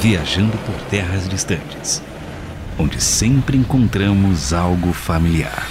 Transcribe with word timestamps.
viajando 0.00 0.56
por 0.58 0.74
terras 0.88 1.28
distantes, 1.28 2.00
onde 2.78 3.02
sempre 3.02 3.56
encontramos 3.56 4.52
algo 4.52 4.92
familiar. 4.92 5.66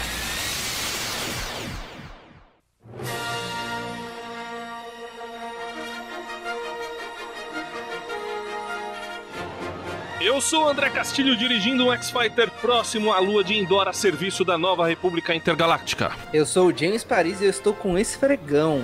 Eu 10.19 10.41
sou 10.41 10.65
o 10.65 10.67
André 10.67 10.89
Castilho 10.89 11.37
dirigindo 11.37 11.85
um 11.85 11.93
X-Fighter 11.93 12.51
próximo 12.61 13.13
à 13.13 13.19
lua 13.19 13.45
de 13.45 13.57
Endor 13.57 13.87
a 13.87 13.93
serviço 13.93 14.43
da 14.43 14.57
nova 14.57 14.85
República 14.85 15.33
Intergaláctica. 15.33 16.11
Eu 16.33 16.45
sou 16.45 16.67
o 16.67 16.77
James 16.77 17.03
Paris 17.03 17.39
e 17.39 17.45
eu 17.45 17.49
estou 17.49 17.73
com 17.73 17.97
esse 17.97 18.17
fregão. 18.17 18.83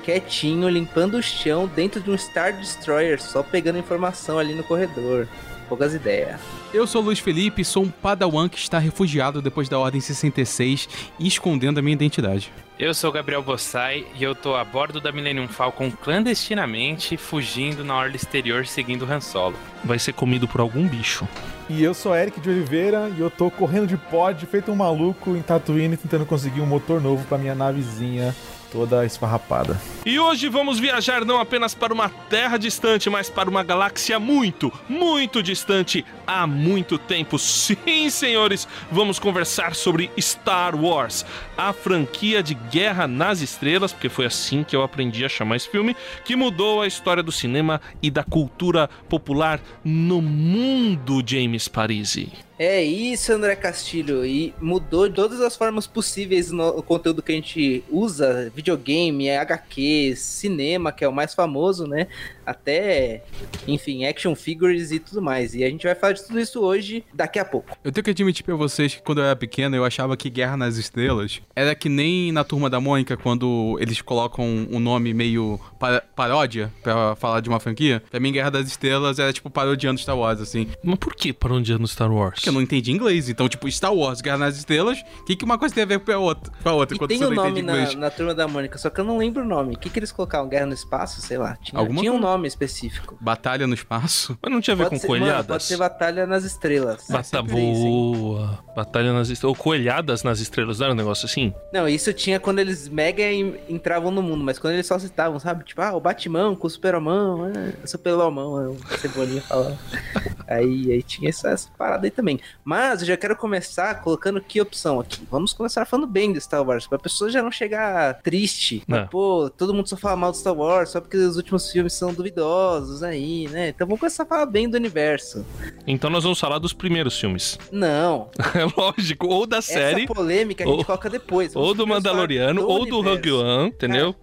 Quietinho, 0.00 0.68
limpando 0.68 1.18
o 1.18 1.22
chão 1.22 1.66
dentro 1.66 2.00
de 2.00 2.10
um 2.10 2.16
Star 2.18 2.52
Destroyer, 2.52 3.20
só 3.20 3.42
pegando 3.42 3.78
informação 3.78 4.38
ali 4.38 4.54
no 4.54 4.64
corredor. 4.64 5.28
Poucas 5.68 5.94
ideias. 5.94 6.40
Eu 6.74 6.84
sou 6.84 7.00
o 7.00 7.04
Luiz 7.04 7.20
Felipe, 7.20 7.64
sou 7.64 7.84
um 7.84 7.90
padawan 7.90 8.48
que 8.48 8.58
está 8.58 8.78
refugiado 8.78 9.40
depois 9.40 9.68
da 9.68 9.78
Ordem 9.78 10.00
66 10.00 10.88
e 11.16 11.28
escondendo 11.28 11.78
a 11.78 11.82
minha 11.82 11.94
identidade. 11.94 12.52
Eu 12.76 12.92
sou 12.94 13.10
o 13.10 13.12
Gabriel 13.12 13.42
Bossai 13.42 14.06
e 14.18 14.24
eu 14.24 14.34
tô 14.34 14.56
a 14.56 14.64
bordo 14.64 15.00
da 15.00 15.12
Millennium 15.12 15.46
Falcon 15.46 15.90
clandestinamente, 15.90 17.16
fugindo 17.16 17.84
na 17.84 17.94
orla 17.94 18.16
exterior 18.16 18.66
seguindo 18.66 19.04
o 19.04 19.12
Han 19.12 19.20
Solo. 19.20 19.54
Vai 19.84 19.98
ser 19.98 20.14
comido 20.14 20.48
por 20.48 20.60
algum 20.60 20.88
bicho. 20.88 21.28
E 21.68 21.84
eu 21.84 21.94
sou 21.94 22.16
Eric 22.16 22.40
de 22.40 22.48
Oliveira 22.48 23.08
e 23.16 23.20
eu 23.20 23.30
tô 23.30 23.48
correndo 23.50 23.86
de 23.86 23.96
pod, 23.96 24.44
feito 24.46 24.72
um 24.72 24.76
maluco 24.76 25.36
em 25.36 25.42
Tatooine, 25.42 25.96
tentando 25.96 26.26
conseguir 26.26 26.62
um 26.62 26.66
motor 26.66 27.00
novo 27.00 27.24
pra 27.26 27.38
minha 27.38 27.54
navezinha 27.54 28.34
toda 28.70 29.04
esfarrapada. 29.04 29.80
E 30.04 30.18
hoje 30.18 30.48
vamos 30.48 30.78
viajar 30.78 31.24
não 31.24 31.40
apenas 31.40 31.74
para 31.74 31.92
uma 31.92 32.08
terra 32.08 32.56
distante, 32.56 33.10
mas 33.10 33.28
para 33.28 33.50
uma 33.50 33.62
galáxia 33.62 34.18
muito, 34.18 34.72
muito 34.88 35.42
distante 35.42 36.04
há 36.26 36.46
muito 36.46 36.96
tempo. 36.98 37.38
Sim, 37.38 38.08
senhores, 38.08 38.66
vamos 38.90 39.18
conversar 39.18 39.74
sobre 39.74 40.10
Star 40.18 40.74
Wars, 40.74 41.24
a 41.56 41.72
franquia 41.72 42.42
de 42.42 42.54
Guerra 42.54 43.06
nas 43.06 43.40
Estrelas, 43.40 43.92
porque 43.92 44.08
foi 44.08 44.26
assim 44.26 44.62
que 44.62 44.74
eu 44.74 44.82
aprendi 44.82 45.24
a 45.24 45.28
chamar 45.28 45.56
esse 45.56 45.68
filme, 45.68 45.96
que 46.24 46.36
mudou 46.36 46.82
a 46.82 46.86
história 46.86 47.22
do 47.22 47.32
cinema 47.32 47.80
e 48.02 48.10
da 48.10 48.24
cultura 48.24 48.88
popular 49.08 49.60
no 49.84 50.22
mundo, 50.22 51.22
James 51.26 51.68
Parisi. 51.68 52.49
É 52.62 52.82
isso, 52.84 53.32
André 53.32 53.56
Castilho. 53.56 54.22
E 54.22 54.52
mudou 54.60 55.08
de 55.08 55.14
todas 55.14 55.40
as 55.40 55.56
formas 55.56 55.86
possíveis 55.86 56.50
no 56.50 56.82
conteúdo 56.82 57.22
que 57.22 57.32
a 57.32 57.34
gente 57.34 57.82
usa: 57.88 58.52
videogame, 58.54 59.30
HQ, 59.30 60.14
cinema, 60.14 60.92
que 60.92 61.02
é 61.02 61.08
o 61.08 61.12
mais 61.12 61.32
famoso, 61.32 61.86
né? 61.86 62.06
Até, 62.44 63.22
enfim, 63.66 64.04
action 64.04 64.34
figures 64.34 64.92
e 64.92 64.98
tudo 64.98 65.22
mais. 65.22 65.54
E 65.54 65.64
a 65.64 65.70
gente 65.70 65.86
vai 65.86 65.94
falar 65.94 66.12
de 66.12 66.26
tudo 66.26 66.38
isso 66.38 66.60
hoje, 66.60 67.02
daqui 67.14 67.38
a 67.38 67.46
pouco. 67.46 67.74
Eu 67.82 67.90
tenho 67.90 68.04
que 68.04 68.10
admitir 68.10 68.44
pra 68.44 68.54
vocês 68.56 68.94
que 68.94 69.02
quando 69.02 69.22
eu 69.22 69.24
era 69.24 69.36
pequeno 69.36 69.74
eu 69.74 69.84
achava 69.84 70.14
que 70.14 70.28
Guerra 70.28 70.58
nas 70.58 70.76
Estrelas 70.76 71.40
era 71.56 71.74
que 71.74 71.88
nem 71.88 72.30
na 72.30 72.44
Turma 72.44 72.68
da 72.68 72.78
Mônica, 72.78 73.16
quando 73.16 73.78
eles 73.80 74.02
colocam 74.02 74.44
um 74.70 74.78
nome 74.78 75.14
meio 75.14 75.58
par 75.78 76.02
paródia 76.14 76.70
pra 76.82 77.16
falar 77.16 77.40
de 77.40 77.48
uma 77.48 77.58
franquia. 77.58 78.02
Pra 78.10 78.20
mim, 78.20 78.32
Guerra 78.32 78.50
das 78.50 78.66
Estrelas 78.66 79.18
era 79.18 79.32
tipo 79.32 79.48
parodiando 79.48 79.98
Star 79.98 80.18
Wars, 80.18 80.42
assim. 80.42 80.66
Mas 80.84 80.98
por 80.98 81.14
que 81.14 81.32
parodiando 81.32 81.88
Star 81.88 82.12
Wars? 82.12 82.34
Porque 82.34 82.49
eu 82.50 82.54
não 82.54 82.60
entendi 82.62 82.92
inglês. 82.92 83.28
Então, 83.28 83.48
tipo, 83.48 83.70
Star 83.70 83.94
Wars, 83.94 84.20
Guerra 84.20 84.38
nas 84.38 84.56
Estrelas, 84.56 85.00
o 85.20 85.24
que, 85.24 85.36
que 85.36 85.44
uma 85.44 85.58
coisa 85.58 85.74
tem 85.74 85.84
a 85.84 85.86
ver 85.86 86.00
com 86.00 86.12
a 86.12 86.18
outra? 86.18 86.52
Com 86.62 86.68
a 86.68 86.72
outra 86.74 86.96
E 86.96 87.08
tem 87.08 87.18
você 87.18 87.24
o 87.24 87.30
não 87.30 87.44
nome 87.44 87.62
na, 87.62 87.92
na 87.94 88.10
Turma 88.10 88.34
da 88.34 88.46
Mônica, 88.46 88.76
só 88.78 88.90
que 88.90 89.00
eu 89.00 89.04
não 89.04 89.18
lembro 89.18 89.42
o 89.42 89.46
nome. 89.46 89.74
O 89.74 89.78
que, 89.78 89.88
que 89.90 89.98
eles 89.98 90.12
colocaram? 90.12 90.48
Guerra 90.48 90.66
no 90.66 90.74
Espaço? 90.74 91.20
Sei 91.20 91.38
lá. 91.38 91.56
Tinha, 91.62 91.78
Alguma 91.80 92.00
tinha 92.00 92.12
um 92.12 92.18
nome 92.20 92.46
específico. 92.48 93.16
Batalha 93.20 93.66
no 93.66 93.74
espaço. 93.74 94.36
Mas 94.42 94.52
não 94.52 94.60
tinha 94.60 94.74
a 94.74 94.76
ver 94.76 94.84
Pode 94.84 94.94
com 94.96 95.00
ser, 95.00 95.08
mano, 95.08 95.20
coelhadas? 95.20 95.46
pode 95.46 95.62
ser 95.64 95.76
Batalha 95.76 96.26
nas 96.26 96.44
Estrelas. 96.44 97.04
Bata 97.08 97.22
isso, 97.22 97.36
hein? 97.56 98.12
boa. 98.12 98.58
Batalha 98.74 99.12
nas 99.12 99.28
estrelas. 99.28 99.56
Ou 99.58 99.62
coelhadas 99.62 100.22
nas 100.22 100.40
estrelas, 100.40 100.78
não 100.78 100.86
era 100.86 100.94
um 100.94 100.96
negócio 100.96 101.26
assim? 101.26 101.52
Não, 101.72 101.88
isso 101.88 102.12
tinha 102.12 102.38
quando 102.40 102.58
eles 102.58 102.88
mega 102.88 103.22
en- 103.30 103.54
entravam 103.68 104.10
no 104.10 104.22
mundo, 104.22 104.42
mas 104.44 104.58
quando 104.58 104.74
eles 104.74 104.86
só 104.86 104.98
citavam, 104.98 105.38
sabe? 105.38 105.64
Tipo, 105.64 105.82
ah, 105.82 105.94
o 105.94 106.00
Batman 106.00 106.54
com 106.56 106.66
o 106.66 106.70
Superman, 106.70 107.52
é, 107.82 107.86
Superman, 107.86 108.44
é, 108.64 108.94
o 108.94 108.98
Cebolinha 108.98 109.42
falava. 109.42 109.78
aí, 110.46 110.92
aí 110.92 111.02
tinha 111.02 111.28
essa, 111.30 111.50
essa 111.50 111.68
parada 111.76 112.06
aí 112.06 112.10
também. 112.10 112.29
Mas 112.64 113.00
eu 113.00 113.06
já 113.08 113.16
quero 113.16 113.34
começar 113.36 114.00
colocando 114.02 114.40
que 114.40 114.60
opção 114.60 115.00
aqui. 115.00 115.20
Vamos 115.30 115.52
começar 115.52 115.84
falando 115.86 116.06
bem 116.06 116.32
do 116.32 116.40
Star 116.40 116.62
Wars, 116.66 116.86
pra 116.86 116.98
pessoa 116.98 117.30
já 117.30 117.42
não 117.42 117.50
chegar 117.50 118.20
triste. 118.22 118.82
É. 118.90 119.00
Pô, 119.04 119.50
todo 119.56 119.72
mundo 119.74 119.88
só 119.88 119.96
fala 119.96 120.16
mal 120.16 120.30
do 120.30 120.36
Star 120.36 120.54
Wars, 120.54 120.90
só 120.90 121.00
porque 121.00 121.16
os 121.16 121.36
últimos 121.36 121.70
filmes 121.70 121.92
são 121.92 122.12
duvidosos 122.12 123.02
aí, 123.02 123.48
né? 123.48 123.68
Então 123.70 123.86
vamos 123.86 124.00
começar 124.00 124.22
a 124.24 124.26
falar 124.26 124.46
bem 124.46 124.68
do 124.68 124.76
universo. 124.76 125.44
Então 125.86 126.10
nós 126.10 126.22
vamos 126.24 126.38
falar 126.38 126.58
dos 126.58 126.72
primeiros 126.72 127.18
filmes. 127.18 127.58
Não, 127.72 128.30
É 128.54 128.64
lógico. 128.80 129.26
Ou 129.28 129.46
da 129.46 129.62
série, 129.62 130.04
essa 130.04 130.14
polêmica 130.14 130.64
a 130.64 130.66
gente 130.66 130.76
ou- 130.78 130.84
coloca 130.84 131.08
depois. 131.08 131.54
ou 131.56 131.74
do 131.74 131.86
Mandaloriano, 131.86 132.62
ou 132.66 132.84
do 132.86 132.96
Rogue 133.00 133.30
universo. 133.30 133.40
One, 133.44 133.68
entendeu? 133.68 134.14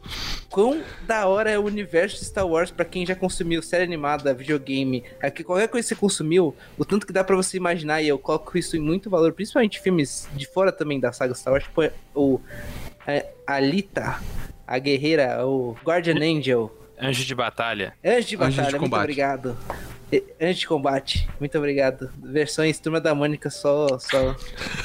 quão 0.49 0.81
da 1.05 1.27
hora 1.27 1.51
é 1.51 1.59
o 1.59 1.63
universo 1.65 2.17
de 2.19 2.25
Star 2.25 2.47
Wars 2.47 2.71
pra 2.71 2.85
quem 2.85 3.05
já 3.05 3.15
consumiu 3.15 3.61
série 3.61 3.83
animada, 3.83 4.33
videogame, 4.33 5.03
aqui, 5.21 5.43
qualquer 5.43 5.67
coisa 5.67 5.85
que 5.85 5.89
você 5.89 5.99
consumiu, 5.99 6.55
o 6.77 6.85
tanto 6.85 7.05
que 7.05 7.13
dá 7.13 7.23
pra 7.23 7.35
você 7.35 7.57
imaginar, 7.57 7.96
e 8.01 8.07
eu 8.07 8.17
coloco 8.19 8.57
isso 8.57 8.75
em 8.77 8.79
muito 8.79 9.09
valor, 9.09 9.33
principalmente 9.33 9.79
filmes 9.79 10.27
de 10.33 10.45
fora 10.45 10.71
também 10.71 10.99
da 10.99 11.11
saga 11.11 11.33
Star 11.33 11.53
Wars, 11.53 11.65
tipo 11.65 11.81
o 12.15 12.39
a, 13.45 13.55
Alita, 13.55 14.19
a 14.65 14.79
guerreira, 14.79 15.45
o 15.45 15.75
Guardian 15.83 16.15
Angel, 16.15 16.71
Anjo 16.99 17.23
de 17.23 17.35
Batalha. 17.35 17.93
Anjo 18.03 18.09
de 18.09 18.13
Anjo 18.13 18.27
de 18.27 18.37
Batalha, 18.37 18.79
muito 18.79 18.95
obrigado. 18.95 19.57
Anjo 20.41 20.59
de 20.59 20.67
Combate, 20.67 21.29
muito 21.39 21.57
obrigado. 21.57 22.11
Versões 22.17 22.79
Turma 22.79 22.99
da 22.99 23.13
Mônica 23.13 23.49
só, 23.49 23.99
só 23.99 24.35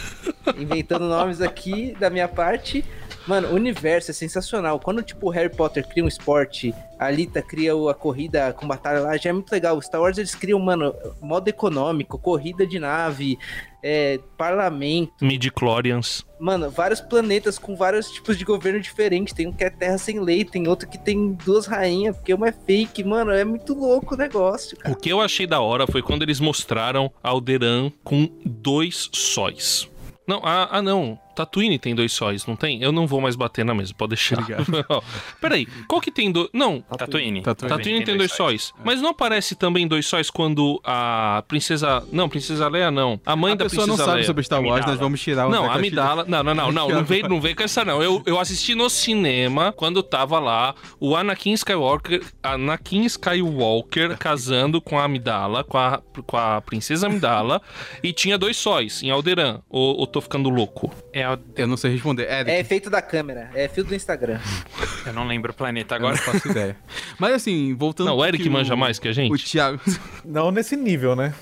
inventando 0.59 1.09
nomes 1.09 1.41
aqui 1.41 1.97
da 1.99 2.11
minha 2.11 2.28
parte. 2.28 2.84
Mano, 3.27 3.49
o 3.49 3.55
universo 3.55 4.10
é 4.10 4.15
sensacional. 4.15 4.81
Quando, 4.81 5.03
tipo, 5.03 5.27
o 5.27 5.31
Harry 5.31 5.49
Potter 5.49 5.87
cria 5.87 6.05
um 6.05 6.09
esporte, 6.09 6.75
a 6.99 7.06
Alita 7.06 7.41
cria 7.41 7.72
a 7.72 7.94
corrida 7.94 8.53
com 8.53 8.66
batalha 8.66 9.00
lá, 9.00 9.16
já 9.16 9.31
é 9.31 9.33
muito 9.33 9.50
legal. 9.50 9.81
Star 9.81 10.00
Wars, 10.00 10.19
eles 10.19 10.34
criam, 10.34 10.59
mano, 10.59 10.94
modo 11.21 11.49
econômico, 11.49 12.19
corrida 12.19 12.66
de 12.66 12.78
nave, 12.78 13.38
é, 13.83 14.19
parlamento. 14.37 15.12
Midi-chlorians. 15.21 16.25
Mano, 16.38 16.71
vários 16.71 17.00
planetas 17.00 17.59
com 17.59 17.77
vários 17.77 18.10
tipos 18.10 18.37
de 18.37 18.44
governo 18.44 18.81
diferentes. 18.81 19.33
Tem 19.33 19.47
um 19.47 19.53
que 19.53 19.65
é 19.65 19.71
terra 19.71 19.99
sem 19.99 20.21
lei, 20.21 20.44
tem 20.44 20.66
outro 20.66 20.89
que 20.89 20.99
tem 20.99 21.33
duas 21.33 21.66
rainhas, 21.66 22.16
porque 22.16 22.34
uma 22.34 22.49
é 22.49 22.53
fake. 22.53 23.04
Mano, 23.04 23.31
é 23.31 23.44
muito 23.44 23.75
louco 23.75 24.15
o 24.15 24.19
negócio, 24.19 24.77
cara. 24.77 24.94
O 24.94 24.99
que 24.99 25.09
eu 25.09 25.21
achei 25.21 25.47
da 25.47 25.60
hora 25.60 25.87
foi 25.87 26.03
quando 26.03 26.22
eles 26.22 26.41
mostraram 26.41 27.10
Alderan 27.22 27.91
com 28.03 28.28
dois 28.44 29.09
sóis. 29.12 29.89
Não, 30.27 30.41
ah, 30.44 30.69
ah 30.71 30.83
não. 30.83 31.19
Tatooine 31.34 31.78
tem 31.78 31.94
dois 31.94 32.12
sóis, 32.12 32.47
não 32.47 32.56
tem? 32.56 32.82
Eu 32.82 32.93
não 32.93 33.06
vou 33.06 33.20
mais 33.20 33.37
bater 33.37 33.65
na 33.65 33.75
mesa, 33.75 33.93
pode 33.97 34.10
deixar. 34.10 34.38
Peraí, 35.41 35.66
qual 35.88 36.00
que 36.00 36.10
tem 36.10 36.31
dois. 36.31 36.48
Não, 36.53 36.81
Tatooine. 36.97 37.43
Tatooine. 37.43 37.76
Tatooine 37.76 38.04
tem 38.04 38.16
dois 38.16 38.32
sóis. 38.32 38.72
Mas 38.84 39.00
não 39.00 39.10
aparece 39.10 39.54
também 39.54 39.87
dois 39.87 40.06
sóis 40.06 40.31
quando 40.31 40.81
a 40.84 41.42
princesa. 41.48 42.03
Não, 42.12 42.28
princesa 42.28 42.69
Leia 42.69 42.91
não. 42.91 43.21
A 43.25 43.34
mãe 43.37 43.53
A 43.53 43.56
da 43.56 43.65
pessoa 43.65 43.84
princesa 43.84 43.98
não 44.03 44.04
sabe 44.04 44.16
Leia. 44.16 44.26
sobre 44.26 44.42
Star 44.44 44.60
Wars, 44.60 44.72
Amidala. 44.72 44.92
nós 44.92 45.00
vamos 45.00 45.21
tirar 45.21 45.47
o 45.47 45.50
Não, 45.50 45.71
a. 45.71 45.75
Amidala. 45.75 46.25
Não, 46.26 46.42
não, 46.42 46.54
não, 46.54 46.72
não. 46.72 46.88
Não 46.88 47.04
vem, 47.04 47.22
não 47.22 47.41
vem 47.41 47.54
com 47.54 47.62
essa, 47.62 47.84
não. 47.84 48.03
Eu, 48.03 48.22
eu 48.26 48.38
assisti 48.38 48.75
no 48.75 48.88
cinema 48.91 49.72
quando 49.72 50.03
tava 50.03 50.38
lá 50.38 50.75
o 51.00 51.16
Anakin 51.16 51.53
Skywalker, 51.53 52.22
Anakin 52.42 53.04
Skywalker 53.04 54.16
casando 54.19 54.81
com 54.81 54.98
a 54.98 55.04
Amidala, 55.04 55.65
com 55.65 55.78
a, 55.78 56.00
com 56.26 56.37
a 56.37 56.60
princesa 56.60 57.06
Amidala, 57.06 57.60
e 58.03 58.12
tinha 58.12 58.37
dois 58.38 58.56
sóis 58.56 59.03
em 59.03 59.10
Alderan. 59.10 59.60
Ou, 59.69 59.98
ou 59.98 60.06
tô 60.06 60.21
ficando 60.21 60.48
louco? 60.50 60.92
É, 61.12 61.22
o- 61.28 61.38
Eu 61.56 61.66
não 61.66 61.77
sei 61.77 61.93
responder. 61.93 62.31
Eric, 62.31 62.50
É 62.50 62.60
efeito 62.60 62.88
da 62.91 63.00
câmera, 63.03 63.50
é 63.55 63.69
fio 63.69 63.84
do 63.84 63.94
Instagram. 63.94 64.38
eu 65.06 65.12
não 65.12 65.27
lembro 65.27 65.53
o 65.53 65.54
planeta 65.54 65.97
eu 65.97 66.01
não 66.01 66.09
agora. 66.09 66.22
faço 66.22 66.47
ideia. 66.51 66.77
Mas 67.19 67.34
assim, 67.34 67.74
voltando... 67.74 68.07
Não, 68.09 68.16
o 68.16 68.24
Eric 68.24 68.42
que 68.42 68.51
manja 68.51 68.77
mais 68.77 68.98
que 68.98 69.09
a 69.09 69.13
gente. 69.13 69.33
O 69.33 69.39
Thiago... 69.39 69.80
Não 70.24 70.51
nesse 70.51 70.77
nível, 70.77 71.15
né? 71.16 71.34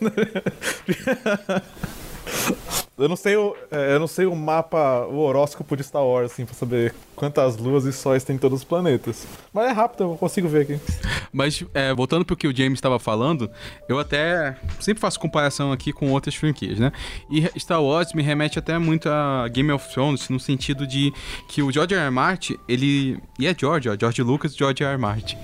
eu 3.00 3.08
não 3.08 3.16
sei 3.16 3.36
o, 3.36 3.56
é, 3.70 3.94
eu 3.94 3.98
não 3.98 4.06
sei 4.06 4.26
o 4.26 4.36
mapa, 4.36 5.06
o 5.06 5.18
horóscopo 5.18 5.76
de 5.76 5.82
Star 5.82 6.04
Wars, 6.04 6.32
assim, 6.32 6.44
pra 6.44 6.54
saber 6.54 6.94
quantas 7.16 7.56
luas 7.56 7.84
e 7.84 7.92
sóis 7.92 8.24
tem 8.24 8.36
em 8.36 8.38
todos 8.38 8.60
os 8.60 8.64
planetas. 8.64 9.26
Mas 9.52 9.70
é 9.70 9.72
rápido, 9.72 10.04
eu 10.04 10.16
consigo 10.16 10.48
ver 10.48 10.62
aqui. 10.62 10.80
Mas, 11.32 11.64
é, 11.74 11.92
voltando 11.94 12.24
pro 12.24 12.36
que 12.36 12.46
o 12.46 12.56
James 12.56 12.78
estava 12.78 12.98
falando, 12.98 13.50
eu 13.88 13.98
até 13.98 14.56
sempre 14.78 15.00
faço 15.00 15.18
comparação 15.18 15.72
aqui 15.72 15.92
com 15.92 16.10
outras 16.10 16.34
franquias, 16.34 16.78
né? 16.78 16.92
E 17.30 17.46
Star 17.58 17.82
Wars 17.82 18.12
me 18.14 18.22
remete 18.22 18.58
até 18.58 18.78
muito 18.78 19.08
a 19.08 19.48
Game 19.48 19.70
of 19.72 19.92
Thrones, 19.92 20.28
no 20.28 20.40
sentido 20.40 20.86
de 20.86 21.12
que 21.48 21.62
o 21.62 21.70
George 21.70 21.94
R. 21.94 22.04
R. 22.04 22.10
Martin, 22.10 22.56
ele... 22.68 23.18
E 23.38 23.46
é 23.46 23.54
George, 23.58 23.88
ó, 23.88 23.96
George 23.98 24.22
Lucas 24.22 24.52
e 24.54 24.58
George 24.58 24.82
R. 24.82 24.92
R. 24.92 24.98
Martin. 24.98 25.36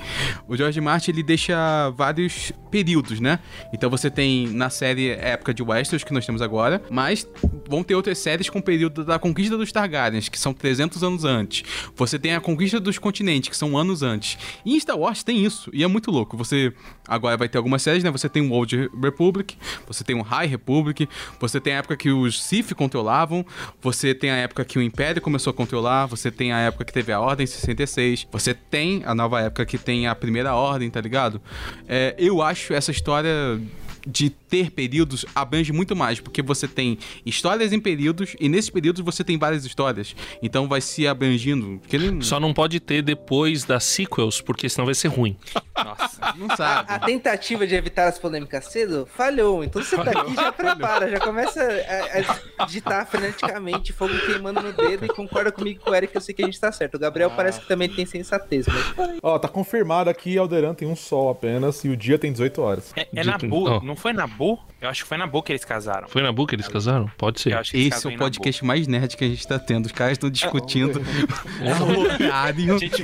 O 0.48 0.56
George 0.56 0.80
Martin 0.80 1.10
ele 1.10 1.22
deixa 1.22 1.90
vários 1.90 2.52
períodos, 2.70 3.20
né? 3.20 3.38
Então 3.72 3.88
você 3.88 4.10
tem 4.10 4.48
na 4.48 4.70
série 4.70 5.10
época 5.10 5.54
de 5.54 5.62
Westeros 5.62 6.04
que 6.04 6.12
nós 6.12 6.26
temos 6.26 6.42
agora, 6.42 6.82
mas 6.90 7.26
vão 7.68 7.82
ter 7.82 7.94
outras 7.94 8.18
séries 8.18 8.48
com 8.48 8.58
o 8.58 8.62
período 8.62 9.04
da 9.04 9.18
conquista 9.18 9.56
dos 9.56 9.72
Targaryens, 9.72 10.28
que 10.28 10.38
são 10.38 10.52
300 10.52 11.02
anos 11.02 11.24
antes. 11.24 11.64
Você 11.94 12.18
tem 12.18 12.34
a 12.34 12.40
conquista 12.40 12.78
dos 12.80 12.98
continentes, 12.98 13.48
que 13.48 13.56
são 13.56 13.76
anos 13.76 14.02
antes. 14.02 14.38
E 14.64 14.74
em 14.74 14.80
Star 14.80 14.98
Wars 14.98 15.22
tem 15.22 15.44
isso, 15.44 15.70
e 15.72 15.82
é 15.82 15.86
muito 15.86 16.10
louco. 16.10 16.36
Você 16.36 16.72
agora 17.06 17.36
vai 17.36 17.48
ter 17.48 17.58
algumas 17.58 17.82
séries, 17.82 18.02
né? 18.02 18.10
Você 18.10 18.28
tem 18.28 18.42
o 18.42 18.52
Old 18.52 18.90
Republic, 19.02 19.56
você 19.86 20.04
tem 20.04 20.16
o 20.16 20.22
High 20.22 20.46
Republic, 20.46 21.08
você 21.40 21.60
tem 21.60 21.74
a 21.74 21.78
época 21.78 21.96
que 21.96 22.10
os 22.10 22.42
Sith 22.42 22.74
controlavam, 22.74 23.44
você 23.80 24.14
tem 24.14 24.30
a 24.30 24.36
época 24.36 24.64
que 24.64 24.78
o 24.78 24.82
Império 24.82 25.20
começou 25.20 25.50
a 25.50 25.54
controlar, 25.54 26.06
você 26.06 26.30
tem 26.30 26.52
a 26.52 26.58
época 26.58 26.84
que 26.84 26.92
teve 26.92 27.12
a 27.12 27.20
Ordem 27.20 27.46
66, 27.46 28.26
você 28.30 28.54
tem 28.54 29.02
a 29.04 29.14
nova 29.14 29.40
época 29.40 29.64
que 29.64 29.78
tem 29.78 30.06
a 30.06 30.14
Primeira 30.14 30.54
Ordem, 30.54 30.90
tá 30.90 31.00
ligado? 31.00 31.40
É, 31.88 32.14
eu 32.18 32.42
acho 32.42 32.72
essa 32.72 32.90
história 32.90 33.60
de 34.06 34.30
ter 34.30 34.70
períodos 34.70 35.24
abrange 35.34 35.72
muito 35.72 35.96
mais, 35.96 36.20
porque 36.20 36.40
você 36.42 36.68
tem 36.68 36.98
histórias 37.24 37.72
em 37.72 37.80
períodos 37.80 38.36
e 38.38 38.48
nesses 38.48 38.70
períodos 38.70 39.02
você 39.04 39.24
tem 39.24 39.36
várias 39.38 39.64
histórias. 39.64 40.14
Então 40.42 40.68
vai 40.68 40.80
se 40.80 41.06
abrangindo. 41.06 41.80
ele- 41.92 42.22
Só 42.22 42.38
não 42.38 42.54
pode 42.54 42.78
ter 42.80 43.02
depois 43.02 43.64
das 43.64 43.84
sequels, 43.84 44.40
porque 44.40 44.68
senão 44.68 44.84
vai 44.86 44.94
ser 44.94 45.08
ruim. 45.08 45.36
Nossa. 45.76 46.34
não 46.38 46.54
sabe. 46.56 46.90
A 46.92 46.98
tentativa 46.98 47.66
de 47.66 47.74
evitar 47.74 48.06
as 48.08 48.18
polêmicas 48.18 48.66
cedo 48.66 49.08
falhou. 49.16 49.64
Então 49.64 49.82
você 49.82 49.96
tá 49.96 50.10
aqui, 50.10 50.34
já 50.34 50.52
prepara, 50.52 51.10
já 51.10 51.18
começa 51.20 51.60
a, 51.60 52.62
a 52.62 52.66
digitar 52.66 53.06
freneticamente, 53.06 53.92
fogo 53.92 54.14
queimando 54.26 54.60
no 54.62 54.72
dedo 54.72 55.04
e 55.04 55.08
concorda 55.08 55.50
comigo 55.50 55.80
com 55.80 55.90
o 55.90 55.94
Eric, 55.94 56.14
eu 56.14 56.20
sei 56.20 56.34
que 56.34 56.42
a 56.42 56.46
gente 56.46 56.60
tá 56.60 56.70
certo. 56.70 56.94
O 56.94 56.98
Gabriel 56.98 57.30
parece 57.30 57.60
que 57.60 57.66
também 57.66 57.88
tem 57.88 58.06
sensatez, 58.06 58.66
mas 58.66 59.16
Ó, 59.22 59.38
tá 59.38 59.48
confirmado 59.48 60.08
aqui, 60.10 60.38
Alderan 60.38 60.74
tem 60.74 60.86
um 60.86 60.96
sol 60.96 61.28
apenas 61.30 61.84
e 61.84 61.88
o 61.88 61.96
dia 61.96 62.18
tem 62.18 62.30
18 62.32 62.62
horas. 62.62 62.92
É, 62.96 63.06
é 63.14 63.20
De- 63.22 63.26
Nabu, 63.26 63.68
ó. 63.68 63.80
não 63.82 63.95
foi 63.96 64.12
Nabu? 64.12 64.58
Eu 64.80 64.90
acho 64.90 65.02
que 65.02 65.08
foi 65.08 65.16
Nabu 65.16 65.42
que 65.42 65.52
eles 65.52 65.64
casaram. 65.64 66.06
Foi 66.08 66.22
na 66.22 66.30
boca 66.30 66.50
que 66.50 66.56
eles 66.56 66.68
casaram? 66.68 67.10
Pode 67.16 67.40
ser. 67.40 67.58
Esse 67.72 68.06
é 68.06 68.10
o 68.14 68.16
podcast 68.18 68.64
mais 68.64 68.86
nerd 68.86 69.16
que 69.16 69.24
a 69.24 69.28
gente 69.28 69.46
tá 69.46 69.58
tendo. 69.58 69.86
Os 69.86 69.92
caras 69.92 70.12
estão 70.12 70.28
discutindo 70.30 71.00
o 71.00 72.00
horário 72.00 72.32
A 72.32 72.42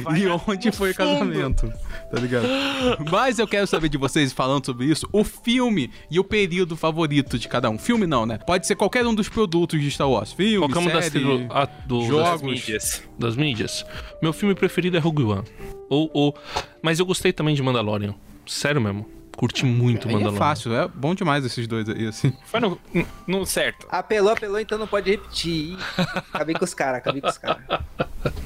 vai 0.02 0.20
e 0.20 0.24
na- 0.26 0.40
onde 0.46 0.70
foi 0.72 0.90
o 0.90 0.94
casamento. 0.94 1.72
Tá 2.10 2.20
ligado? 2.20 2.46
Mas 3.10 3.38
eu 3.38 3.48
quero 3.48 3.66
saber 3.66 3.88
de 3.88 3.96
vocês, 3.96 4.32
falando 4.32 4.66
sobre 4.66 4.86
isso, 4.86 5.08
o 5.12 5.24
filme 5.24 5.90
e 6.10 6.20
o 6.20 6.24
período 6.24 6.76
favorito 6.76 7.38
de 7.38 7.48
cada 7.48 7.70
um. 7.70 7.78
Filme 7.78 8.06
não, 8.06 8.26
né? 8.26 8.38
Pode 8.38 8.66
ser 8.66 8.76
qualquer 8.76 9.06
um 9.06 9.14
dos 9.14 9.28
produtos 9.28 9.80
de 9.80 9.90
Star 9.90 10.08
Wars. 10.10 10.32
Filme, 10.32 10.68
das, 10.72 10.84
série... 11.06 11.10
trilo- 11.10 11.46
a- 11.50 11.64
do- 11.64 12.04
jogos. 12.06 12.30
das, 12.30 12.42
mídias. 12.42 13.02
das 13.18 13.36
mídias. 13.36 13.86
Meu 14.22 14.32
filme 14.32 14.54
preferido 14.54 14.96
é 14.96 15.00
Rogue 15.00 15.22
One. 15.24 15.44
Ou, 15.88 16.10
ou, 16.12 16.36
mas 16.82 16.98
eu 16.98 17.06
gostei 17.06 17.32
também 17.32 17.54
de 17.54 17.62
Mandalorian. 17.62 18.14
Sério 18.46 18.80
mesmo. 18.80 19.06
Curti 19.36 19.64
muito 19.64 20.06
Aí 20.08 20.14
é 20.14 20.16
Mandalorian. 20.16 20.38
fácil, 20.38 20.74
é 20.74 20.86
bom 20.88 21.14
demais 21.14 21.44
esses 21.44 21.66
dois 21.66 21.88
aí, 21.88 22.06
assim. 22.06 22.32
Foi 22.46 22.60
no, 22.60 22.78
no- 23.26 23.46
certo. 23.46 23.86
apelou, 23.90 24.32
apelou, 24.32 24.60
então 24.60 24.76
não 24.78 24.86
pode 24.86 25.10
repetir. 25.10 25.76
Acabei 26.32 26.54
com 26.54 26.64
os 26.64 26.74
caras, 26.74 26.98
acabei 26.98 27.20
com 27.20 27.28
os 27.28 27.38
caras. 27.38 27.62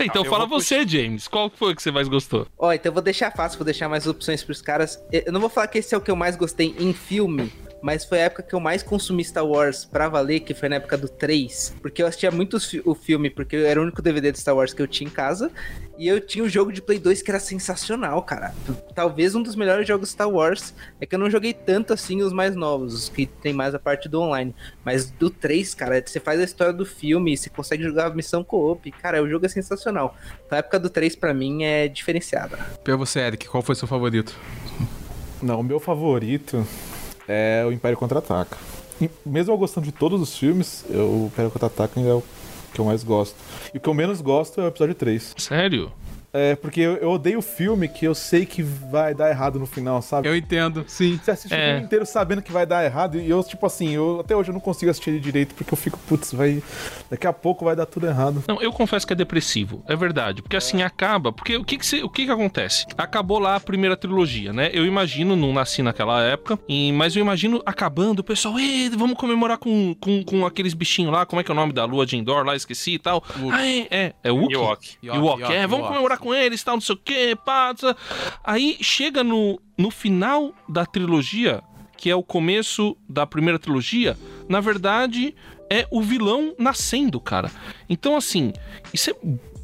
Então 0.00 0.22
Ah, 0.22 0.30
fala 0.30 0.46
você, 0.46 0.86
James. 0.86 1.26
Qual 1.26 1.50
foi 1.50 1.74
que 1.74 1.82
você 1.82 1.90
mais 1.90 2.06
gostou? 2.06 2.46
Ó, 2.56 2.72
então 2.72 2.90
eu 2.90 2.94
vou 2.94 3.02
deixar 3.02 3.32
fácil, 3.32 3.58
vou 3.58 3.64
deixar 3.64 3.88
mais 3.88 4.06
opções 4.06 4.44
pros 4.44 4.62
caras. 4.62 4.96
Eu 5.10 5.32
não 5.32 5.40
vou 5.40 5.50
falar 5.50 5.66
que 5.66 5.78
esse 5.78 5.92
é 5.92 5.98
o 5.98 6.00
que 6.00 6.08
eu 6.08 6.14
mais 6.14 6.36
gostei 6.36 6.72
em 6.78 6.92
filme, 6.92 7.52
mas 7.82 8.04
foi 8.04 8.20
a 8.20 8.24
época 8.24 8.42
que 8.42 8.54
eu 8.54 8.60
mais 8.60 8.82
consumi 8.82 9.24
Star 9.24 9.46
Wars 9.46 9.84
pra 9.84 10.08
valer, 10.08 10.40
que 10.40 10.54
foi 10.54 10.68
na 10.68 10.76
época 10.76 10.96
do 10.96 11.08
3. 11.08 11.74
Porque 11.80 12.02
eu 12.02 12.06
assistia 12.06 12.30
muito 12.30 12.58
o 12.84 12.94
filme, 12.94 13.30
porque 13.30 13.56
era 13.56 13.80
o 13.80 13.82
único 13.82 14.02
DVD 14.02 14.32
de 14.32 14.38
Star 14.38 14.56
Wars 14.56 14.72
que 14.72 14.82
eu 14.82 14.86
tinha 14.86 15.08
em 15.08 15.12
casa. 15.12 15.50
E 15.98 16.06
eu 16.06 16.20
tinha 16.20 16.44
um 16.44 16.48
jogo 16.48 16.72
de 16.72 16.80
Play 16.80 16.98
2 16.98 17.22
que 17.22 17.30
era 17.30 17.40
sensacional, 17.40 18.22
cara. 18.22 18.54
Talvez 18.94 19.34
um 19.34 19.42
dos 19.42 19.56
melhores 19.56 19.86
jogos 19.86 20.10
Star 20.10 20.30
Wars. 20.30 20.72
É 21.00 21.06
que 21.06 21.14
eu 21.14 21.18
não 21.18 21.30
joguei 21.30 21.52
tanto 21.52 21.92
assim 21.92 22.22
os 22.22 22.32
mais 22.32 22.54
novos, 22.54 22.94
os 22.94 23.08
que 23.08 23.26
tem 23.26 23.52
mais 23.52 23.74
a 23.74 23.78
parte 23.78 24.08
do 24.08 24.20
online. 24.20 24.54
Mas 24.84 25.10
do 25.10 25.28
3, 25.28 25.74
cara, 25.74 26.02
você 26.04 26.20
faz 26.20 26.40
a 26.40 26.44
história 26.44 26.72
do 26.72 26.86
filme, 26.86 27.36
você 27.36 27.50
consegue 27.50 27.82
jogar 27.82 28.06
a 28.06 28.14
missão 28.14 28.44
co-op. 28.44 28.90
Cara, 28.92 29.22
o 29.22 29.28
jogo 29.28 29.46
é 29.46 29.48
sensacional. 29.48 30.16
Então 30.46 30.56
a 30.56 30.60
época 30.60 30.78
do 30.78 30.88
3 30.88 31.16
pra 31.16 31.34
mim 31.34 31.64
é 31.64 31.88
diferenciada. 31.88 32.58
Pra 32.84 32.96
você, 32.96 33.20
Eric, 33.20 33.48
qual 33.48 33.62
foi 33.62 33.74
seu 33.74 33.88
favorito? 33.88 34.36
Não, 35.42 35.60
o 35.60 35.64
meu 35.64 35.80
favorito 35.80 36.66
é 37.28 37.64
o 37.66 37.70
Império 37.72 37.96
Contra-Ataca. 37.98 38.56
Mesmo 39.24 39.52
eu 39.52 39.58
gostando 39.58 39.84
de 39.86 39.92
todos 39.92 40.20
os 40.20 40.36
filmes, 40.36 40.84
eu- 40.90 41.06
o 41.08 41.26
Império 41.26 41.50
Contra-Ataca 41.50 42.00
ainda 42.00 42.10
é 42.10 42.14
o 42.14 42.22
que 42.74 42.80
eu 42.80 42.84
mais 42.84 43.04
gosto. 43.04 43.36
E 43.72 43.78
o 43.78 43.80
que 43.80 43.88
eu 43.88 43.94
menos 43.94 44.20
gosto 44.20 44.60
é 44.60 44.64
o 44.64 44.68
episódio 44.68 44.94
3. 44.94 45.34
Sério? 45.36 45.92
É, 46.32 46.54
porque 46.56 46.80
eu, 46.80 46.96
eu 46.96 47.10
odeio 47.10 47.40
filme 47.40 47.88
que 47.88 48.04
eu 48.04 48.14
sei 48.14 48.44
que 48.44 48.62
vai 48.62 49.14
dar 49.14 49.30
errado 49.30 49.58
no 49.58 49.66
final, 49.66 50.02
sabe? 50.02 50.28
Eu 50.28 50.36
entendo, 50.36 50.84
sim. 50.86 51.18
Você 51.22 51.30
assiste 51.30 51.52
É. 51.54 51.56
o 51.56 51.70
filme 51.72 51.84
inteiro 51.86 52.04
sabendo 52.06 52.42
que 52.42 52.52
vai 52.52 52.66
dar 52.66 52.84
errado 52.84 53.18
e 53.18 53.28
eu, 53.28 53.42
tipo 53.42 53.64
assim, 53.64 53.90
eu 53.94 54.20
até 54.20 54.36
hoje 54.36 54.50
eu 54.50 54.52
não 54.52 54.60
consigo 54.60 54.90
assistir 54.90 55.10
ele 55.10 55.20
direito 55.20 55.54
porque 55.54 55.72
eu 55.72 55.76
fico, 55.78 55.98
putz, 56.06 56.32
vai. 56.34 56.62
Daqui 57.10 57.26
a 57.26 57.32
pouco 57.32 57.64
vai 57.64 57.74
dar 57.74 57.86
tudo 57.86 58.06
errado. 58.06 58.44
Não, 58.46 58.60
eu 58.60 58.70
confesso 58.72 59.06
que 59.06 59.12
é 59.14 59.16
depressivo, 59.16 59.82
é 59.88 59.96
verdade. 59.96 60.42
Porque 60.42 60.56
assim 60.56 60.82
acaba. 60.82 61.32
Porque 61.32 61.56
o 61.56 61.64
que 61.64 61.78
que, 61.78 61.86
se- 61.86 62.02
o 62.02 62.10
que 62.10 62.26
que 62.26 62.30
acontece? 62.30 62.84
Acabou 62.98 63.38
lá 63.38 63.56
a 63.56 63.60
primeira 63.60 63.96
trilogia, 63.96 64.52
né? 64.52 64.70
Eu 64.72 64.84
imagino, 64.84 65.34
não 65.34 65.52
nasci 65.52 65.82
naquela 65.82 66.22
época, 66.22 66.58
e- 66.68 66.92
mas 66.92 67.16
eu 67.16 67.22
imagino 67.22 67.62
acabando, 67.64 68.18
o 68.20 68.24
pessoal, 68.24 68.58
Ei, 68.58 68.90
vamos 68.90 69.16
comemorar 69.18 69.56
com, 69.56 69.94
com, 69.98 70.22
com 70.22 70.44
aqueles 70.44 70.74
bichinhos 70.74 71.10
lá, 71.12 71.24
como 71.24 71.40
é 71.40 71.44
que 71.44 71.50
é 71.50 71.54
o 71.54 71.56
nome 71.56 71.72
da 71.72 71.84
lua 71.86 72.04
de 72.04 72.16
Endor 72.16 72.44
lá, 72.44 72.54
esqueci 72.54 72.94
e 72.94 72.98
tal. 72.98 73.22
Ah, 73.50 73.66
é, 73.66 73.86
é, 73.90 74.12
é 74.24 74.30
Wookiee? 74.30 74.54
Ewok. 74.56 74.96
Ewok, 75.02 75.18
Ewok, 75.42 75.42
é, 75.54 75.60
vamos 75.62 75.78
Ewok, 75.78 75.88
comemorar 75.88 76.17
com 76.18 76.34
eles, 76.34 76.62
tal, 76.62 76.76
não 76.76 76.80
sei 76.80 76.94
o 76.94 76.98
que, 76.98 77.36
pá. 77.36 77.74
Aí 78.44 78.76
chega 78.80 79.22
no, 79.24 79.60
no 79.76 79.90
final 79.90 80.54
da 80.68 80.84
trilogia, 80.84 81.62
que 81.96 82.10
é 82.10 82.14
o 82.14 82.22
começo 82.22 82.96
da 83.08 83.26
primeira 83.26 83.58
trilogia, 83.58 84.16
na 84.48 84.60
verdade 84.60 85.34
é 85.70 85.86
o 85.90 86.00
vilão 86.00 86.54
nascendo, 86.58 87.20
cara. 87.20 87.50
Então, 87.88 88.16
assim, 88.16 88.52
isso 88.92 89.10
é 89.10 89.14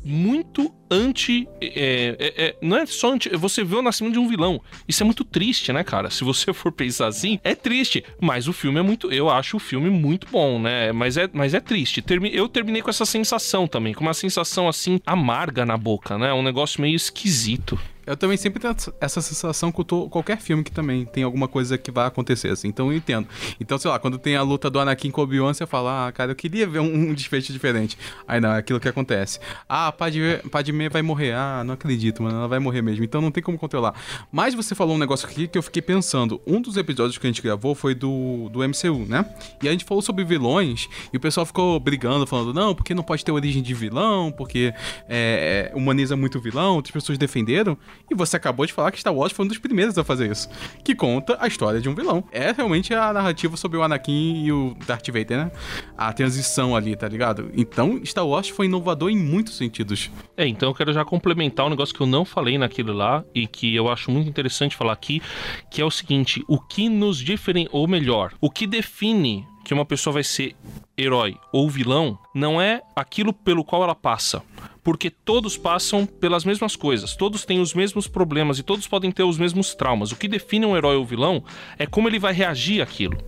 muito 0.05 0.73
anti. 0.91 1.49
é, 1.61 2.17
é, 2.19 2.45
é, 2.47 2.57
não 2.63 2.77
é 2.77 2.87
só 2.87 3.13
anti. 3.13 3.29
Você 3.31 3.65
vê 3.65 3.75
o 3.77 3.83
nascimento 3.83 4.13
de 4.13 4.19
um 4.19 4.29
vilão. 4.29 4.61
Isso 4.87 5.03
é 5.03 5.07
muito 5.07 5.25
triste, 5.25 5.73
né, 5.73 5.83
cara? 5.83 6.11
Se 6.11 6.23
você 6.23 6.53
for 6.53 6.71
pensar 6.71 7.07
assim, 7.09 7.39
é 7.43 7.55
triste. 7.55 8.05
Mas 8.21 8.47
o 8.47 8.53
filme 8.53 8.79
é 8.79 8.83
muito. 8.83 9.11
Eu 9.13 9.31
acho 9.31 9.57
o 9.57 9.61
filme 9.61 9.89
muito 9.91 10.27
bom, 10.31 10.59
né? 10.61 10.93
Mas 10.93 11.17
é, 11.17 11.29
mas 11.33 11.55
é 11.55 11.61
triste. 11.61 12.03
Termi- 12.03 12.31
eu 12.35 12.49
terminei 12.49 12.83
com 12.83 12.91
essa 12.91 13.07
sensação 13.07 13.67
também. 13.67 13.95
Com 13.95 14.03
uma 14.05 14.15
sensação 14.15 14.69
assim, 14.69 15.01
amarga 15.07 15.65
na 15.65 15.77
boca, 15.77 16.19
né? 16.19 16.33
Um 16.33 16.43
negócio 16.43 16.81
meio 16.81 16.95
esquisito. 16.95 17.79
Eu 18.07 18.17
também 18.17 18.37
sempre 18.37 18.61
tenho 18.61 18.75
essa 19.01 19.21
sensação 19.21 19.71
com 19.73 19.83
to- 19.83 20.09
qualquer 20.09 20.39
filme 20.39 20.63
que 20.63 20.71
também 20.71 21.05
tem 21.05 21.23
alguma 21.23 21.49
coisa 21.49 21.77
que 21.79 21.91
vai 21.91 22.07
acontecer, 22.07 22.49
assim. 22.49 22.69
Então 22.69 22.91
eu 22.91 22.97
entendo. 22.97 23.27
Então, 23.61 23.79
sei 23.79 23.91
lá, 23.91 23.99
quando 23.99 24.19
tem 24.19 24.37
a 24.37 24.43
luta 24.43 24.69
do 24.71 24.79
Anakin 24.79 25.11
com 25.11 25.21
o 25.21 25.25
Obi-Wan, 25.25 25.55
você 25.55 25.67
fala, 25.67 26.09
ah, 26.09 26.13
cara, 26.13 26.33
eu 26.33 26.37
queria 26.37 26.67
ver 26.67 26.81
um, 26.81 27.11
um 27.11 27.15
desfecho 27.15 27.53
diferente. 27.53 27.97
Aí 28.27 28.41
não, 28.41 28.53
é 28.53 28.59
aquilo 28.59 28.79
que 28.81 28.89
acontece. 28.89 29.39
Ah, 29.69 29.91
Padme, 29.93 30.39
Padme 30.51 30.89
vai 30.89 31.03
morrer. 31.03 31.33
Ah, 31.35 31.63
não 31.65 31.75
acredito, 31.75 32.23
mano, 32.23 32.37
ela 32.37 32.49
vai 32.49 32.59
morrer 32.59 32.83
mesmo. 32.83 33.05
Então 33.05 33.21
não 33.21 33.31
tem 33.31 33.43
como 33.43 33.59
controlar. 33.59 33.95
Mas 34.31 34.55
você 34.55 34.75
falou 34.75 34.95
um 34.97 34.99
negócio 34.99 35.29
aqui 35.29 35.49
que 35.49 35.57
eu 35.57 35.63
fiquei 35.63 35.83
pensando. 35.83 36.41
Um 36.47 36.61
dos 36.61 36.77
episódios 36.77 37.19
que 37.19 37.27
a 37.27 37.31
gente 37.31 37.43
gravou 37.43 37.75
foi 37.75 37.95
do, 37.95 38.49
do 38.51 38.61
MCU, 38.69 39.07
né? 39.09 39.25
E 39.63 39.69
a 39.69 39.73
gente 39.73 39.85
falou 39.85 40.03
sobre 40.03 40.25
vilões 40.25 40.89
e 41.13 41.17
o 41.17 41.21
pessoal 41.21 41.47
ficou 41.47 41.79
brigando, 41.81 42.27
falando, 42.27 42.53
não, 42.53 42.75
porque 42.75 42.95
não 42.95 43.03
pode 43.03 43.25
ter 43.25 43.33
origem 43.33 43.63
de 43.63 43.75
vilão, 43.75 44.31
porque 44.33 44.73
é, 45.09 45.71
é, 45.73 45.77
humaniza 45.77 46.17
muito 46.17 46.39
o 46.39 46.41
vilão, 46.41 46.75
outras 46.77 46.93
pessoas 46.93 47.19
defenderam. 47.19 47.77
E 48.11 48.15
você 48.15 48.37
acabou 48.37 48.67
de 48.67 48.73
falar 48.73 48.91
que 48.91 49.01
Star 49.01 49.15
Wars 49.15 49.33
foi 49.33 49.45
um 49.45 49.49
dos 49.49 49.59
primeiros 49.59 49.97
a 49.97 50.05
fazer 50.05 50.31
isso. 50.31 50.49
Que 50.85 50.95
conta 50.95 51.37
a 51.41 51.47
história 51.47 51.81
de 51.81 51.89
um 51.89 51.95
vilão. 51.95 52.25
É 52.31 52.53
realmente 52.53 52.93
a 52.95 53.13
narrativa 53.13 53.57
sobre 53.57 53.79
o 53.79 53.83
Anakin 53.83 54.45
e 54.45 54.53
o 54.53 54.77
Darth 54.87 55.07
Vader, 55.07 55.39
né? 55.39 55.53
A 55.97 56.13
transição 56.13 56.77
ali, 56.77 56.95
tá 56.97 57.09
ligado? 57.09 57.51
Então, 57.57 58.01
Star 58.05 58.27
Wars 58.27 58.49
foi 58.49 58.67
inovador 58.67 59.11
em 59.11 59.17
muitos 59.17 59.57
sentidos. 59.57 60.11
É, 60.37 60.47
então 60.47 60.69
eu 60.69 60.75
quero 60.75 60.93
já 60.93 61.05
complementar 61.05 61.67
um 61.67 61.71
negócio 61.71 61.95
que 61.95 62.01
eu 62.01 62.07
não 62.07 62.25
falei 62.25 62.59
naquilo 62.59 62.93
lá 62.93 63.25
e 63.35 63.47
que 63.47 63.75
eu 63.75 63.89
acho 63.89 64.11
muito 64.11 64.29
interessante 64.29 64.77
falar 64.77 64.93
aqui, 64.93 65.23
que 65.71 65.81
é 65.81 65.85
o 65.85 65.91
seguinte: 65.91 66.43
o 66.49 66.59
que 66.59 66.89
nos 66.89 67.19
diferencia, 67.19 67.71
ou 67.73 67.87
melhor, 67.87 68.33
o 68.41 68.51
que 68.51 68.67
define 68.67 69.47
que 69.65 69.73
uma 69.73 69.85
pessoa 69.85 70.15
vai 70.15 70.25
ser 70.25 70.55
herói 70.97 71.37
ou 71.51 71.69
vilão 71.71 72.19
não 72.35 72.61
é 72.61 72.83
aquilo 72.95 73.33
pelo 73.33 73.65
qual 73.65 73.83
ela 73.83 73.95
passa. 73.95 74.43
Porque 74.85 75.09
todos 75.09 75.57
passam 75.57 76.07
pelas 76.07 76.45
mesmas 76.45 76.77
coisas, 76.77 77.17
todos 77.17 77.45
têm 77.45 77.61
os 77.61 77.73
mesmos 77.75 78.07
problemas 78.07 78.59
e 78.59 78.63
todos 78.63 78.87
podem 78.87 79.11
ter 79.11 79.25
os 79.25 79.39
mesmos 79.39 79.75
traumas. 79.75 80.13
O 80.13 80.17
que 80.17 80.29
define 80.29 80.67
um 80.67 80.77
herói 80.77 80.97
ou 80.97 81.05
vilão 81.05 81.43
é 81.79 81.87
como 81.87 82.07
ele 82.07 82.19
vai 82.19 82.35
reagir 82.35 82.83
àquilo. 82.83 83.19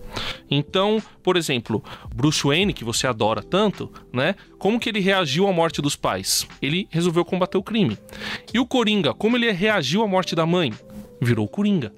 Então, 0.49 1.01
por 1.23 1.35
exemplo, 1.35 1.83
Bruce 2.15 2.43
Wayne, 2.43 2.73
que 2.73 2.83
você 2.83 3.07
adora 3.07 3.41
tanto, 3.41 3.91
né? 4.13 4.35
Como 4.57 4.79
que 4.79 4.89
ele 4.89 4.99
reagiu 4.99 5.47
à 5.47 5.51
morte 5.51 5.81
dos 5.81 5.95
pais? 5.95 6.47
Ele 6.61 6.87
resolveu 6.91 7.25
combater 7.25 7.57
o 7.57 7.63
crime. 7.63 7.97
E 8.53 8.59
o 8.59 8.65
Coringa, 8.65 9.13
como 9.13 9.35
ele 9.35 9.51
reagiu 9.51 10.03
à 10.03 10.07
morte 10.07 10.35
da 10.35 10.45
mãe? 10.45 10.71
Virou 11.19 11.47
Coringa. 11.47 11.91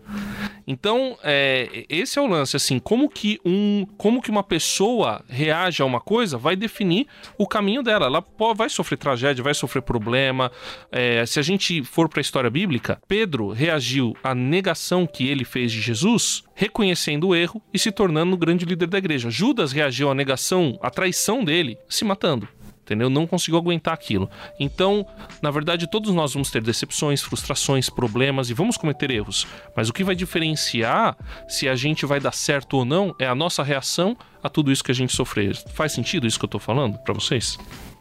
Então, 0.66 1.18
é, 1.24 1.86
esse 1.90 2.20
é 2.20 2.22
o 2.22 2.28
lance, 2.28 2.56
assim, 2.56 2.78
como 2.78 3.10
que 3.10 3.40
um, 3.44 3.88
como 3.98 4.22
que 4.22 4.30
uma 4.30 4.44
pessoa 4.44 5.24
reage 5.28 5.82
a 5.82 5.86
uma 5.86 6.00
coisa 6.00 6.38
vai 6.38 6.56
definir 6.56 7.08
o 7.40 7.48
caminho 7.48 7.82
dela. 7.82 8.06
Ela 8.06 8.22
pô, 8.22 8.54
vai 8.54 8.70
sofrer 8.70 8.98
tragédia, 8.98 9.44
vai 9.44 9.56
sofrer 9.56 9.82
problema. 9.82 10.52
É, 10.92 11.26
se 11.26 11.40
a 11.40 11.42
gente 11.42 11.84
for 11.84 12.08
para 12.08 12.20
a 12.20 12.22
história 12.22 12.52
bíblica, 12.52 13.02
Pedro 13.08 13.50
reagiu 13.50 14.16
à 14.24 14.36
negação 14.36 15.08
que 15.08 15.28
ele 15.28 15.44
fez 15.44 15.72
de 15.72 15.82
Jesus, 15.82 16.44
reconhecendo 16.54 17.30
o 17.30 17.36
erro 17.36 17.60
e 17.74 17.80
se 17.80 17.92
tornando 17.92 18.36
o 18.36 18.38
grande 18.38 18.64
líder 18.64 18.88
da 18.88 19.00
igreja. 19.00 19.32
Judas 19.32 19.72
reagiu 19.72 20.12
à 20.12 20.14
negação, 20.14 20.78
à 20.84 20.92
traição 20.92 21.44
dele, 21.44 21.80
se 21.90 22.06
matando 22.06 22.48
entendeu? 22.90 23.10
Não 23.10 23.28
conseguiu 23.28 23.60
aguentar 23.60 23.94
aquilo. 23.94 24.30
Então, 24.60 25.06
na 25.42 25.52
verdade, 25.52 25.88
todos 25.88 26.14
nós 26.14 26.34
vamos 26.34 26.50
ter 26.50 26.62
decepções, 26.62 27.22
frustrações, 27.22 27.90
problemas 27.90 28.50
e 28.50 28.54
vamos 28.54 28.78
cometer 28.78 29.12
erros. 29.12 29.46
Mas 29.76 29.90
o 29.90 29.94
que 29.94 30.04
vai 30.04 30.16
diferenciar 30.16 31.16
se 31.48 31.70
a 31.70 31.76
gente 31.76 32.06
vai 32.06 32.20
dar 32.20 32.34
certo 32.34 32.78
ou 32.78 32.86
não 32.86 33.16
é 33.20 33.28
a 33.28 33.36
nossa 33.36 33.62
reação 33.62 34.18
a 34.42 34.50
tudo 34.50 34.72
isso 34.72 34.84
que 34.84 34.92
a 34.92 34.96
gente 34.96 35.16
sofrer. 35.16 35.56
Faz 35.74 35.92
sentido 35.92 36.26
isso 36.26 36.40
que 36.40 36.46
eu 36.46 36.50
tô 36.50 36.60
falando 36.60 36.98
para 37.00 37.14
vocês? 37.14 37.58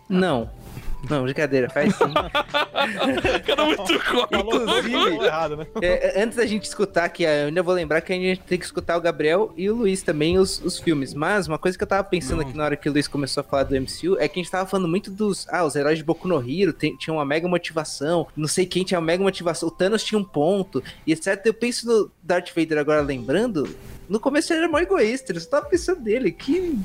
Não. 0.08 0.48
Não, 1.08 1.22
brincadeira, 1.22 1.70
faz 1.70 1.94
sim. 1.94 2.12
Cara, 3.46 3.64
muito 3.64 3.92
Inclusive, 4.32 5.24
errado, 5.24 5.56
né? 5.56 5.66
é, 5.80 6.22
antes 6.22 6.36
da 6.36 6.44
gente 6.44 6.64
escutar 6.64 7.04
aqui, 7.04 7.22
eu 7.22 7.46
ainda 7.46 7.62
vou 7.62 7.74
lembrar 7.74 8.00
que 8.00 8.12
a 8.12 8.16
gente 8.16 8.40
tem 8.40 8.58
que 8.58 8.64
escutar 8.64 8.96
o 8.96 9.00
Gabriel 9.00 9.52
e 9.56 9.70
o 9.70 9.76
Luiz 9.76 10.02
também, 10.02 10.38
os, 10.38 10.60
os 10.64 10.78
filmes. 10.78 11.14
Mas 11.14 11.46
uma 11.46 11.58
coisa 11.58 11.78
que 11.78 11.84
eu 11.84 11.88
tava 11.88 12.02
pensando 12.04 12.42
aqui 12.42 12.56
na 12.56 12.64
hora 12.64 12.76
que 12.76 12.88
o 12.88 12.92
Luiz 12.92 13.06
começou 13.06 13.42
a 13.42 13.44
falar 13.44 13.64
do 13.64 13.74
MCU 13.74 14.18
é 14.18 14.26
que 14.28 14.40
a 14.40 14.42
gente 14.42 14.50
tava 14.50 14.68
falando 14.68 14.88
muito 14.88 15.10
dos. 15.10 15.46
Ah, 15.48 15.64
os 15.64 15.76
heróis 15.76 15.98
de 15.98 16.04
Boku 16.04 16.26
no 16.26 16.38
Hero 16.38 16.72
tem, 16.72 16.96
tinham 16.96 17.16
uma 17.16 17.24
mega 17.24 17.46
motivação, 17.46 18.26
não 18.36 18.48
sei 18.48 18.66
quem 18.66 18.84
tinha 18.84 18.98
uma 18.98 19.06
mega 19.06 19.22
motivação, 19.22 19.68
o 19.68 19.72
Thanos 19.72 20.02
tinha 20.02 20.18
um 20.18 20.24
ponto, 20.24 20.82
e 21.06 21.12
etc. 21.12 21.40
Eu 21.44 21.54
penso 21.54 21.86
no 21.86 22.10
Darth 22.22 22.50
Vader 22.54 22.78
agora 22.78 23.00
lembrando. 23.00 23.68
No 24.08 24.18
começo 24.18 24.52
ele 24.52 24.60
era 24.60 24.68
mó 24.68 24.78
egoísta, 24.78 25.32
eu 25.32 25.40
só 25.40 25.50
tava 25.50 25.66
pensando 25.66 26.00
dele, 26.00 26.32
que 26.32 26.78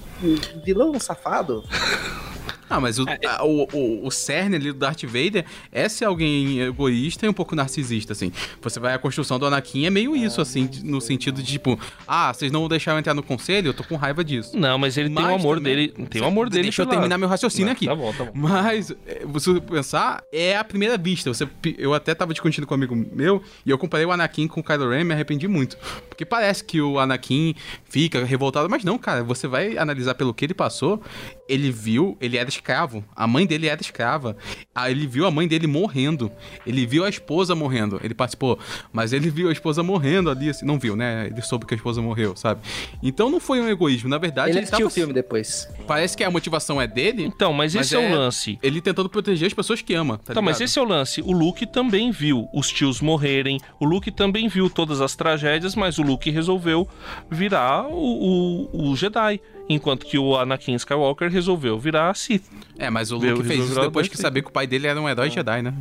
vilão 0.66 1.00
safado. 1.00 1.64
Ah, 2.76 2.80
mas 2.80 2.98
o, 2.98 3.06
a- 3.28 3.46
o, 3.46 3.68
o, 3.74 4.08
o 4.08 4.12
cerne 4.12 4.56
ali 4.56 4.72
do 4.72 4.80
Darth 4.80 5.04
Vader 5.04 5.46
é 5.72 5.88
ser 5.88 6.06
alguém 6.06 6.60
egoísta 6.62 7.26
e 7.26 7.30
um 7.30 7.34
pouco 7.34 7.56
narcisista, 7.56 8.14
assim. 8.14 8.32
Você 8.62 8.80
vai, 8.80 8.94
a 8.94 8.98
construção 9.00 9.38
do 9.38 9.46
Anakin 9.46 9.86
é 9.86 9.90
meio 9.90 10.16
isso, 10.16 10.42
assim, 10.42 10.70
no 10.84 11.00
sentido 11.00 11.42
de, 11.42 11.52
tipo, 11.52 11.80
ah, 12.08 12.34
vocês 12.34 12.52
não 12.52 12.68
deixaram 12.68 12.98
eu 12.98 13.00
entrar 13.00 13.14
no 13.14 13.22
conselho, 13.24 13.68
eu 13.70 13.74
tô 13.74 13.84
com 13.84 13.96
raiva 13.96 14.24
disso. 14.24 14.58
Não, 14.58 14.78
mas 14.78 14.98
ele 14.98 15.10
tem 15.10 15.20
o 15.24 15.28
Mas 15.28 15.40
amor 15.42 15.58
também- 15.58 15.76
dele. 15.76 16.08
Tem 16.10 16.22
o 16.22 16.26
amor 16.26 16.50
dele 16.50 16.64
Deixa 16.64 16.82
eu 16.82 16.88
terminar 16.88 17.18
meu 17.18 17.28
raciocínio 17.30 17.66
Não, 17.68 17.74
aqui. 17.74 17.86
Tá 17.86 17.96
bom, 17.96 18.12
tá 18.14 18.24
bom. 18.26 18.32
Mas, 18.34 18.92
é, 19.06 19.24
você 19.26 19.60
pensar, 19.62 20.24
é 20.32 20.58
a 20.58 20.64
primeira 20.64 20.98
vista. 20.98 21.32
Você, 21.34 21.48
eu 21.78 21.94
até 21.94 22.16
tava 22.16 22.34
discutindo 22.34 22.66
com 22.66 22.74
um 22.74 22.78
amigo 22.78 22.96
meu 23.14 23.42
e 23.66 23.70
eu 23.70 23.78
comparei 23.78 24.06
o 24.06 24.12
Anakin 24.12 24.48
com 24.48 24.60
o 24.62 24.64
Kylo 24.64 24.90
Ren 24.90 25.02
e 25.02 25.04
me 25.04 25.14
arrependi 25.14 25.48
muito. 25.48 25.78
Porque 26.10 26.26
parece 26.26 26.64
que 26.64 26.82
o 26.82 26.98
Anakin 27.00 27.54
fica 27.86 28.24
revoltado, 28.26 28.70
mas 28.70 28.84
não, 28.84 28.98
cara. 28.98 29.24
Você 29.24 29.48
vai 29.48 29.78
analisar 29.78 30.16
pelo 30.16 30.34
que 30.34 30.46
ele 30.46 30.54
passou. 30.54 31.02
Ele 31.48 31.72
viu, 31.72 32.18
ele 32.22 32.38
era 32.38 32.48
escravo. 32.48 33.04
A 33.14 33.28
mãe 33.28 33.46
dele 33.46 33.68
era 33.68 33.82
escrava. 33.82 34.38
Ah, 34.74 34.90
Ele 34.90 35.06
viu 35.06 35.26
a 35.26 35.32
mãe 35.32 35.46
dele 35.48 35.68
morrendo. 35.68 36.32
Ele 36.66 36.86
viu 36.86 37.04
a 37.04 37.10
esposa 37.10 37.54
morrendo. 37.54 38.00
Ele 38.02 38.14
participou. 38.14 38.58
Mas 38.94 39.12
ele 39.12 39.30
viu 39.30 39.50
a 39.50 39.52
esposa 39.52 39.84
morrendo 39.84 40.30
ali, 40.30 40.50
assim. 40.50 40.66
Não 40.66 40.80
viu, 40.80 40.96
né? 40.96 41.28
Ele 41.28 41.42
soube 41.42 41.66
que 41.66 41.74
a 41.74 41.78
esposa 41.78 42.02
morreu, 42.02 42.34
sabe? 42.36 42.62
Então 43.02 43.30
não 43.30 43.42
foi 43.42 43.60
um 43.60 43.68
egoísmo. 43.68 44.08
Na 44.10 44.18
verdade, 44.18 44.52
Ele 44.52 44.60
ele, 44.60 44.64
assistiu 44.64 44.80
tava... 44.86 44.88
o 44.88 44.94
filme 44.94 45.14
depois. 45.14 45.68
Parece 45.86 46.16
que 46.16 46.24
a 46.24 46.32
motivação 46.32 46.82
é 46.82 46.88
dele. 46.88 47.26
Então, 47.26 47.52
mas, 47.52 47.76
Mas 47.76 47.88
esse 47.88 47.96
é... 47.98 48.02
é- 48.02 48.10
o 48.10 48.16
lance. 48.16 48.58
Ele 48.64 48.80
tentando 48.80 49.10
proteger 49.10 49.48
as 49.48 49.54
pessoas 49.54 49.82
que 49.82 49.94
ama. 49.94 50.18
Tá 50.20 50.42
mas 50.42 50.58
ligado? 50.58 50.62
esse 50.66 50.80
é 50.80 50.82
o 50.82 50.86
lance. 50.86 51.22
O 51.22 51.34
Luke 51.34 51.68
também 51.68 52.10
viu 52.10 52.48
os 52.54 52.70
tios 52.72 53.02
morrerem. 53.02 53.60
O 53.80 53.86
Luke 53.86 54.12
também 54.12 54.48
viu 54.48 54.70
todas 54.70 55.02
as 55.02 55.14
tragédias, 55.16 55.76
mas 55.76 55.98
o 55.98 56.04
Luke 56.04 56.30
resolveu 56.32 56.88
virar 57.30 57.86
o, 57.90 58.70
o, 58.72 58.92
o 58.92 58.96
Jedi. 58.96 59.42
Enquanto 59.70 60.06
que 60.06 60.18
o 60.18 60.38
Anakin 60.38 60.76
Skywalker 60.76 61.30
resolveu 61.32 61.80
virar 61.80 62.14
Sith. 62.16 62.44
É, 62.78 62.90
mas 62.90 63.12
o 63.12 63.18
Luke 63.18 63.44
fez 63.44 63.64
isso 63.64 63.80
depois 63.80 64.08
que 64.08 64.18
sabia 64.18 64.42
que 64.42 64.50
o 64.50 64.52
pai 64.52 64.68
dele 64.68 64.88
era 64.88 65.00
um 65.00 65.08
herói 65.08 65.30
Jedi, 65.30 65.62
né? 65.62 65.74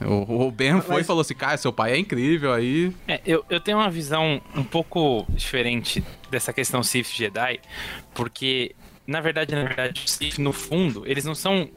O, 0.00 0.46
o 0.46 0.50
Ben 0.50 0.80
foi 0.80 1.02
e 1.02 1.04
falou 1.04 1.20
assim, 1.20 1.34
cara, 1.34 1.56
seu 1.56 1.72
pai 1.72 1.92
é 1.92 1.98
incrível, 1.98 2.52
aí... 2.52 2.92
É, 3.06 3.20
eu, 3.24 3.44
eu 3.48 3.60
tenho 3.60 3.78
uma 3.78 3.90
visão 3.90 4.40
um 4.54 4.64
pouco 4.64 5.24
diferente 5.30 6.02
dessa 6.30 6.52
questão 6.52 6.82
Sith 6.82 7.08
Jedi, 7.08 7.60
porque, 8.14 8.74
na 9.06 9.20
verdade, 9.20 9.54
na 9.54 9.62
verdade, 9.62 10.02
Sith, 10.06 10.38
no 10.38 10.52
fundo, 10.52 11.04
eles 11.06 11.24
não 11.24 11.34
são 11.34 11.68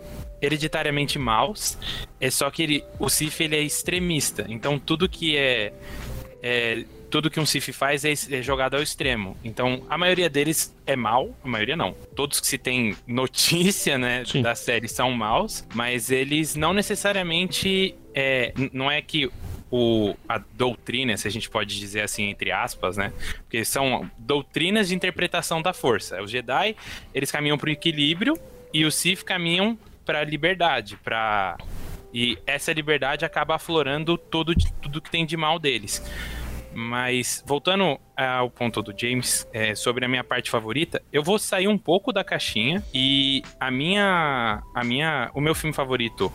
hereditariamente 0.41 1.19
maus, 1.19 1.77
é 2.19 2.29
só 2.31 2.49
que 2.49 2.63
ele, 2.63 2.83
o 2.99 3.09
Sith 3.09 3.39
ele 3.41 3.55
é 3.55 3.61
extremista, 3.61 4.45
então 4.49 4.79
tudo 4.79 5.07
que 5.07 5.37
é, 5.37 5.71
é- 6.41 6.83
tudo 7.13 7.29
que 7.29 7.39
um 7.39 7.45
Sith 7.45 7.71
faz 7.71 8.03
é, 8.03 8.11
é 8.11 8.41
jogado 8.41 8.73
ao 8.73 8.81
extremo. 8.81 9.37
Então, 9.43 9.85
a 9.87 9.99
maioria 9.99 10.27
deles 10.27 10.75
é 10.83 10.95
mal, 10.95 11.29
a 11.43 11.47
maioria 11.47 11.75
não. 11.75 11.93
Todos 12.15 12.39
que 12.39 12.47
se 12.47 12.57
tem 12.57 12.97
notícia, 13.05 13.99
né, 13.99 14.23
Sim. 14.25 14.41
da 14.41 14.55
série 14.55 14.87
são 14.87 15.11
maus, 15.11 15.63
mas 15.75 16.09
eles 16.09 16.55
não 16.55 16.73
necessariamente 16.73 17.93
é, 18.15 18.51
não 18.71 18.89
é 18.89 18.99
que 18.99 19.29
o, 19.69 20.15
a 20.27 20.39
doutrina, 20.39 21.15
se 21.15 21.27
a 21.27 21.31
gente 21.31 21.51
pode 21.51 21.77
dizer 21.77 22.01
assim, 22.01 22.31
entre 22.31 22.51
aspas, 22.51 22.97
né? 22.97 23.13
Porque 23.43 23.63
são 23.63 24.09
doutrinas 24.17 24.87
de 24.87 24.95
interpretação 24.95 25.61
da 25.61 25.71
força. 25.71 26.19
Os 26.19 26.31
Jedi, 26.31 26.75
eles 27.13 27.31
caminham 27.31 27.59
para 27.59 27.69
o 27.69 27.71
equilíbrio 27.71 28.35
e 28.73 28.85
os 28.85 28.95
Sith 28.95 29.21
caminham 29.21 29.77
para 30.03 30.21
a 30.21 30.23
liberdade, 30.23 30.97
para 30.97 31.57
e 32.11 32.39
essa 32.45 32.73
liberdade 32.73 33.23
acaba 33.23 33.55
aflorando 33.55 34.17
todo, 34.17 34.53
tudo 34.81 35.01
que 35.01 35.11
tem 35.11 35.25
de 35.27 35.37
mal 35.37 35.59
deles. 35.59 36.01
Mas 36.73 37.43
voltando 37.45 37.99
ao 38.15 38.49
ponto 38.49 38.81
do 38.81 38.93
James 38.97 39.47
é, 39.53 39.75
sobre 39.75 40.05
a 40.05 40.07
minha 40.07 40.23
parte 40.23 40.49
favorita, 40.49 41.01
eu 41.11 41.23
vou 41.23 41.37
sair 41.37 41.67
um 41.67 41.77
pouco 41.77 42.11
da 42.11 42.23
caixinha 42.23 42.83
e 42.93 43.43
a 43.59 43.69
minha, 43.69 44.61
a 44.73 44.83
minha, 44.83 45.29
o 45.33 45.41
meu 45.41 45.53
filme 45.53 45.73
favorito, 45.73 46.31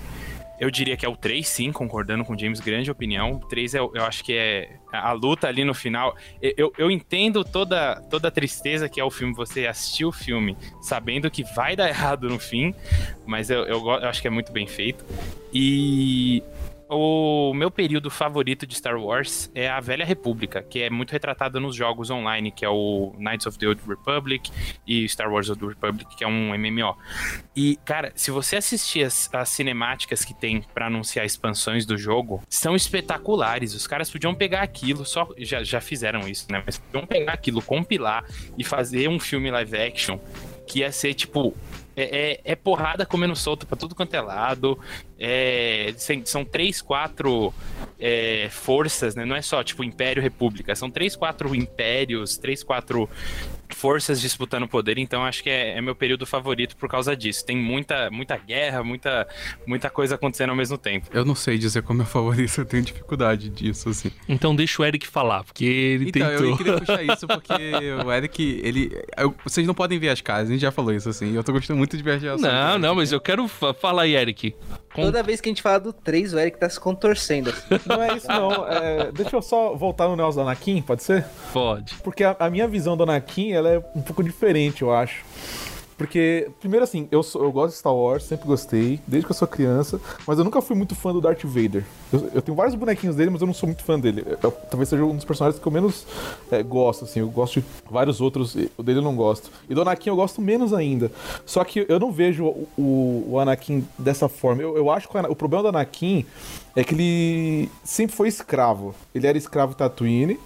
eu 0.61 0.71
diria 0.71 0.97
que 0.97 1.07
é 1.07 1.09
o 1.09 1.16
3, 1.16 1.47
sim, 1.47 1.71
concordando 1.71 2.25
com 2.25 2.35
o 2.35 2.38
James, 2.38 2.59
grande 2.59 2.90
opinião. 2.90 3.35
O 3.35 3.38
3 3.40 3.75
é, 3.75 3.78
eu 3.78 4.04
acho 4.04 4.25
que 4.25 4.33
é 4.33 4.76
a 4.92 5.12
luta 5.12 5.47
ali 5.47 5.64
no 5.64 5.73
final. 5.73 6.16
Eu, 6.40 6.73
eu, 6.76 6.90
entendo 6.90 7.45
toda, 7.45 8.00
toda 8.11 8.26
a 8.26 8.30
tristeza 8.30 8.88
que 8.88 9.00
é 9.00 9.04
o 9.04 9.11
filme, 9.11 9.33
você 9.35 9.66
assistir 9.66 10.04
o 10.04 10.11
filme 10.11 10.57
sabendo 10.80 11.30
que 11.30 11.45
vai 11.54 11.76
dar 11.76 11.87
errado 11.88 12.28
no 12.28 12.40
fim, 12.40 12.75
mas 13.25 13.50
eu, 13.50 13.64
eu, 13.66 13.87
eu 13.87 14.09
acho 14.09 14.21
que 14.21 14.26
é 14.26 14.30
muito 14.30 14.50
bem 14.50 14.66
feito. 14.66 15.04
E 15.52 16.42
o 16.88 17.52
meu 17.54 17.71
período 17.71 18.11
favorito 18.11 18.66
de 18.66 18.75
Star 18.75 18.99
Wars 18.99 19.50
é 19.54 19.68
a 19.68 19.80
Velha 19.80 20.04
República, 20.04 20.62
que 20.62 20.80
é 20.83 20.90
muito 20.90 21.11
retratado 21.12 21.61
nos 21.61 21.76
jogos 21.76 22.11
online, 22.11 22.50
que 22.50 22.64
é 22.64 22.68
o 22.68 23.14
Knights 23.18 23.47
of 23.47 23.59
the 23.59 23.66
Old 23.68 23.80
Republic 23.87 24.50
e 24.87 25.09
Star 25.09 25.30
Wars 25.30 25.49
Old 25.50 25.64
Republic, 25.66 26.16
que 26.16 26.25
é 26.25 26.26
um 26.26 26.57
MMO. 26.57 26.97
E, 27.54 27.76
cara, 27.85 28.12
se 28.14 28.30
você 28.30 28.57
assistir 28.57 29.04
as, 29.04 29.28
as 29.35 29.49
cinemáticas 29.50 30.25
que 30.25 30.33
tem 30.35 30.62
pra 30.75 30.87
anunciar 30.87 31.26
expansões 31.26 31.85
do 31.85 31.97
jogo, 31.99 32.42
são 32.49 32.75
espetaculares. 32.75 33.75
Os 33.75 33.87
caras 33.87 34.11
podiam 34.11 34.35
pegar 34.35 34.62
aquilo, 34.62 35.04
só 35.04 35.28
já, 35.38 35.62
já 35.62 35.80
fizeram 35.80 36.21
isso, 36.28 36.47
né? 36.50 36.62
Mas 36.64 36.78
podiam 36.78 37.07
pegar 37.07 37.33
aquilo, 37.35 37.61
compilar 37.62 38.25
e 38.57 38.64
fazer 38.64 39.09
um 39.09 39.18
filme 39.21 39.50
live 39.50 39.76
action 39.76 40.18
que 40.66 40.80
ia 40.80 40.92
ser 40.92 41.14
tipo. 41.14 41.54
É, 41.97 42.33
é- 42.35 42.40
é 42.52 42.54
porrada 42.54 43.04
comendo 43.04 43.35
solto 43.35 43.66
pra 43.66 43.76
tudo 43.76 43.92
quanto 43.95 44.14
é 44.14 44.21
lado. 44.21 44.78
É, 45.18 45.92
são 46.25 46.44
três, 46.44 46.80
quatro 46.80 47.52
é, 47.98 48.48
forças, 48.50 49.14
né? 49.14 49.25
Não 49.25 49.34
é 49.37 49.42
só 49.42 49.62
tipo 49.64 49.82
Império 49.82 50.22
República. 50.22 50.75
São 50.76 50.90
três, 50.90 51.16
quatro 51.16 51.54
impérios, 51.54 52.37
três, 52.37 52.62
quatro 52.62 53.08
forças 53.75 54.20
disputando 54.20 54.66
poder. 54.66 54.98
Então 54.98 55.25
acho 55.25 55.42
que 55.42 55.50
é, 55.50 55.76
é 55.76 55.80
meu 55.80 55.94
período 55.94 56.25
favorito 56.26 56.76
por 56.76 56.88
causa 56.88 57.16
disso. 57.16 57.44
Tem 57.44 57.56
muita, 57.56 58.10
muita 58.10 58.37
guerra, 58.37 58.82
muita, 58.82 59.26
muita 59.66 59.90
coisa 59.90 60.14
acontecendo 60.14 60.50
ao 60.50 60.56
mesmo 60.56 60.78
tempo. 60.78 61.08
Eu 61.12 61.25
não 61.25 61.34
sei 61.34 61.58
dizer 61.58 61.82
qual 61.82 62.00
é 62.00 62.04
favorito, 62.04 62.58
eu 62.60 62.64
tenho 62.64 62.82
dificuldade 62.82 63.48
disso, 63.48 63.88
assim. 63.88 64.10
Então 64.28 64.54
deixa 64.54 64.80
o 64.80 64.84
Eric 64.84 65.06
falar, 65.06 65.44
porque 65.44 65.64
ele 65.64 66.08
Então, 66.08 66.28
tentou. 66.28 66.46
eu 66.46 66.56
queria 66.56 66.78
puxar 66.78 67.02
isso 67.02 67.26
porque 67.26 67.52
o 68.04 68.12
Eric, 68.12 68.60
ele... 68.64 69.02
eu- 69.16 69.34
vocês 69.44 69.66
não 69.66 69.75
podem 69.75 69.98
ver 69.98 70.08
as 70.10 70.20
caras, 70.20 70.48
a 70.48 70.52
gente 70.52 70.60
já 70.62 70.72
falou 70.72 70.92
isso, 70.94 71.08
assim, 71.08 71.34
eu 71.34 71.44
tô 71.44 71.52
gostando 71.52 71.76
muito 71.78 71.96
de 71.96 72.02
ver 72.02 72.12
as 72.16 72.22
reações. 72.22 72.42
Não, 72.52 72.78
não, 72.78 72.94
mas 72.94 73.12
eu 73.12 73.20
quero 73.20 73.46
fa- 73.48 73.75
falar 73.75 74.02
aí, 74.02 74.14
Eric. 74.16 74.54
Com- 74.94 75.08
Toda 75.09 75.23
vez 75.23 75.41
que 75.41 75.49
a 75.49 75.50
gente 75.50 75.62
fala 75.62 75.81
do 75.81 75.91
3, 75.91 76.35
o 76.35 76.38
Eric 76.38 76.59
tá 76.59 76.69
se 76.69 76.79
contorcendo. 76.79 77.49
assim. 77.49 77.81
Não 77.88 78.03
é 78.03 78.15
isso, 78.15 78.29
não. 78.29 78.69
É, 78.69 79.11
deixa 79.11 79.35
eu 79.35 79.41
só 79.41 79.75
voltar 79.75 80.07
no 80.07 80.15
negócio 80.15 80.38
do 80.38 80.47
Anakin, 80.47 80.83
pode 80.83 81.03
ser? 81.03 81.25
Pode. 81.50 81.95
Porque 82.05 82.23
a, 82.23 82.37
a 82.38 82.50
minha 82.50 82.69
visão 82.69 82.95
do 82.95 83.05
Anakin, 83.05 83.53
ela 83.53 83.71
é 83.71 83.79
um 83.97 84.03
pouco 84.03 84.23
diferente, 84.23 84.83
eu 84.83 84.93
acho. 84.93 85.25
Porque, 85.99 86.49
primeiro 86.61 86.85
assim, 86.85 87.09
eu, 87.11 87.23
sou- 87.25 87.43
eu 87.43 87.50
gosto 87.50 87.73
de 87.75 87.78
Star 87.81 87.95
Wars, 87.95 88.23
sempre 88.23 88.47
gostei, 88.47 89.00
desde 89.07 89.26
que 89.26 89.33
eu 89.33 89.37
sou 89.37 89.49
criança, 89.49 90.00
mas 90.26 90.38
eu 90.38 90.45
nunca 90.45 90.62
fui 90.62 90.76
muito 90.76 90.95
fã 90.95 91.12
do 91.12 91.21
Darth 91.21 91.43
Vader. 91.45 91.85
Eu, 92.12 92.31
eu 92.37 92.40
tenho 92.40 92.57
vários 92.57 92.76
bonequinhos 92.76 93.17
dele, 93.17 93.31
mas 93.31 93.40
eu 93.40 93.47
não 93.49 93.52
sou 93.52 93.67
muito 93.67 93.83
fã 93.83 93.99
dele. 93.99 94.25
Eu- 94.40 94.52
talvez 94.52 94.88
seja 94.88 95.05
um 95.05 95.17
dos 95.17 95.25
personagens 95.25 95.61
que 95.61 95.67
eu 95.67 95.73
menos 95.73 96.07
é, 96.52 96.62
gosto, 96.62 97.05
assim. 97.05 97.19
Eu 97.19 97.28
gosto 97.28 97.61
de 97.61 97.67
vários 97.90 98.21
outros, 98.21 98.57
o 98.76 98.83
dele 98.83 99.00
eu 99.00 99.02
não 99.02 99.17
gosto. 99.17 99.50
E 99.69 99.75
do 99.75 99.83
Anakin 99.83 100.11
eu 100.11 100.17
gosto 100.17 100.40
menos 100.40 100.73
ainda. 100.73 101.11
Só 101.45 101.64
que 101.64 101.85
eu 101.88 101.99
não 101.99 102.12
vejo 102.12 102.45
o, 102.47 102.69
o- 102.78 103.25
o 103.33 103.38
Anakin 103.40 103.85
dessa 103.99 104.28
forma. 104.28 104.62
Eu, 104.62 104.76
eu 104.76 104.90
acho 104.93 105.09
que 105.09 105.19
o, 105.19 105.33
o 105.33 105.35
problema 105.37 105.64
do 105.64 105.69
Anakin 105.71 106.25
é 106.76 106.85
que 106.85 106.95
ele 106.95 107.69
sempre 107.83 108.14
foi 108.14 108.28
escravo. 108.28 108.95
Ele 109.12 109.26
era 109.26 109.37
escravo 109.37 109.75
Tatooine. 109.75 110.38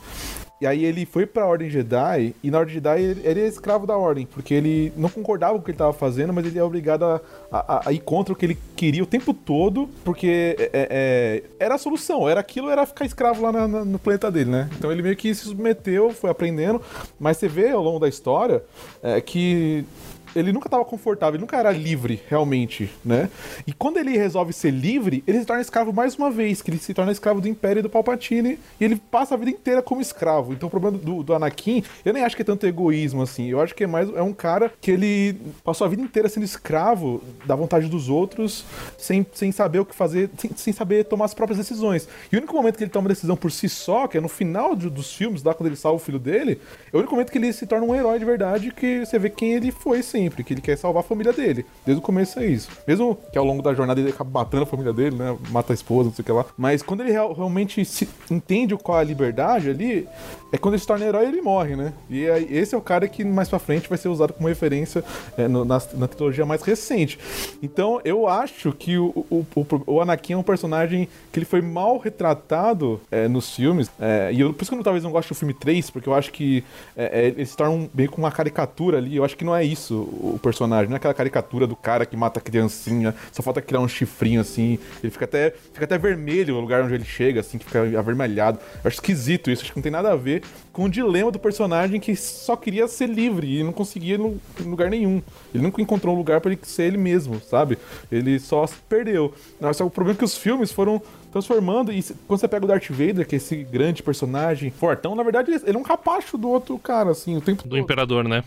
E 0.63 0.67
aí 0.67 0.85
ele 0.85 1.05
foi 1.05 1.27
pra 1.27 1.45
Ordem 1.45 1.69
Jedi, 1.69 2.37
e 2.41 2.49
na 2.49 2.61
Ordem 2.61 2.75
Jedi 2.75 3.01
ele, 3.03 3.21
ele 3.25 3.41
é 3.41 3.49
escravo 3.49 3.85
da 3.85 3.97
Ordem, 3.97 4.27
porque 4.33 4.55
ele 4.55 4.93
não 4.97 5.09
concordava 5.09 5.55
com 5.55 5.59
o 5.59 5.63
que 5.65 5.73
ele 5.73 5.79
tava 5.79 5.93
fazendo, 5.93 6.33
mas 6.33 6.47
ele 6.47 6.57
é 6.57 6.63
obrigado 6.63 7.03
a, 7.05 7.21
a, 7.51 7.89
a 7.89 7.93
ir 7.93 7.99
contra 7.99 8.33
o 8.33 8.37
que 8.37 8.47
ele 8.47 8.57
queria 8.77 9.03
o 9.03 9.07
tempo 9.07 9.35
todo, 9.35 9.89
porque 10.05 10.55
é, 10.57 10.71
é, 10.73 11.43
era 11.59 11.75
a 11.75 11.79
solução, 11.79 12.29
era 12.29 12.39
aquilo, 12.39 12.71
era 12.71 12.87
ficar 12.87 13.05
escravo 13.05 13.43
lá 13.43 13.51
na- 13.51 13.67
na- 13.67 13.85
no 13.85 13.99
planeta 13.99 14.31
dele, 14.31 14.51
né? 14.53 14.71
Então 14.79 14.93
ele 14.93 15.03
meio 15.03 15.17
que 15.17 15.35
se 15.35 15.47
submeteu, 15.47 16.11
foi 16.11 16.31
aprendendo, 16.31 16.81
mas 17.19 17.39
você 17.39 17.49
vê 17.49 17.71
ao 17.71 17.83
longo 17.83 17.99
da 17.99 18.09
história 18.09 18.63
é, 19.03 19.21
que 19.21 19.85
ele 20.35 20.53
nunca 20.53 20.67
estava 20.69 20.85
confortável, 20.85 21.35
ele 21.37 21.41
nunca 21.43 21.57
era 21.57 21.71
livre, 21.71 22.21
realmente, 22.29 22.91
né? 23.05 23.29
E 23.67 23.73
quando 23.73 23.99
ele 23.99 24.17
resolve 24.17 24.53
ser 24.53 24.71
livre, 24.71 25.23
ele 25.27 25.41
se 25.41 25.47
torna 25.47 25.63
escravo 25.63 25.93
mais 25.93 26.17
uma 26.17 26.31
vez, 26.31 26.63
que 26.63 26.71
ele 26.71 26.79
se 26.79 26.95
torna 26.95 27.13
escravo 27.13 27.41
do 27.41 27.49
Império 27.49 27.81
e 27.81 27.83
do 27.83 27.91
Palpatine, 27.91 28.59
e 28.81 28.85
ele 28.85 28.97
passa 28.97 29.35
a 29.35 29.37
vida 29.37 29.51
inteira 29.51 29.83
como 29.83 30.01
escravo. 30.01 30.53
Então 30.53 30.67
o 30.67 30.71
problema 30.71 30.97
do, 30.99 31.23
do 31.23 31.35
Anakin, 31.35 31.83
eu 32.05 32.13
nem 32.13 32.25
acho 32.25 32.35
que 32.37 32.43
é 32.43 32.45
tanto 32.45 32.67
egoísmo 32.67 33.23
assim, 33.23 33.49
eu 33.49 33.61
acho 33.61 33.75
que 33.75 33.85
é 33.85 33.87
mais 33.87 34.09
é 34.15 34.23
um 34.23 34.33
cara 34.33 34.73
que 34.81 34.91
ele 34.91 35.37
passou 35.65 35.85
a 35.87 35.89
vida 35.89 36.03
inteira 36.03 36.29
sendo 36.29 36.45
escravo 36.45 37.23
da 37.47 37.55
vontade 37.55 37.89
dos 37.89 38.09
outros, 38.09 38.65
sem, 38.99 39.27
sem 39.33 39.53
saber 39.53 39.81
o 39.81 39.85
que 39.85 39.95
fazer, 39.95 40.31
sem, 40.39 40.51
sem 40.57 40.73
saber 40.73 41.05
tomar 41.05 41.25
as 41.27 41.35
próprias 41.35 41.59
decisões. 41.59 42.09
E 42.31 42.37
o 42.37 42.39
único 42.39 42.55
momento 42.55 42.77
que 42.77 42.85
ele 42.85 42.91
toma 42.91 43.05
uma 43.05 43.09
decisão 43.15 43.37
por 43.37 43.51
si 43.51 43.69
só, 43.69 44.07
que 44.07 44.19
é 44.19 44.21
no 44.21 44.29
final 44.29 44.75
de- 44.75 44.89
dos 44.89 45.13
filmes, 45.13 45.43
lá 45.43 45.55
quando 45.55 45.69
ele 45.69 45.77
salva 45.77 45.97
o 45.97 46.05
filho 46.05 46.19
dele, 46.19 46.61
é 46.93 46.97
o 46.97 46.99
único 47.01 47.15
momento 47.15 47.31
que 47.31 47.39
ele 47.39 47.53
se 47.53 47.67
torna 47.67 47.87
um 47.87 47.95
herói 47.95 48.19
de 48.19 48.25
verdade, 48.25 48.71
que 48.73 49.01
você 49.05 49.19
vê 49.19 49.29
quem 49.31 49.55
ele 49.55 49.71
foi 49.71 50.03
sempre, 50.23 50.45
que 50.45 50.55
ele 50.55 50.61
quer 50.61 50.77
salvar 50.77 51.01
a 51.01 51.07
família 51.07 51.33
dele. 51.33 51.65
Desde 51.85 52.01
o 52.01 52.03
começo 52.03 52.39
é 52.39 52.47
isso. 52.47 52.69
Mesmo 52.87 53.19
que 53.33 53.39
ao 53.39 53.45
longo 53.45 53.63
da 53.63 53.75
jornada 53.75 54.01
ele 54.01 54.11
acaba 54.11 54.31
matando 54.41 54.63
a 54.63 54.67
família 54.67 54.93
dele, 54.93 55.17
né? 55.17 55.37
Mata 55.51 55.73
a 55.73 55.75
esposa, 55.75 56.09
não 56.09 56.15
sei 56.15 56.23
o 56.23 56.27
que 56.27 56.33
lá. 56.33 56.45
Mas 56.57 56.83
quando 56.83 57.01
ele 57.03 57.11
real- 57.11 57.33
realmente 57.33 57.85
se 57.85 58.09
entende 58.31 58.77
qual 58.77 58.99
é 58.99 59.01
a 59.01 59.05
liberdade 59.05 59.71
ali, 59.71 60.07
é 60.53 60.59
quando 60.59 60.75
ele 60.75 60.81
se 60.81 60.87
torna 60.87 61.05
herói 61.05 61.27
ele 61.27 61.41
morre, 61.43 61.75
né? 61.77 61.93
E 62.09 62.29
aí, 62.29 62.47
esse 62.51 62.75
é 62.75 62.79
o 62.79 62.81
cara 62.81 63.09
que 63.09 63.25
mais 63.25 63.49
pra 63.49 63.59
frente 63.59 63.89
vai 63.89 63.99
ser 63.99 64.09
usado 64.09 64.33
como 64.33 64.49
referência 64.49 65.03
é, 65.37 65.49
no- 65.49 65.65
na, 65.65 65.81
na 65.95 66.07
trilogia 66.09 66.47
mais 66.47 66.63
recente. 66.63 67.19
Então 67.63 68.01
eu 68.05 68.29
acho 68.29 68.73
que 68.73 68.97
o, 68.99 69.09
o, 69.31 69.47
o, 69.57 69.67
o 69.95 70.01
Anakin 70.01 70.35
é 70.35 70.37
um 70.37 70.43
personagem 70.43 71.09
que 71.33 71.39
ele 71.39 71.47
foi 71.47 71.61
mal 71.61 71.99
retratado 71.99 73.01
é, 73.11 73.27
nos 73.29 73.55
filmes. 73.55 73.91
é, 74.01 74.31
e 74.33 74.41
eu, 74.41 74.53
por 74.53 74.63
isso 74.63 74.71
que 74.73 74.79
eu 74.79 74.83
talvez 74.85 75.03
não 75.05 75.11
gosto 75.11 75.31
do 75.31 75.35
filme 75.35 75.55
3, 75.55 75.91
porque 75.91 76.09
eu 76.09 76.15
acho 76.15 76.31
que 76.33 76.63
é, 76.97 77.21
é, 77.23 77.27
ele 77.29 77.47
se 77.47 77.57
torna 77.57 77.73
um, 77.75 77.89
meio 77.95 78.11
com 78.11 78.19
uma 78.23 78.31
caricatura 78.31 78.99
ali. 78.99 79.17
Eu 79.17 79.25
acho 79.25 79.37
que 79.37 79.45
não 79.45 79.55
é 79.57 79.65
isso 79.65 80.09
o 80.13 80.39
personagem, 80.43 80.89
não 80.89 80.95
é 80.95 80.99
aquela 80.99 81.15
caricatura 81.15 81.67
do 81.67 81.75
cara 81.75 82.05
que 82.05 82.17
mata 82.17 82.39
a 82.39 82.43
criancinha, 82.43 83.15
só 83.31 83.43
falta 83.43 83.63
criar 83.63 83.81
um 83.81 83.89
chifrinho 83.89 84.41
assim. 84.41 84.79
Ele 85.03 85.11
fica 85.11 85.25
até, 85.25 85.51
fica 85.51 85.85
até 85.85 85.99
vermelho 85.99 86.57
o 86.57 86.61
lugar 86.61 86.83
onde 86.85 86.95
ele 86.95 87.05
chega, 87.05 87.41
assim, 87.41 87.59
que 87.59 87.65
fica 87.65 87.99
avermelhado. 87.99 88.59
Eu 88.83 88.89
acho 88.89 88.97
esquisito 88.97 89.51
isso, 89.51 89.63
acho 89.63 89.73
que 89.73 89.79
não 89.79 89.83
tem 89.83 89.93
nada 89.93 90.13
a 90.13 90.17
ver 90.17 90.43
com 90.73 90.85
o 90.85 90.89
dilema 90.89 91.31
do 91.31 91.39
personagem 91.39 92.01
que 92.01 92.17
só 92.17 92.57
queria 92.57 92.89
ser 92.89 93.07
livre 93.09 93.59
e 93.59 93.63
não 93.63 93.73
conseguia 93.73 94.17
no- 94.17 94.41
em 94.59 94.65
lugar 94.65 94.89
nenhum. 94.89 95.21
Ele 95.55 95.63
nunca 95.63 95.83
encontrou 95.83 96.15
um 96.15 96.19
lugar 96.19 96.41
pra 96.41 96.51
ele 96.51 96.61
ser 96.63 96.85
ele 96.85 96.97
mesmo, 96.97 97.41
sabe? 97.41 97.77
Ele 98.11 98.39
só 98.41 98.67
se 98.67 98.77
perdeu. 98.89 99.35
Só 99.75 99.85
o 99.87 99.91
problema 99.91 100.17
é 100.17 100.19
que 100.19 100.25
os 100.25 100.37
filmes 100.37 100.73
foram 100.73 101.01
transformando 101.31 101.93
e 101.93 102.03
quando 102.27 102.41
você 102.41 102.49
pega 102.49 102.65
o 102.65 102.69
Darth 102.69 102.89
Vader, 102.91 103.27
que 103.27 103.35
é 103.35 103.39
esse 103.39 103.57
grande 103.57 104.03
personagem 104.03 104.71
fortão, 104.71 105.15
na 105.15 105.23
verdade 105.23 105.51
ele 105.51 105.77
é 105.77 105.79
um 105.79 105.83
capacho 105.83 106.37
do 106.39 106.49
outro 106.49 106.79
cara, 106.79 107.11
assim, 107.11 107.37
o 107.37 107.41
tempo 107.41 107.63
Do 107.65 107.71
todo 107.71 107.79
Imperador, 107.79 108.25
né? 108.29 108.43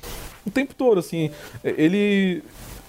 o 0.46 0.51
tempo 0.51 0.74
todo, 0.75 1.00
assim. 1.00 1.29
Ele. 1.63 2.44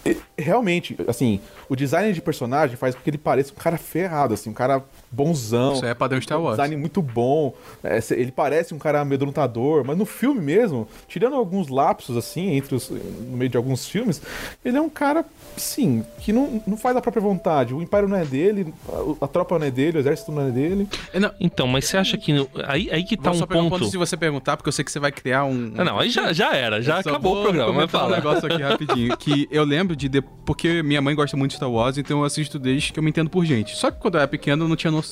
e- 0.04 0.16
Realmente, 0.38 0.96
assim, 1.08 1.40
o 1.68 1.74
design 1.76 2.12
de 2.12 2.20
personagem 2.22 2.76
faz 2.76 2.94
com 2.94 3.00
que 3.02 3.10
ele 3.10 3.18
pareça 3.18 3.52
um 3.52 3.56
cara 3.56 3.76
ferrado, 3.76 4.34
assim, 4.34 4.50
um 4.50 4.54
cara 4.54 4.82
bonzão. 5.16 5.72
Isso 5.74 5.84
aí 5.84 5.90
é 5.90 5.94
padrão 5.94 6.20
Star 6.20 6.38
Um 6.38 6.42
Wars. 6.44 6.56
design 6.56 6.76
muito 6.76 7.00
bom. 7.00 7.54
É, 7.82 7.98
ele 8.10 8.30
parece 8.30 8.74
um 8.74 8.78
cara 8.78 9.00
amedrontador, 9.00 9.84
mas 9.84 9.96
no 9.96 10.04
filme 10.04 10.40
mesmo, 10.40 10.86
tirando 11.08 11.34
alguns 11.36 11.68
lapsos, 11.68 12.16
assim, 12.16 12.50
entre 12.56 12.74
os, 12.74 12.90
no 12.90 13.36
meio 13.36 13.48
de 13.50 13.56
alguns 13.56 13.86
filmes, 13.86 14.20
ele 14.64 14.76
é 14.76 14.80
um 14.80 14.88
cara, 14.90 15.24
sim, 15.56 16.04
que 16.20 16.32
não, 16.32 16.62
não 16.66 16.76
faz 16.76 16.96
a 16.96 17.00
própria 17.00 17.22
vontade. 17.22 17.72
O 17.74 17.80
Império 17.82 18.08
não 18.08 18.16
é 18.16 18.24
dele, 18.24 18.72
a, 19.20 19.24
a 19.24 19.28
tropa 19.28 19.58
não 19.58 19.66
é 19.66 19.70
dele, 19.70 19.98
o 19.98 20.00
exército 20.00 20.30
não 20.30 20.46
é 20.46 20.50
dele. 20.50 20.88
É, 21.12 21.18
não, 21.18 21.30
Então, 21.40 21.66
mas 21.66 21.86
você 21.86 21.96
acha 21.96 22.16
que. 22.18 22.32
no- 22.32 22.48
Aí, 22.64 22.90
aí 22.90 23.04
que 23.04 23.16
tá 23.16 23.30
vou 23.30 23.32
um 23.32 23.38
só 23.38 23.46
pegar 23.46 23.60
um 23.60 23.70
ponto. 23.70 23.80
ponto 23.80 23.90
se 23.90 23.96
você 23.96 24.16
perguntar, 24.16 24.56
porque 24.56 24.68
eu 24.68 24.72
sei 24.72 24.84
que 24.84 24.90
você 24.92 24.98
vai 24.98 25.12
criar 25.12 25.44
um. 25.44 25.72
Ah, 25.76 25.84
não, 25.84 25.98
aí 25.98 26.10
já, 26.10 26.32
já 26.32 26.54
era, 26.54 26.82
já 26.82 26.98
acabou 26.98 27.38
o 27.40 27.42
programa, 27.42 27.72
mas 27.72 27.90
comentar 27.90 28.00
fala. 28.00 28.12
um 28.12 28.16
negócio 28.16 28.46
aqui 28.46 28.62
rapidinho. 28.62 29.16
Que 29.16 29.48
eu 29.50 29.64
lembro 29.64 29.94
de, 29.96 30.08
de. 30.08 30.20
Porque 30.44 30.82
minha 30.82 31.00
mãe 31.00 31.14
gosta 31.14 31.36
muito 31.36 31.50
de 31.52 31.56
Star 31.56 31.70
Wars, 31.70 31.96
então 31.98 32.18
eu 32.20 32.24
assisto 32.24 32.58
desde 32.58 32.92
que 32.92 32.98
eu 32.98 33.02
me 33.02 33.10
entendo 33.10 33.30
por 33.30 33.44
gente. 33.44 33.76
Só 33.76 33.90
que 33.90 33.98
quando 34.00 34.14
eu 34.14 34.20
era 34.20 34.28
pequeno 34.28 34.64
eu 34.64 34.68
não 34.68 34.76
tinha 34.76 34.90
noção 34.90 35.05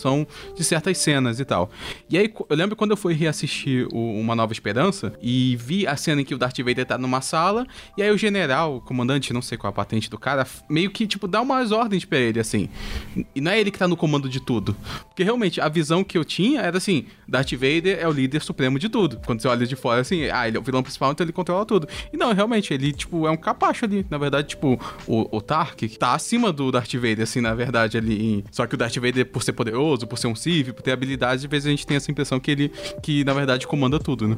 de 0.57 0.65
certas 0.65 0.99
cenas 0.99 1.41
e 1.41 1.45
tal. 1.45 1.71
E 2.09 2.19
aí 2.19 2.33
eu 2.49 2.57
lembro 2.57 2.77
quando 2.77 2.91
eu 2.91 2.97
fui 2.97 3.15
reassistir 3.15 3.87
o 3.93 4.19
Uma 4.21 4.35
Nova 4.35 4.53
Esperança 4.53 5.13
e 5.23 5.57
vi 5.57 5.87
a 5.87 5.97
cena 5.97 6.21
em 6.21 6.25
que 6.25 6.35
o 6.35 6.39
Darth 6.39 6.59
Vader 6.59 6.85
tá 6.85 6.99
numa 6.99 7.21
sala, 7.21 7.67
e 7.97 8.03
aí 8.03 8.11
o 8.11 8.19
general, 8.19 8.77
o 8.77 8.81
comandante, 8.81 9.33
não 9.33 9.43
sei 9.43 9.59
qual 9.59 9.71
a 9.71 9.73
patente 9.73 10.11
do 10.11 10.19
cara, 10.19 10.47
meio 10.69 10.91
que, 10.91 11.07
tipo, 11.07 11.27
dá 11.27 11.41
umas 11.41 11.73
ordens 11.73 12.05
pra 12.05 12.19
ele, 12.19 12.41
assim. 12.41 12.69
E 13.35 13.41
não 13.41 13.51
é 13.51 13.61
ele 13.61 13.71
que 13.71 13.79
tá 13.79 13.89
no 13.89 13.97
comando 13.97 14.29
de 14.29 14.41
tudo. 14.41 14.77
Porque 15.09 15.23
realmente 15.23 15.61
a 15.61 15.69
visão 15.69 16.05
que 16.05 16.17
eu 16.17 16.25
tinha 16.25 16.61
era 16.61 16.79
assim: 16.79 17.07
Darth 17.29 17.53
Vader 17.53 17.99
é 18.01 18.09
o 18.09 18.13
líder 18.13 18.43
supremo 18.43 18.79
de 18.79 18.89
tudo. 18.89 19.21
Quando 19.25 19.41
você 19.41 19.49
olha 19.49 19.67
de 19.67 19.77
fora, 19.77 20.01
assim, 20.01 20.25
ah, 20.31 20.47
ele 20.47 20.57
é 20.57 20.61
o 20.61 20.63
vilão 20.63 20.83
principal, 20.83 21.13
então 21.13 21.25
ele 21.25 21.33
controla 21.33 21.65
tudo. 21.65 21.89
E 22.13 22.17
não, 22.17 22.33
realmente, 22.33 22.73
ele, 22.73 22.93
tipo, 22.93 23.27
é 23.27 23.31
um 23.31 23.37
capacho 23.37 23.85
ali. 23.85 24.07
Na 24.11 24.19
verdade, 24.19 24.49
tipo, 24.49 24.79
o, 25.07 25.37
o 25.37 25.41
Tark 25.41 25.81
tá 25.99 26.15
acima 26.15 26.53
do 26.53 26.71
Darth 26.71 26.95
Vader, 26.95 27.23
assim, 27.23 27.41
na 27.41 27.55
verdade, 27.55 27.97
ali. 27.97 28.45
Só 28.51 28.67
que 28.67 28.75
o 28.75 28.79
Darth 28.79 28.97
Vader, 28.97 29.27
por 29.27 29.43
ser 29.43 29.53
poderoso, 29.75 30.07
por 30.07 30.19
ser 30.19 30.29
um 30.29 30.35
Sith, 30.35 30.73
por 30.73 30.83
ter 30.83 30.93
habilidades, 30.93 31.45
às 31.45 31.51
vezes 31.51 31.67
a 31.67 31.71
gente 31.71 31.87
tem 31.87 31.97
essa 31.97 32.11
impressão 32.11 32.39
que 32.39 32.51
ele, 32.51 32.69
que 33.03 33.25
na 33.25 33.35
verdade, 33.35 33.67
comanda 33.67 33.99
tudo, 33.99 34.29
né? 34.29 34.37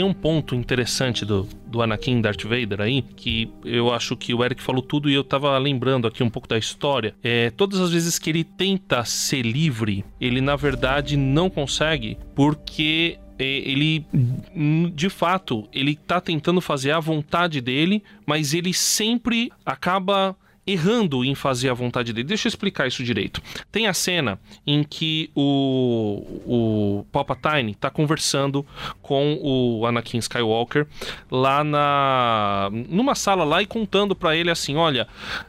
Tem 0.00 0.08
um 0.08 0.14
ponto 0.14 0.54
interessante 0.54 1.26
do, 1.26 1.46
do 1.66 1.82
Anakin 1.82 2.22
Darth 2.22 2.44
Vader 2.44 2.80
aí, 2.80 3.02
que 3.02 3.52
eu 3.62 3.92
acho 3.92 4.16
que 4.16 4.32
o 4.32 4.42
Eric 4.42 4.62
falou 4.62 4.80
tudo 4.80 5.10
e 5.10 5.12
eu 5.12 5.22
tava 5.22 5.58
lembrando 5.58 6.08
aqui 6.08 6.22
um 6.22 6.30
pouco 6.30 6.48
da 6.48 6.56
história. 6.56 7.14
É, 7.22 7.50
todas 7.50 7.78
as 7.78 7.92
vezes 7.92 8.18
que 8.18 8.30
ele 8.30 8.42
tenta 8.42 9.04
ser 9.04 9.42
livre, 9.42 10.02
ele 10.18 10.40
na 10.40 10.56
verdade 10.56 11.18
não 11.18 11.50
consegue, 11.50 12.16
porque 12.34 13.18
é, 13.38 13.44
ele, 13.44 14.06
de 14.94 15.10
fato, 15.10 15.68
ele 15.70 15.94
tá 15.94 16.18
tentando 16.18 16.62
fazer 16.62 16.92
a 16.92 16.98
vontade 16.98 17.60
dele, 17.60 18.02
mas 18.24 18.54
ele 18.54 18.72
sempre 18.72 19.52
acaba 19.66 20.34
errando 20.72 21.24
em 21.24 21.34
fazer 21.34 21.68
a 21.68 21.74
vontade 21.74 22.12
dele. 22.12 22.26
Deixa 22.26 22.46
eu 22.46 22.50
explicar 22.50 22.86
isso 22.86 23.02
direito. 23.02 23.42
Tem 23.70 23.86
a 23.86 23.94
cena 23.94 24.38
em 24.66 24.82
que 24.82 25.30
o, 25.34 26.22
o 26.46 27.06
Palpatine 27.12 27.74
tá 27.74 27.90
conversando 27.90 28.64
com 29.02 29.38
o 29.42 29.86
Anakin 29.86 30.18
Skywalker 30.18 30.86
lá 31.30 31.64
na 31.64 32.70
numa 32.88 33.14
sala 33.14 33.44
lá 33.44 33.62
e 33.62 33.66
contando 33.66 34.14
pra 34.14 34.36
ele 34.36 34.50
assim, 34.50 34.76
olha, 34.76 35.06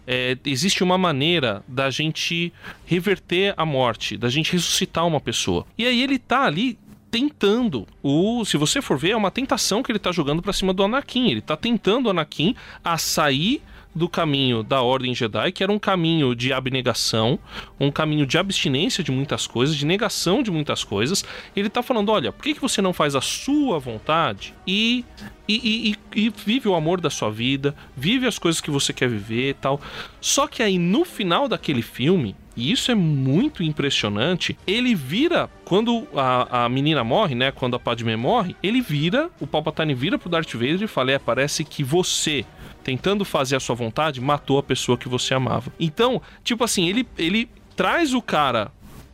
é, 0.08 0.38
existe 0.46 0.84
uma 0.84 0.98
maneira 0.98 1.64
da 1.68 1.90
gente 1.90 2.52
reverter 2.86 3.54
a 3.58 3.66
morte, 3.66 4.18
da 4.18 4.30
gente 4.30 4.52
ressuscitar 4.52 5.06
uma 5.06 5.20
pessoa. 5.20 5.66
E 5.78 5.86
aí 5.86 6.02
ele 6.02 6.18
tá 6.18 6.46
ali 6.46 6.78
tentando. 7.12 7.86
O, 8.02 8.44
se 8.46 8.58
você 8.58 8.82
for 8.82 8.98
ver, 8.98 9.12
é 9.12 9.16
uma 9.16 9.30
tentação 9.30 9.84
que 9.84 9.92
ele 9.92 10.00
tá 10.00 10.12
jogando 10.12 10.42
pra 10.42 10.54
cima 10.54 10.74
do 10.74 10.84
Anakin. 10.84 11.30
Ele 11.30 11.42
tá 11.42 11.58
tentando 11.58 12.08
o 12.08 12.10
Anakin 12.10 12.56
a 12.84 12.98
sair 12.98 13.62
do 13.94 14.08
caminho 14.08 14.64
da 14.64 14.82
Ordem 14.82 15.14
Jedi, 15.14 15.52
que 15.52 15.64
era 15.64 15.72
um 15.72 15.80
caminho 15.80 16.34
de 16.36 16.54
abnegação, 16.54 17.38
um 17.80 17.92
caminho 17.92 18.26
de 18.26 18.38
abstinência 18.38 19.04
de 19.04 19.12
muitas 19.12 19.46
coisas, 19.48 19.76
de 19.76 19.86
negação 19.86 20.42
de 20.42 20.50
muitas 20.50 20.84
coisas. 20.84 21.26
Ele 21.56 21.70
tá 21.70 21.84
falando: 21.84 22.10
olha, 22.10 22.32
por 22.32 22.44
que, 22.44 22.54
que 22.54 22.62
você 22.62 22.82
não 22.82 22.94
faz 22.94 23.16
a 23.16 23.22
sua 23.22 23.80
vontade 23.80 24.54
e, 24.66 25.04
e, 25.48 25.56
e, 25.56 25.92
e- 25.92 26.26
e 26.28 26.30
vive 26.46 26.68
o 26.70 26.76
amor 26.76 27.02
da 27.02 27.10
sua 27.10 27.30
vida, 27.30 27.76
vive 27.96 28.26
as 28.28 28.40
coisas 28.40 28.62
que 28.62 28.72
você 28.72 28.94
quer 28.94 29.10
viver 29.10 29.50
e 29.50 29.54
tal. 29.56 29.82
Só 30.20 30.48
que 30.48 30.64
aí 30.64 30.78
no 30.80 31.04
final 31.04 31.48
daquele 31.48 31.82
filme, 31.82 32.36
e 32.62 32.72
isso 32.72 32.92
é 32.92 32.96
muito 32.96 33.64
impressionante, 33.64 34.56
ele 34.68 34.94
vira, 34.94 35.50
quando 35.66 36.08
a, 36.16 36.66
a 36.66 36.70
menina 36.70 37.04
morre, 37.04 37.34
né? 37.34 37.52
Quando 37.52 37.76
a 37.76 37.80
Padme 37.80 38.16
morre, 38.16 38.56
ele 38.62 38.82
vira, 38.82 39.32
o 39.40 39.48
Palpatine 39.48 39.96
vira 39.96 40.20
pro 40.20 40.30
Darth 40.30 40.54
Vader 40.54 40.84
e 40.84 40.88
fala: 40.88 41.12
é, 41.12 41.18
parece 41.18 41.64
que 41.64 41.84
você 41.84 42.46
tentando 42.84 43.26
fazer 43.26 43.56
a 43.56 43.60
sua 43.60 43.76
vontade, 43.76 44.22
matou 44.22 44.60
a 44.60 44.64
pessoa 44.64 44.96
que 44.96 45.10
você 45.10 45.34
amava. 45.34 45.74
Então, 45.80 46.22
tipo 46.44 46.64
assim, 46.64 46.88
ele, 46.88 47.08
ele 47.18 47.50
traz 47.76 48.14
o 48.14 48.22
cara 48.22 48.72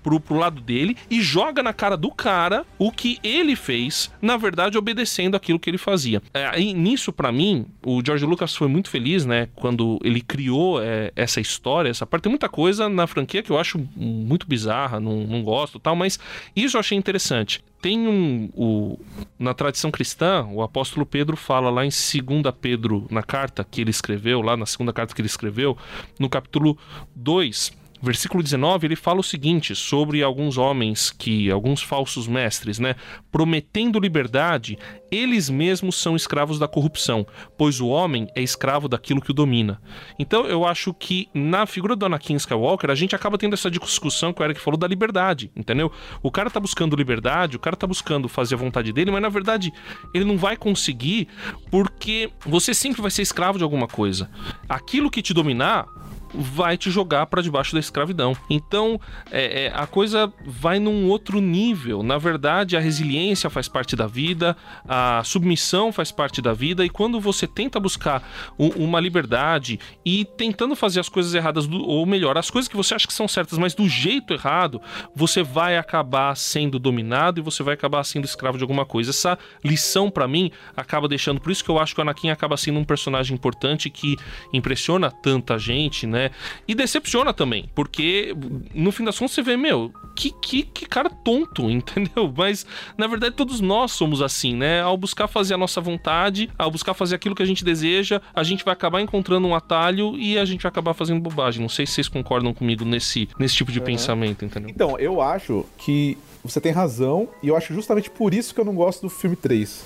pro, 0.07 0.21
pro 0.21 0.37
lado 0.37 0.61
dele 0.61 0.95
e 1.09 1.21
joga 1.21 1.61
na 1.61 1.73
cara 1.73 1.97
do 1.97 2.09
cara 2.09 2.65
o 2.79 2.91
que 2.91 3.19
ele 3.21 3.57
fez, 3.57 4.09
na 4.21 4.37
verdade, 4.37 4.77
obedecendo 4.77 5.35
aquilo 5.35 5.59
que 5.59 5.69
ele 5.69 5.77
fazia. 5.77 6.21
É, 6.33 6.57
nisso, 6.73 7.11
para 7.11 7.29
mim, 7.29 7.65
o 7.85 8.01
George 8.03 8.25
Lucas 8.25 8.55
foi 8.55 8.69
muito 8.69 8.89
feliz, 8.89 9.25
né? 9.25 9.49
Quando 9.55 9.99
ele 10.01 10.21
criou 10.21 10.81
é, 10.81 11.11
essa 11.13 11.41
história, 11.41 11.89
essa 11.89 12.05
parte. 12.05 12.23
Tem 12.23 12.29
muita 12.29 12.47
coisa 12.47 12.87
na 12.87 13.05
franquia 13.05 13.43
que 13.43 13.51
eu 13.51 13.59
acho 13.59 13.77
muito 13.95 14.47
bizarra, 14.47 14.99
não, 14.99 15.27
não 15.27 15.43
gosto 15.43 15.77
tal, 15.77 15.95
mas 15.95 16.17
isso 16.55 16.77
eu 16.77 16.79
achei 16.79 16.97
interessante 16.97 17.61
tem 17.79 18.07
um. 18.07 18.49
O, 18.55 18.99
na 19.37 19.53
tradição 19.53 19.91
cristã, 19.91 20.47
o 20.51 20.63
apóstolo 20.63 21.05
Pedro 21.05 21.37
fala 21.37 21.69
lá 21.69 21.85
em 21.85 21.89
2 21.89 22.55
Pedro, 22.59 23.05
na 23.11 23.21
carta 23.21 23.63
que 23.63 23.81
ele 23.81 23.91
escreveu, 23.91 24.41
lá 24.41 24.57
na 24.57 24.65
segunda 24.65 24.91
carta 24.91 25.13
que 25.13 25.21
ele 25.21 25.27
escreveu, 25.27 25.77
no 26.19 26.27
capítulo 26.27 26.75
2, 27.15 27.71
Versículo 28.01 28.43
19, 28.43 28.85
ele 28.85 28.95
fala 28.95 29.19
o 29.19 29.23
seguinte 29.23 29.75
sobre 29.75 30.21
alguns 30.21 30.57
homens 30.57 31.09
que, 31.09 31.49
alguns 31.49 31.81
falsos 31.81 32.27
mestres, 32.27 32.77
né, 32.77 32.95
prometendo 33.31 33.99
liberdade, 33.99 34.77
eles 35.09 35.49
mesmos 35.49 35.95
são 35.95 36.15
escravos 36.15 36.59
da 36.59 36.67
corrupção, 36.67 37.25
pois 37.57 37.79
o 37.81 37.87
homem 37.87 38.27
é 38.35 38.41
escravo 38.41 38.87
daquilo 38.87 39.21
que 39.21 39.31
o 39.31 39.33
domina. 39.33 39.81
Então 40.19 40.45
eu 40.45 40.65
acho 40.65 40.93
que 40.93 41.27
na 41.33 41.65
figura 41.65 41.95
do 41.95 42.05
Anakin 42.05 42.35
Skywalker, 42.35 42.91
a 42.91 42.95
gente 42.95 43.15
acaba 43.15 43.37
tendo 43.37 43.53
essa 43.53 43.71
discussão 43.71 44.31
que 44.31 44.41
o 44.41 44.45
Eric 44.45 44.59
falou 44.59 44.77
da 44.77 44.87
liberdade, 44.87 45.51
entendeu? 45.55 45.91
O 46.21 46.31
cara 46.31 46.49
tá 46.49 46.59
buscando 46.59 46.95
liberdade, 46.95 47.55
o 47.55 47.59
cara 47.59 47.75
tá 47.75 47.87
buscando 47.87 48.29
fazer 48.29 48.55
a 48.55 48.57
vontade 48.57 48.93
dele, 48.93 49.09
mas 49.09 49.21
na 49.21 49.29
verdade 49.29 49.73
ele 50.13 50.25
não 50.25 50.37
vai 50.37 50.55
conseguir 50.55 51.27
porque 51.71 52.29
você 52.45 52.73
sempre 52.73 53.01
vai 53.01 53.09
ser 53.09 53.23
escravo 53.23 53.57
de 53.57 53.63
alguma 53.63 53.87
coisa. 53.87 54.29
Aquilo 54.69 55.09
que 55.09 55.21
te 55.21 55.33
dominar 55.33 55.87
vai 56.33 56.77
te 56.77 56.89
jogar 56.91 57.25
para 57.27 57.41
debaixo 57.41 57.73
da 57.73 57.79
escravidão. 57.79 58.35
Então, 58.49 58.99
é, 59.31 59.65
é, 59.65 59.71
a 59.73 59.87
coisa 59.87 60.31
vai 60.45 60.79
num 60.79 61.07
outro 61.07 61.39
nível. 61.39 62.03
Na 62.03 62.17
verdade, 62.17 62.75
a 62.75 62.79
resiliência 62.79 63.49
faz 63.49 63.67
parte 63.67 63.95
da 63.95 64.07
vida, 64.07 64.55
a 64.87 65.21
submissão 65.23 65.91
faz 65.91 66.11
parte 66.11 66.41
da 66.41 66.53
vida, 66.53 66.85
e 66.85 66.89
quando 66.89 67.19
você 67.19 67.47
tenta 67.47 67.79
buscar 67.79 68.27
um, 68.57 68.69
uma 68.69 68.99
liberdade 68.99 69.79
e 70.05 70.25
tentando 70.25 70.75
fazer 70.75 70.99
as 70.99 71.09
coisas 71.09 71.33
erradas, 71.33 71.67
do, 71.67 71.81
ou 71.83 72.05
melhor, 72.05 72.37
as 72.37 72.49
coisas 72.49 72.67
que 72.67 72.75
você 72.75 72.95
acha 72.95 73.07
que 73.07 73.13
são 73.13 73.27
certas, 73.27 73.57
mas 73.57 73.73
do 73.73 73.87
jeito 73.87 74.33
errado, 74.33 74.81
você 75.15 75.43
vai 75.43 75.77
acabar 75.77 76.35
sendo 76.35 76.79
dominado 76.79 77.39
e 77.39 77.43
você 77.43 77.63
vai 77.63 77.73
acabar 77.73 78.03
sendo 78.03 78.25
escravo 78.25 78.57
de 78.57 78.63
alguma 78.63 78.85
coisa. 78.85 79.11
Essa 79.11 79.37
lição, 79.63 80.09
para 80.09 80.27
mim, 80.27 80.51
acaba 80.75 81.07
deixando. 81.07 81.39
Por 81.39 81.51
isso 81.51 81.63
que 81.63 81.69
eu 81.69 81.79
acho 81.79 81.93
que 81.93 82.01
o 82.01 82.03
Anakin 82.03 82.29
acaba 82.29 82.57
sendo 82.57 82.79
um 82.79 82.83
personagem 82.83 83.35
importante 83.35 83.89
que 83.89 84.17
impressiona 84.53 85.09
tanta 85.11 85.57
gente, 85.57 86.05
né? 86.05 86.16
Né? 86.17 86.31
E 86.67 86.73
decepciona 86.73 87.31
também, 87.31 87.69
porque 87.75 88.35
no 88.73 88.91
fim 88.91 89.05
das 89.05 89.17
contas 89.17 89.35
você 89.35 89.43
vê, 89.43 89.55
meu, 89.55 89.93
que, 90.15 90.31
que, 90.31 90.63
que 90.63 90.85
cara 90.87 91.09
tonto, 91.09 91.69
entendeu? 91.69 92.33
Mas 92.35 92.65
na 92.97 93.05
verdade 93.05 93.35
todos 93.35 93.61
nós 93.61 93.91
somos 93.91 94.21
assim, 94.21 94.55
né? 94.55 94.81
Ao 94.81 94.97
buscar 94.97 95.27
fazer 95.27 95.53
a 95.53 95.57
nossa 95.57 95.79
vontade, 95.79 96.49
ao 96.57 96.71
buscar 96.71 96.95
fazer 96.95 97.15
aquilo 97.15 97.35
que 97.35 97.43
a 97.43 97.45
gente 97.45 97.63
deseja, 97.63 98.19
a 98.33 98.43
gente 98.43 98.65
vai 98.65 98.73
acabar 98.73 98.99
encontrando 98.99 99.47
um 99.47 99.53
atalho 99.53 100.17
e 100.17 100.37
a 100.39 100.45
gente 100.45 100.63
vai 100.63 100.69
acabar 100.69 100.95
fazendo 100.95 101.21
bobagem. 101.21 101.61
Não 101.61 101.69
sei 101.69 101.85
se 101.85 101.93
vocês 101.93 102.07
concordam 102.07 102.53
comigo 102.53 102.83
nesse, 102.83 103.29
nesse 103.37 103.55
tipo 103.55 103.71
de 103.71 103.79
uhum. 103.79 103.85
pensamento, 103.85 104.43
entendeu? 104.43 104.69
Então, 104.69 104.97
eu 104.97 105.21
acho 105.21 105.65
que 105.77 106.17
você 106.43 106.61
tem 106.61 106.71
razão, 106.71 107.27
e 107.43 107.49
eu 107.49 107.55
acho 107.55 107.73
justamente 107.73 108.09
por 108.09 108.33
isso 108.33 108.53
que 108.55 108.61
eu 108.61 108.65
não 108.65 108.73
gosto 108.73 109.01
do 109.01 109.09
filme 109.09 109.35
3. 109.35 109.83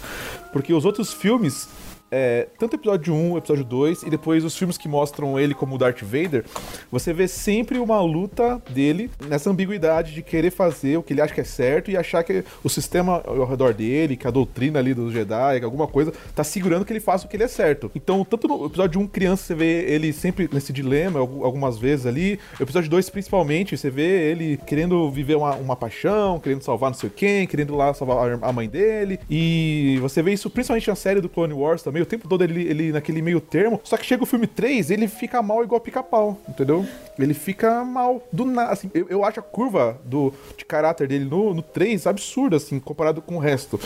Porque 0.53 0.73
os 0.73 0.85
outros 0.85 1.11
filmes 1.11 1.67
é, 2.13 2.49
tanto 2.59 2.75
episódio 2.75 3.13
1, 3.13 3.37
episódio 3.37 3.63
2 3.63 4.03
e 4.03 4.09
depois 4.09 4.43
os 4.43 4.57
filmes 4.57 4.77
que 4.77 4.89
mostram 4.89 5.39
ele 5.39 5.53
como 5.53 5.77
Darth 5.77 6.01
Vader, 6.01 6.43
você 6.91 7.13
vê 7.13 7.25
sempre 7.25 7.79
uma 7.79 8.01
luta 8.01 8.61
dele 8.69 9.09
nessa 9.29 9.49
ambiguidade 9.49 10.13
de 10.13 10.21
querer 10.21 10.51
fazer 10.51 10.97
o 10.97 11.03
que 11.03 11.13
ele 11.13 11.21
acha 11.21 11.33
que 11.33 11.39
é 11.39 11.45
certo 11.45 11.89
e 11.89 11.95
achar 11.95 12.21
que 12.21 12.43
o 12.61 12.69
sistema 12.69 13.23
ao 13.25 13.45
redor 13.45 13.73
dele, 13.73 14.17
que 14.17 14.27
a 14.27 14.31
doutrina 14.31 14.79
ali 14.79 14.93
dos 14.93 15.13
Jedi, 15.13 15.59
que 15.59 15.65
alguma 15.65 15.87
coisa, 15.87 16.11
tá 16.35 16.43
segurando 16.43 16.83
que 16.83 16.91
ele 16.91 16.99
faça 16.99 17.25
o 17.25 17.29
que 17.29 17.37
ele 17.37 17.43
é 17.43 17.47
certo. 17.47 17.89
Então, 17.95 18.25
tanto 18.25 18.45
no 18.45 18.65
episódio 18.65 18.99
1, 18.99 19.07
criança, 19.07 19.43
você 19.43 19.55
vê 19.55 19.85
ele 19.85 20.11
sempre 20.11 20.49
nesse 20.51 20.73
dilema, 20.73 21.19
algumas 21.19 21.77
vezes 21.77 22.05
ali. 22.05 22.37
Episódio 22.59 22.89
2, 22.89 23.09
principalmente, 23.09 23.77
você 23.77 23.89
vê 23.89 24.31
ele 24.31 24.57
querendo 24.67 25.09
viver 25.09 25.35
uma, 25.35 25.55
uma 25.55 25.75
paixão, 25.77 26.41
querendo 26.41 26.61
salvar 26.61 26.89
não 26.89 26.97
sei 26.97 27.09
quem, 27.09 27.47
querendo 27.47 27.73
lá 27.73 27.93
salvar 27.93 28.37
a 28.41 28.51
mãe 28.51 28.67
dele. 28.67 29.17
E 29.29 29.97
você 30.01 30.21
vê 30.21 30.33
isso 30.33 30.49
principalmente 30.49 30.89
na 30.89 30.95
série 30.95 31.21
do 31.21 31.29
Clone 31.29 31.53
Wars 31.53 31.81
também 31.81 32.00
o 32.01 32.05
tempo 32.05 32.27
todo 32.27 32.43
ele, 32.43 32.63
ele 32.63 32.91
naquele 32.91 33.21
meio 33.21 33.39
termo. 33.39 33.79
Só 33.83 33.97
que 33.97 34.05
chega 34.05 34.23
o 34.23 34.25
filme 34.25 34.47
3, 34.47 34.91
ele 34.91 35.07
fica 35.07 35.41
mal 35.41 35.63
igual 35.63 35.81
pica-pau, 35.81 36.39
entendeu? 36.47 36.85
Ele 37.17 37.33
fica 37.33 37.83
mal 37.83 38.21
do 38.31 38.45
nada. 38.45 38.71
Assim, 38.71 38.89
eu, 38.93 39.07
eu 39.09 39.23
acho 39.23 39.39
a 39.39 39.43
curva 39.43 39.99
do, 40.03 40.33
de 40.57 40.65
caráter 40.65 41.07
dele 41.07 41.25
no, 41.25 41.53
no 41.53 41.61
3 41.61 42.07
absurda, 42.07 42.57
assim, 42.57 42.79
comparado 42.79 43.21
com 43.21 43.35
o 43.35 43.39
resto 43.39 43.79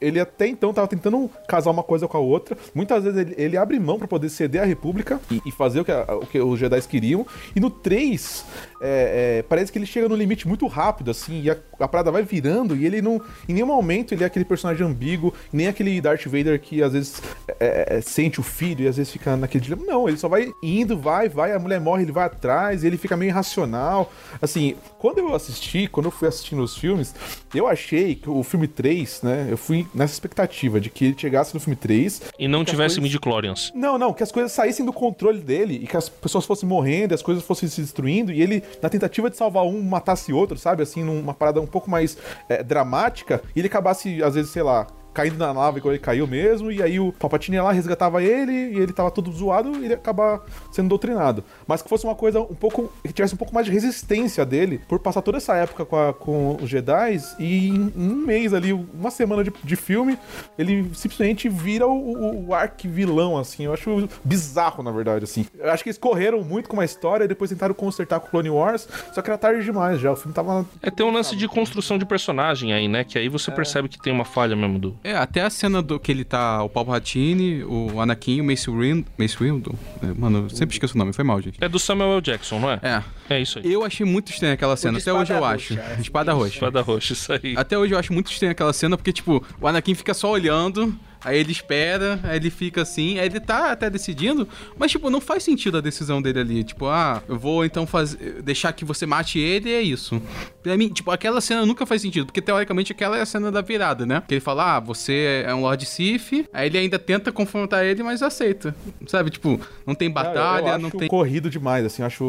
ele 0.00 0.20
até 0.20 0.46
então 0.46 0.72
tava 0.72 0.88
tentando 0.88 1.30
casar 1.48 1.70
uma 1.70 1.82
coisa 1.82 2.06
com 2.06 2.16
a 2.16 2.20
outra. 2.20 2.56
Muitas 2.74 3.04
vezes 3.04 3.18
ele, 3.18 3.34
ele 3.36 3.56
abre 3.56 3.78
mão 3.78 3.98
para 3.98 4.08
poder 4.08 4.28
ceder 4.28 4.62
a 4.62 4.64
República 4.64 5.20
e, 5.30 5.40
e 5.46 5.52
fazer 5.52 5.80
o 5.80 5.84
que, 5.84 5.92
a, 5.92 6.04
o 6.14 6.26
que, 6.26 6.40
os 6.40 6.58
Jedi 6.58 6.80
queriam. 6.82 7.26
E 7.54 7.60
no 7.60 7.70
3, 7.70 8.44
é, 8.80 9.38
é, 9.38 9.42
parece 9.42 9.72
que 9.72 9.78
ele 9.78 9.86
chega 9.86 10.08
no 10.08 10.16
limite 10.16 10.46
muito 10.46 10.66
rápido, 10.66 11.10
assim, 11.10 11.42
e 11.42 11.50
a, 11.50 11.56
a 11.80 11.88
parada 11.88 12.10
vai 12.10 12.22
virando, 12.22 12.76
e 12.76 12.84
ele 12.84 13.00
não. 13.00 13.20
Em 13.48 13.54
nenhum 13.54 13.66
momento 13.66 14.12
ele 14.12 14.24
é 14.24 14.26
aquele 14.26 14.44
personagem 14.44 14.86
ambíguo, 14.86 15.32
nem 15.52 15.66
aquele 15.66 16.00
Darth 16.00 16.26
Vader 16.26 16.60
que 16.60 16.82
às 16.82 16.92
vezes 16.92 17.22
é, 17.48 17.54
é, 17.60 17.96
é 17.98 18.00
sente 18.00 18.40
o 18.40 18.42
filho 18.42 18.84
e 18.84 18.88
às 18.88 18.96
vezes 18.96 19.12
fica 19.12 19.36
naquele 19.36 19.64
dilema. 19.64 19.84
Não, 19.84 20.08
ele 20.08 20.18
só 20.18 20.28
vai 20.28 20.52
indo, 20.62 20.98
vai, 20.98 21.28
vai, 21.28 21.52
a 21.52 21.58
mulher 21.58 21.80
morre, 21.80 22.02
ele 22.02 22.12
vai 22.12 22.26
atrás, 22.26 22.84
ele 22.84 22.96
fica 22.96 23.16
meio 23.16 23.30
irracional. 23.30 24.12
Assim, 24.40 24.76
quando 25.06 25.18
eu 25.18 25.32
assisti, 25.36 25.86
quando 25.86 26.06
eu 26.06 26.10
fui 26.10 26.26
assistindo 26.26 26.60
os 26.64 26.76
filmes, 26.76 27.14
eu 27.54 27.68
achei 27.68 28.16
que 28.16 28.28
o 28.28 28.42
filme 28.42 28.66
3, 28.66 29.22
né? 29.22 29.46
Eu 29.48 29.56
fui 29.56 29.86
nessa 29.94 30.12
expectativa 30.12 30.80
de 30.80 30.90
que 30.90 31.04
ele 31.04 31.14
chegasse 31.16 31.54
no 31.54 31.60
filme 31.60 31.76
3. 31.76 32.22
E 32.36 32.48
não 32.48 32.64
tivesse 32.64 32.96
coisas... 32.96 32.98
midi-chlorians. 32.98 33.72
Não, 33.72 33.96
não, 33.96 34.12
que 34.12 34.24
as 34.24 34.32
coisas 34.32 34.50
saíssem 34.50 34.84
do 34.84 34.92
controle 34.92 35.38
dele 35.38 35.78
e 35.80 35.86
que 35.86 35.96
as 35.96 36.08
pessoas 36.08 36.44
fossem 36.44 36.68
morrendo, 36.68 37.14
as 37.14 37.22
coisas 37.22 37.44
fossem 37.44 37.68
se 37.68 37.80
destruindo 37.80 38.32
e 38.32 38.42
ele, 38.42 38.64
na 38.82 38.88
tentativa 38.88 39.30
de 39.30 39.36
salvar 39.36 39.62
um, 39.62 39.80
matasse 39.80 40.32
outro, 40.32 40.58
sabe? 40.58 40.82
Assim, 40.82 41.04
numa 41.04 41.32
parada 41.32 41.60
um 41.60 41.68
pouco 41.68 41.88
mais 41.88 42.18
é, 42.48 42.64
dramática, 42.64 43.40
e 43.54 43.60
ele 43.60 43.68
acabasse, 43.68 44.20
às 44.24 44.34
vezes, 44.34 44.50
sei 44.50 44.64
lá, 44.64 44.88
caindo 45.16 45.38
na 45.38 45.54
nave 45.54 45.80
quando 45.80 45.94
ele 45.94 46.02
caiu 46.02 46.26
mesmo, 46.26 46.70
e 46.70 46.82
aí 46.82 47.00
o 47.00 47.10
Palpatine 47.10 47.56
ia 47.56 47.62
lá, 47.62 47.72
resgatava 47.72 48.22
ele, 48.22 48.52
e 48.52 48.78
ele 48.78 48.92
tava 48.92 49.10
todo 49.10 49.32
zoado, 49.32 49.72
e 49.76 49.78
ele 49.78 49.88
ia 49.88 49.94
acabar 49.94 50.42
sendo 50.70 50.90
doutrinado. 50.90 51.42
Mas 51.66 51.80
que 51.80 51.88
fosse 51.88 52.04
uma 52.04 52.14
coisa 52.14 52.40
um 52.40 52.54
pouco. 52.54 52.92
que 53.02 53.14
tivesse 53.14 53.32
um 53.32 53.38
pouco 53.38 53.54
mais 53.54 53.64
de 53.64 53.72
resistência 53.72 54.44
dele, 54.44 54.78
por 54.86 54.98
passar 54.98 55.22
toda 55.22 55.38
essa 55.38 55.54
época 55.54 55.86
com, 55.86 55.96
a, 55.96 56.12
com 56.12 56.58
os 56.60 56.68
Jedi, 56.68 57.18
e 57.38 57.68
em, 57.68 57.92
um 57.96 58.14
mês 58.14 58.52
ali, 58.52 58.74
uma 58.74 59.10
semana 59.10 59.42
de, 59.42 59.50
de 59.64 59.76
filme, 59.76 60.18
ele 60.58 60.90
simplesmente 60.92 61.48
vira 61.48 61.86
o, 61.86 61.92
o, 61.92 62.48
o 62.48 62.54
arquivilão, 62.54 63.38
assim. 63.38 63.64
Eu 63.64 63.72
acho 63.72 64.08
bizarro, 64.22 64.82
na 64.82 64.90
verdade, 64.90 65.24
assim. 65.24 65.46
Eu 65.58 65.70
acho 65.70 65.82
que 65.82 65.88
eles 65.88 65.98
correram 65.98 66.44
muito 66.44 66.68
com 66.68 66.76
uma 66.76 66.84
história 66.84 67.24
e 67.24 67.28
depois 67.28 67.50
tentaram 67.50 67.74
consertar 67.74 68.20
com 68.20 68.28
Clone 68.28 68.50
Wars, 68.50 68.86
só 69.14 69.22
que 69.22 69.30
era 69.30 69.38
tarde 69.38 69.64
demais 69.64 69.98
já. 69.98 70.12
O 70.12 70.16
filme 70.16 70.34
tava. 70.34 70.66
É, 70.82 70.90
tem 70.90 71.06
um 71.06 71.10
lance 71.10 71.34
de 71.34 71.48
construção 71.48 71.96
de 71.96 72.04
personagem 72.04 72.74
aí, 72.74 72.86
né? 72.86 73.02
Que 73.02 73.18
aí 73.18 73.30
você 73.30 73.50
é. 73.50 73.54
percebe 73.54 73.88
que 73.88 73.98
tem 73.98 74.12
uma 74.12 74.24
falha 74.24 74.54
mesmo 74.54 74.78
do. 74.78 74.98
É, 75.06 75.14
até 75.16 75.42
a 75.42 75.50
cena 75.50 75.80
do 75.80 76.00
que 76.00 76.10
ele 76.10 76.24
tá 76.24 76.60
o 76.64 76.68
Palpatine, 76.68 77.62
o 77.62 78.00
Anakin, 78.00 78.40
o 78.40 78.44
Mace 78.44 78.68
Windu. 78.68 79.06
Mace 79.16 79.36
Windu? 79.38 79.72
É, 80.02 80.06
mano, 80.06 80.46
eu 80.46 80.50
sempre 80.50 80.74
esqueço 80.74 80.96
o 80.96 80.98
nome, 80.98 81.12
foi 81.12 81.22
mal, 81.22 81.40
gente. 81.40 81.56
É 81.60 81.68
do 81.68 81.78
Samuel 81.78 82.14
L. 82.14 82.20
Jackson, 82.20 82.58
não 82.58 82.68
é? 82.68 82.80
É. 82.82 83.04
É 83.30 83.40
isso 83.40 83.60
aí. 83.60 83.72
Eu 83.72 83.84
achei 83.84 84.04
muito 84.04 84.32
estranha 84.32 84.54
aquela 84.54 84.76
cena, 84.76 84.98
até 84.98 85.12
hoje 85.12 85.32
eu 85.32 85.38
roxa, 85.38 85.54
acho. 85.54 85.78
É. 85.78 86.00
Espada 86.00 86.32
roxa. 86.32 86.54
Espada 86.54 86.80
roxa, 86.80 87.12
isso 87.12 87.32
aí. 87.32 87.54
Até 87.56 87.78
hoje 87.78 87.94
eu 87.94 87.98
acho 88.00 88.12
muito 88.12 88.32
estranha 88.32 88.50
aquela 88.50 88.72
cena, 88.72 88.96
porque, 88.96 89.12
tipo, 89.12 89.44
o 89.60 89.68
Anakin 89.68 89.94
fica 89.94 90.12
só 90.12 90.28
olhando. 90.28 90.92
Aí 91.26 91.38
ele 91.40 91.50
espera, 91.50 92.20
aí 92.22 92.36
ele 92.36 92.50
fica 92.50 92.82
assim, 92.82 93.18
aí 93.18 93.26
ele 93.26 93.40
tá 93.40 93.72
até 93.72 93.90
decidindo, 93.90 94.48
mas 94.78 94.92
tipo, 94.92 95.10
não 95.10 95.20
faz 95.20 95.42
sentido 95.42 95.76
a 95.76 95.80
decisão 95.80 96.22
dele 96.22 96.38
ali. 96.38 96.62
Tipo, 96.62 96.86
ah, 96.86 97.20
eu 97.28 97.36
vou 97.36 97.64
então 97.64 97.84
fazer, 97.84 98.40
deixar 98.42 98.72
que 98.72 98.84
você 98.84 99.04
mate 99.04 99.40
ele 99.40 99.68
e 99.68 99.72
é 99.72 99.82
isso. 99.82 100.22
Pra 100.62 100.76
mim, 100.76 100.88
tipo, 100.88 101.10
aquela 101.10 101.40
cena 101.40 101.66
nunca 101.66 101.84
faz 101.84 102.00
sentido, 102.00 102.26
porque 102.26 102.40
teoricamente 102.40 102.92
aquela 102.92 103.18
é 103.18 103.22
a 103.22 103.26
cena 103.26 103.50
da 103.50 103.60
virada, 103.60 104.06
né? 104.06 104.22
Que 104.28 104.34
ele 104.34 104.40
fala, 104.40 104.76
ah, 104.76 104.78
você 104.78 105.42
é 105.44 105.52
um 105.52 105.62
Lord 105.62 105.84
Sith, 105.84 106.48
aí 106.52 106.68
ele 106.68 106.78
ainda 106.78 106.96
tenta 106.96 107.32
confrontar 107.32 107.84
ele, 107.84 108.04
mas 108.04 108.22
aceita. 108.22 108.72
Sabe, 109.08 109.30
tipo, 109.30 109.60
não 109.84 109.96
tem 109.96 110.08
batalha, 110.08 110.68
eu, 110.68 110.72
eu 110.74 110.78
não 110.78 110.90
tem. 110.90 111.08
corrido 111.08 111.50
demais, 111.50 111.84
assim, 111.84 112.04
acho 112.04 112.22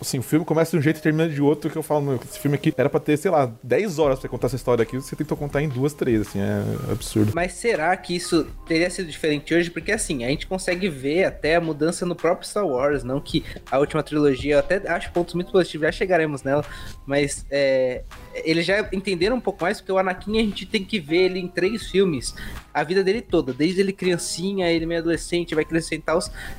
assim, 0.00 0.18
o 0.18 0.22
filme 0.22 0.44
começa 0.44 0.72
de 0.72 0.78
um 0.78 0.82
jeito 0.82 0.98
e 0.98 1.02
termina 1.02 1.28
de 1.28 1.40
outro, 1.40 1.70
que 1.70 1.76
eu 1.76 1.82
falo, 1.82 2.02
meu, 2.02 2.20
esse 2.22 2.38
filme 2.38 2.56
aqui 2.56 2.72
era 2.76 2.88
pra 2.88 3.00
ter, 3.00 3.16
sei 3.16 3.30
lá, 3.30 3.52
10 3.62 3.98
horas 3.98 4.18
pra 4.18 4.28
contar 4.28 4.46
essa 4.46 4.56
história 4.56 4.82
aqui, 4.82 4.96
você 4.96 5.16
tentou 5.16 5.36
contar 5.36 5.62
em 5.62 5.68
duas, 5.68 5.94
três, 5.94 6.22
assim, 6.22 6.40
é 6.40 6.92
absurdo. 6.92 7.32
Mas 7.34 7.52
será 7.52 7.96
que 7.96 8.14
isso 8.14 8.46
teria 8.66 8.90
sido 8.90 9.10
diferente 9.10 9.54
hoje? 9.54 9.70
Porque, 9.70 9.92
assim, 9.92 10.24
a 10.24 10.28
gente 10.28 10.46
consegue 10.46 10.88
ver 10.88 11.24
até 11.24 11.56
a 11.56 11.60
mudança 11.60 12.04
no 12.04 12.14
próprio 12.14 12.48
Star 12.48 12.66
Wars, 12.66 13.02
não 13.02 13.20
que 13.20 13.44
a 13.70 13.78
última 13.78 14.02
trilogia, 14.02 14.54
eu 14.54 14.58
até 14.58 14.76
acho 14.90 15.10
pontos 15.12 15.34
muito 15.34 15.50
positivos, 15.52 15.86
já 15.86 15.92
chegaremos 15.92 16.42
nela, 16.42 16.64
mas 17.06 17.46
é, 17.50 18.02
eles 18.44 18.66
já 18.66 18.88
entenderam 18.92 19.36
um 19.36 19.40
pouco 19.40 19.62
mais, 19.62 19.80
porque 19.80 19.92
o 19.92 19.98
Anakin 19.98 20.38
a 20.38 20.42
gente 20.42 20.66
tem 20.66 20.84
que 20.84 21.00
ver 21.00 21.26
ele 21.26 21.38
em 21.38 21.48
três 21.48 21.86
filmes, 21.86 22.34
a 22.76 22.84
vida 22.84 23.02
dele 23.02 23.22
toda, 23.22 23.54
desde 23.54 23.80
ele 23.80 23.90
criancinha, 23.90 24.70
ele 24.70 24.84
meio 24.84 25.00
adolescente, 25.00 25.54
vai 25.54 25.64
crescendo 25.64 26.00
e 26.00 26.02
tal. 26.02 26.18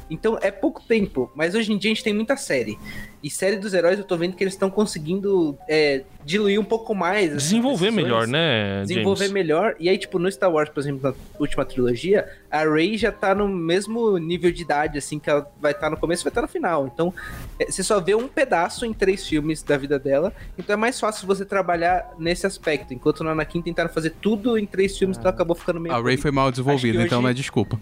Então 0.09 0.35
é 0.41 0.49
pouco 0.49 0.81
tempo, 0.81 1.31
mas 1.35 1.53
hoje 1.53 1.71
em 1.71 1.77
dia 1.77 1.91
a 1.91 1.93
gente 1.93 2.03
tem 2.03 2.11
muita 2.11 2.35
série. 2.35 2.75
E 3.21 3.29
série 3.29 3.57
dos 3.57 3.73
heróis, 3.73 3.99
eu 3.99 4.05
tô 4.05 4.17
vendo 4.17 4.35
que 4.35 4.43
eles 4.43 4.53
estão 4.53 4.69
conseguindo 4.69 5.55
é, 5.69 6.03
diluir 6.23 6.59
um 6.59 6.63
pouco 6.63 6.95
mais. 6.95 7.33
as 7.33 7.43
Desenvolver 7.43 7.91
melhor, 7.91 8.27
né, 8.27 8.81
Desenvolver 8.81 9.25
James? 9.25 9.33
melhor. 9.33 9.75
E 9.79 9.89
aí, 9.89 9.97
tipo, 9.97 10.17
no 10.17 10.31
Star 10.31 10.51
Wars, 10.51 10.69
por 10.69 10.79
exemplo, 10.79 11.01
na 11.03 11.13
última 11.39 11.65
trilogia, 11.65 12.27
a 12.49 12.63
Rey 12.63 12.97
já 12.97 13.11
tá 13.11 13.35
no 13.35 13.47
mesmo 13.47 14.17
nível 14.17 14.51
de 14.51 14.61
idade, 14.61 14.97
assim, 14.97 15.19
que 15.19 15.29
ela 15.29 15.49
vai 15.59 15.71
estar 15.71 15.89
no 15.89 15.97
começo 15.97 16.23
e 16.23 16.25
vai 16.25 16.31
estar 16.31 16.41
no 16.41 16.47
final. 16.47 16.87
Então, 16.87 17.13
é, 17.59 17.65
você 17.65 17.83
só 17.83 17.99
vê 17.99 18.15
um 18.15 18.27
pedaço 18.27 18.85
em 18.85 18.93
três 18.93 19.27
filmes 19.27 19.61
da 19.63 19.77
vida 19.77 19.97
dela. 19.99 20.33
Então 20.57 20.73
é 20.73 20.77
mais 20.77 20.99
fácil 20.99 21.27
você 21.27 21.43
trabalhar 21.43 22.13
nesse 22.17 22.45
aspecto. 22.45 22.93
Enquanto 22.93 23.23
no 23.23 23.29
Anakin 23.29 23.61
tentaram 23.61 23.89
fazer 23.89 24.13
tudo 24.21 24.57
em 24.57 24.65
três 24.65 24.97
filmes, 24.97 25.17
então 25.17 25.29
acabou 25.29 25.55
ficando 25.55 25.79
meio. 25.79 25.93
A 25.93 25.99
Ray 26.07 26.17
foi 26.17 26.31
mal 26.31 26.51
que 26.95 27.05
então 27.05 27.19
hoje- 27.19 27.23
não 27.23 27.29
é 27.29 27.33
desculpa. 27.33 27.79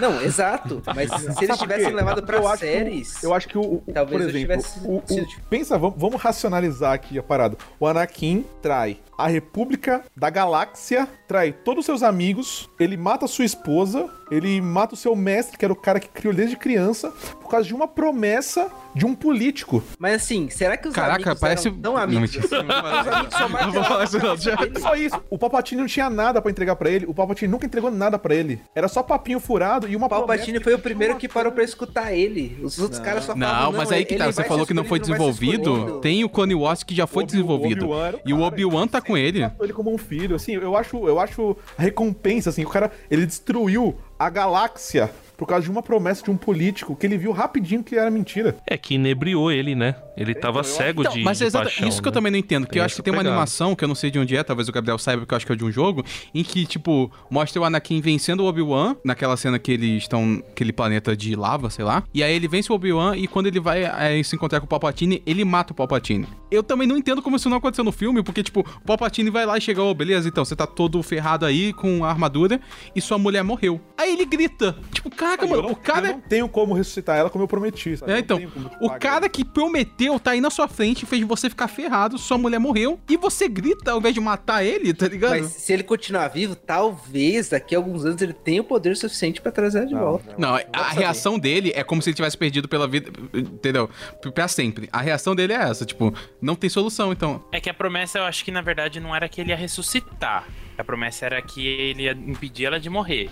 Não, 0.00 0.20
exato. 0.22 0.82
Mas 0.94 1.10
se 1.10 1.44
eles 1.44 1.58
tivessem 1.58 1.92
levado 1.94 2.22
pra 2.22 2.36
Eu 2.38 2.48
acho 2.48 2.58
que 2.60 2.66
o- 2.66 2.70
séries. 2.70 3.22
Eu 3.22 3.34
acho 3.34 3.48
que 3.48 3.58
o, 3.58 3.60
o- 3.62 3.82
Talvez 3.92 4.12
por 4.16 4.20
eu 4.22 4.28
exemplo, 4.28 4.56
tivesse 4.56 4.80
o- 4.86 4.96
o- 4.98 5.26
pensa, 5.48 5.78
vamos, 5.78 5.98
vamos 5.98 6.20
racionalizar 6.20 6.92
aqui 6.92 7.18
a 7.18 7.22
parada. 7.22 7.56
O 7.78 7.86
Anakin 7.86 8.44
trai 8.62 8.98
a 9.24 9.28
República 9.28 10.02
da 10.16 10.30
Galáxia, 10.30 11.08
trai 11.28 11.52
todos 11.52 11.80
os 11.80 11.86
seus 11.86 12.02
amigos, 12.02 12.68
ele 12.78 12.96
mata 12.96 13.26
sua 13.26 13.44
esposa, 13.44 14.08
ele 14.30 14.60
mata 14.60 14.94
o 14.94 14.96
seu 14.96 15.14
mestre, 15.14 15.56
que 15.58 15.64
era 15.64 15.72
o 15.72 15.76
cara 15.76 16.00
que 16.00 16.08
criou 16.08 16.32
desde 16.34 16.56
criança, 16.56 17.10
por 17.40 17.48
causa 17.50 17.66
de 17.66 17.74
uma 17.74 17.86
promessa 17.88 18.68
de 18.94 19.04
um 19.06 19.14
político. 19.14 19.82
Mas 19.98 20.14
assim, 20.22 20.48
será 20.50 20.76
que 20.76 20.88
os 20.88 20.94
Caraca, 20.94 21.16
amigos 21.16 21.40
parece- 21.40 21.68
eram 21.68 21.78
tão 21.78 21.92
Não, 21.94 22.00
amigos 22.00 22.34
mentira. 22.36 22.44
assim? 22.44 22.66
Os 22.66 23.08
amigos 23.14 23.34
só 23.34 23.48
Não 23.60 23.72
vou 23.72 23.84
falar 23.84 24.04
isso 24.04 24.18
não, 24.18 24.36
já. 24.36 24.56
Não 24.56 24.80
só 24.80 24.94
isso, 24.94 25.20
o 25.30 25.38
Palpatine 25.38 25.80
não 25.80 25.88
tinha 25.88 26.08
nada 26.10 26.40
pra 26.40 26.50
entregar 26.50 26.76
pra 26.76 26.90
ele, 26.90 27.06
o 27.06 27.14
Palpatine 27.14 27.50
nunca 27.50 27.66
entregou 27.66 27.90
nada 27.90 28.18
pra 28.18 28.34
ele. 28.34 28.60
Era 28.74 28.88
só 28.88 29.02
papinho 29.02 29.38
furado 29.40 29.88
e 29.88 29.94
uma 29.96 30.06
O 30.06 30.08
Palpatine 30.08 30.60
foi 30.60 30.74
o 30.74 30.78
primeiro 30.78 31.16
que 31.16 31.28
parou 31.28 31.52
pra 31.52 31.62
escutar 31.62 32.12
ele. 32.12 32.58
Os 32.62 32.78
outros 32.78 33.00
caras 33.00 33.24
só 33.24 33.36
falavam, 33.36 33.72
Não, 33.72 33.78
mas 33.78 33.92
aí 33.92 34.04
que 34.04 34.16
tá, 34.16 34.26
você 34.26 34.44
falou 34.44 34.66
que 34.66 34.74
não 34.74 34.84
foi 34.84 34.98
desenvolvido. 34.98 36.00
Tem 36.00 36.24
o 36.24 36.28
Clone 36.28 36.54
Wars 36.54 36.82
que 36.82 36.94
já 36.94 37.06
foi 37.06 37.24
desenvolvido. 37.24 37.88
E 38.24 38.32
o 38.32 38.40
Obi-Wan 38.40 38.86
tá 38.88 39.00
com 39.10 39.16
ele. 39.16 39.40
tratou 39.40 39.66
ele 39.66 39.72
como 39.72 39.92
um 39.92 39.98
filho, 39.98 40.36
assim, 40.36 40.54
eu 40.54 40.76
acho, 40.76 41.06
eu 41.06 41.18
acho 41.18 41.56
a 41.76 41.82
recompensa, 41.82 42.50
assim, 42.50 42.64
o 42.64 42.68
cara, 42.68 42.90
ele 43.10 43.26
destruiu 43.26 43.96
a 44.18 44.30
galáxia 44.30 45.10
por 45.36 45.46
causa 45.46 45.64
de 45.64 45.70
uma 45.70 45.82
promessa 45.82 46.22
de 46.22 46.30
um 46.30 46.36
político 46.36 46.94
que 46.94 47.06
ele 47.06 47.16
viu 47.16 47.32
rapidinho 47.32 47.82
que 47.82 47.96
era 47.96 48.10
mentira. 48.10 48.56
É 48.66 48.76
que 48.76 48.96
inebriou 48.96 49.50
ele, 49.50 49.74
né? 49.74 49.96
Ele 50.20 50.34
tava 50.34 50.62
cego 50.62 51.00
Então, 51.02 51.12
de, 51.14 51.22
mas 51.24 51.38
de 51.38 51.44
é 51.44 51.46
exata- 51.46 51.64
paixão, 51.64 51.88
isso 51.88 52.02
que 52.02 52.08
eu 52.08 52.12
né? 52.12 52.14
também 52.14 52.32
não 52.32 52.38
entendo, 52.38 52.64
porque 52.64 52.74
Tem 52.74 52.80
eu 52.80 52.84
acho 52.84 52.96
que 52.96 53.02
tem 53.02 53.12
uma 53.12 53.20
animação, 53.20 53.74
que 53.74 53.82
eu 53.82 53.88
não 53.88 53.94
sei 53.94 54.10
de 54.10 54.18
onde 54.18 54.36
é, 54.36 54.42
talvez 54.42 54.68
o 54.68 54.72
Gabriel 54.72 54.98
saiba, 54.98 55.22
porque 55.22 55.32
eu 55.34 55.36
acho 55.36 55.46
que 55.46 55.52
é 55.52 55.56
de 55.56 55.64
um 55.64 55.72
jogo, 55.72 56.04
em 56.34 56.44
que, 56.44 56.66
tipo, 56.66 57.10
mostra 57.30 57.60
o 57.60 57.64
Anakin 57.64 58.00
vencendo 58.00 58.40
o 58.40 58.46
Obi-Wan, 58.46 58.96
naquela 59.04 59.36
cena 59.36 59.58
que 59.58 59.72
eles 59.72 60.02
estão 60.02 60.26
naquele 60.26 60.72
planeta 60.72 61.16
de 61.16 61.34
lava, 61.34 61.70
sei 61.70 61.84
lá, 61.84 62.02
e 62.12 62.22
aí 62.22 62.34
ele 62.34 62.46
vence 62.48 62.70
o 62.70 62.74
Obi-Wan 62.74 63.16
e 63.16 63.26
quando 63.26 63.46
ele 63.46 63.58
vai 63.60 63.84
é, 63.84 64.22
se 64.22 64.36
encontrar 64.36 64.60
com 64.60 64.66
o 64.66 64.68
Palpatine, 64.68 65.22
ele 65.24 65.44
mata 65.44 65.72
o 65.72 65.76
Palpatine. 65.76 66.26
Eu 66.50 66.62
também 66.62 66.86
não 66.86 66.96
entendo 66.96 67.22
como 67.22 67.36
isso 67.36 67.48
não 67.48 67.56
aconteceu 67.56 67.84
no 67.84 67.92
filme, 67.92 68.22
porque, 68.22 68.42
tipo, 68.42 68.60
o 68.60 68.80
Palpatine 68.86 69.30
vai 69.30 69.46
lá 69.46 69.56
e 69.56 69.60
chega, 69.60 69.82
ô, 69.82 69.94
beleza, 69.94 70.28
então, 70.28 70.44
você 70.44 70.54
tá 70.54 70.66
todo 70.66 71.02
ferrado 71.02 71.46
aí 71.46 71.72
com 71.72 72.04
a 72.04 72.10
armadura 72.10 72.60
e 72.94 73.00
sua 73.00 73.16
mulher 73.18 73.42
morreu. 73.42 73.80
Aí 73.96 74.12
ele 74.12 74.26
grita, 74.26 74.76
tipo, 74.92 75.08
caraca, 75.10 75.46
mano, 75.46 75.62
não, 75.62 75.70
o 75.70 75.76
cara... 75.76 76.08
eu 76.08 76.12
não 76.14 76.20
tenho 76.20 76.48
como 76.48 76.74
ressuscitar 76.74 77.16
ela 77.16 77.30
como 77.30 77.44
eu 77.44 77.48
prometi, 77.48 77.96
sabe? 77.96 78.12
É, 78.12 78.18
então, 78.18 78.40
o 78.80 78.90
cara 78.90 79.28
que 79.28 79.44
prometeu 79.44 80.09
tá 80.18 80.32
aí 80.32 80.40
na 80.40 80.50
sua 80.50 80.68
frente, 80.68 81.06
fez 81.06 81.22
você 81.24 81.48
ficar 81.48 81.68
ferrado, 81.68 82.18
sua 82.18 82.38
mulher 82.38 82.58
morreu, 82.58 82.98
e 83.08 83.16
você 83.16 83.48
grita 83.48 83.92
ao 83.92 83.98
invés 83.98 84.14
de 84.14 84.20
matar 84.20 84.64
ele, 84.64 84.92
tá 84.92 85.08
ligado? 85.08 85.40
Mas 85.40 85.46
se 85.46 85.72
ele 85.72 85.82
continuar 85.82 86.28
vivo, 86.28 86.54
talvez 86.54 87.48
daqui 87.48 87.74
a 87.74 87.78
alguns 87.78 88.04
anos 88.04 88.20
ele 88.20 88.32
tenha 88.32 88.60
o 88.60 88.64
poder 88.64 88.96
suficiente 88.96 89.40
pra 89.40 89.52
trazer 89.52 89.78
ela 89.78 89.86
de 89.86 89.94
volta. 89.94 90.34
Não, 90.38 90.58
a 90.72 90.90
reação 90.90 91.38
dele 91.38 91.72
é 91.74 91.82
como 91.82 92.02
se 92.02 92.10
ele 92.10 92.16
tivesse 92.16 92.36
perdido 92.36 92.68
pela 92.68 92.86
vida, 92.88 93.10
entendeu? 93.34 93.88
Pra 94.34 94.48
sempre. 94.48 94.88
A 94.92 95.00
reação 95.00 95.34
dele 95.34 95.52
é 95.52 95.56
essa, 95.56 95.84
tipo, 95.84 96.14
não 96.40 96.54
tem 96.54 96.68
solução, 96.70 97.12
então. 97.12 97.44
É 97.52 97.60
que 97.60 97.70
a 97.70 97.74
promessa 97.74 98.18
eu 98.18 98.24
acho 98.24 98.44
que 98.44 98.50
na 98.50 98.62
verdade 98.62 99.00
não 99.00 99.14
era 99.14 99.28
que 99.28 99.40
ele 99.40 99.50
ia 99.50 99.56
ressuscitar. 99.56 100.46
A 100.76 100.84
promessa 100.84 101.26
era 101.26 101.42
que 101.42 101.66
ele 101.66 102.04
ia 102.04 102.12
impedir 102.12 102.64
ela 102.64 102.80
de 102.80 102.88
morrer. 102.88 103.30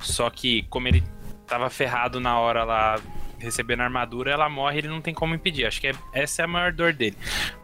Só 0.00 0.28
que 0.30 0.64
como 0.64 0.88
ele 0.88 1.02
tava 1.46 1.70
ferrado 1.70 2.20
na 2.20 2.38
hora 2.38 2.64
lá 2.64 3.00
recebendo 3.38 3.80
a 3.80 3.84
armadura, 3.84 4.30
ela 4.32 4.48
morre, 4.48 4.78
ele 4.78 4.88
não 4.88 5.00
tem 5.00 5.14
como 5.14 5.34
impedir. 5.34 5.64
Acho 5.66 5.80
que 5.80 5.86
é- 5.88 5.94
essa 6.12 6.42
é 6.42 6.44
a 6.44 6.48
maior 6.48 6.72
dor 6.72 6.92
dele. 6.92 7.16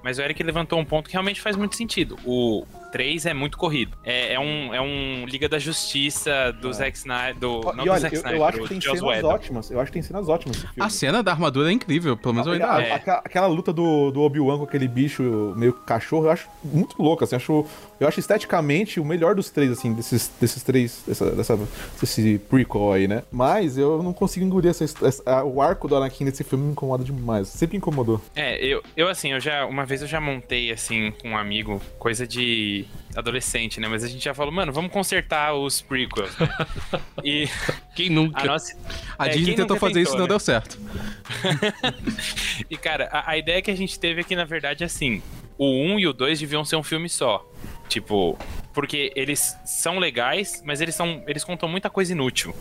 Mas 0.03 0.19
o 0.19 0.23
Eric 0.23 0.43
levantou 0.43 0.79
um 0.79 0.85
ponto 0.85 1.07
que 1.09 1.13
realmente 1.15 1.41
faz 1.41 1.57
muito 1.57 1.75
sentido. 1.77 2.17
O 2.25 2.65
3 2.93 3.27
é 3.27 3.35
muito 3.35 3.59
corrido. 3.59 3.97
É, 4.05 4.35
é 4.35 4.39
um, 4.41 4.73
é 4.73 4.81
um 4.81 5.25
Liga 5.27 5.49
da 5.49 5.59
Justiça 5.59 6.53
do 6.61 6.73
Zack 6.73 6.97
Snyder. 6.97 7.37
Do, 7.39 7.61
não 7.75 7.85
e 7.85 7.87
do 7.87 7.91
olha, 7.91 8.01
Zack 8.01 8.15
eu, 8.15 8.19
Snyder, 8.21 8.41
eu 8.41 8.45
acho 8.45 8.59
do 8.59 8.63
que 8.63 8.69
tem 8.69 8.81
Joss 8.81 8.99
cenas 8.99 9.17
Whedon. 9.17 9.29
ótimas. 9.29 9.71
Eu 9.71 9.81
acho 9.81 9.87
que 9.91 9.93
tem 9.95 10.03
cenas 10.03 10.29
ótimas. 10.29 10.65
A 10.79 10.89
cena 10.89 11.23
da 11.23 11.33
armadura 11.33 11.69
é 11.71 11.73
incrível, 11.73 12.17
pelo 12.17 12.35
menos 12.35 12.47
eu 12.47 12.53
ainda 12.53 12.67
A- 12.67 12.77
acho. 12.77 12.93
a- 12.93 12.95
aquela, 12.97 13.19
aquela 13.19 13.47
luta 13.49 13.73
do, 13.73 14.11
do 14.13 14.21
Obi-Wan 14.21 14.59
com 14.59 14.65
aquele 14.65 14.87
bicho 14.87 15.53
meio 15.57 15.73
cachorro, 15.73 16.27
eu 16.27 16.31
acho 16.31 16.49
muito 16.63 17.01
louco, 17.03 17.25
assim, 17.25 17.35
acho, 17.37 17.67
eu 18.01 18.09
acho 18.09 18.21
esteticamente 18.21 18.99
o 19.01 19.05
melhor 19.05 19.35
dos 19.35 19.51
três, 19.51 19.71
assim, 19.71 19.93
desses, 19.93 20.31
desses 20.41 20.63
três, 20.63 21.03
dessa, 21.07 21.31
dessa, 21.31 21.59
desse 22.01 22.39
prequel 22.51 22.93
aí, 22.93 23.07
né? 23.09 23.23
Mas 23.31 23.79
eu 23.79 24.03
não 24.03 24.13
consigo 24.13 24.45
engolir 24.45 24.71
essa, 24.71 24.85
essa- 24.85 25.45
o 25.45 25.61
arco 25.63 25.87
do 25.89 25.97
Anakin 25.97 26.25
nesse 26.25 26.43
filme 26.45 26.65
me 26.65 26.73
incomoda 26.73 27.05
demais, 27.05 27.49
sempre 27.49 27.77
incomodou. 27.77 28.21
É, 28.35 28.65
eu, 28.65 28.83
eu 28.97 29.09
assim, 29.09 29.33
eu 29.33 29.41
já. 29.41 29.65
Uma 29.67 29.85
vez 29.85 30.03
eu 30.03 30.09
já 30.09 30.21
montei 30.21 30.71
assim 30.73 31.13
com 31.23 31.31
um 31.31 31.37
amigo, 31.37 31.81
coisa 31.99 32.27
de 32.27 32.85
adolescente, 33.15 33.79
né? 33.81 33.87
Mas 33.89 34.03
a 34.03 34.09
gente 34.09 34.25
já 34.25 34.35
falou, 34.35 34.53
mano, 34.53 34.73
vamos 34.73 34.91
consertar 34.91 35.55
os 35.55 35.81
prequels. 35.81 36.37
né? 36.39 36.49
e 37.25 37.49
Quem 37.95 38.11
nunca? 38.11 38.43
a 38.43 38.45
nossa. 38.45 38.77
A 39.19 39.29
é, 39.29 39.31
Disney 39.31 39.55
tentou 39.55 39.77
fazer 39.77 40.01
isso 40.01 40.15
e 40.15 40.17
não 40.17 40.25
né? 40.25 40.29
deu 40.29 40.41
certo. 40.41 40.79
E, 42.71 42.77
cara, 42.77 43.09
a, 43.13 43.31
a 43.33 43.39
ideia 43.39 43.61
que 43.63 43.71
a 43.71 43.77
gente 43.77 43.99
teve 43.99 44.21
é 44.21 44.25
que, 44.25 44.35
na 44.37 44.45
verdade, 44.45 44.85
assim, 44.85 45.23
o 45.59 45.67
1 45.67 46.01
e 46.01 46.07
o 46.07 46.13
2 46.13 46.39
deviam 46.41 46.65
ser 46.65 46.77
um 46.77 46.83
filme 46.83 47.09
só. 47.09 47.45
Tipo, 47.89 48.39
porque 48.73 49.13
eles 49.15 49.57
são 49.65 49.99
legais, 49.99 50.63
mas 50.65 50.81
eles 50.81 50.95
são. 50.95 51.23
Eles 51.27 51.45
contam 51.45 51.69
muita 51.69 51.89
coisa 51.89 52.13
inútil. 52.13 52.55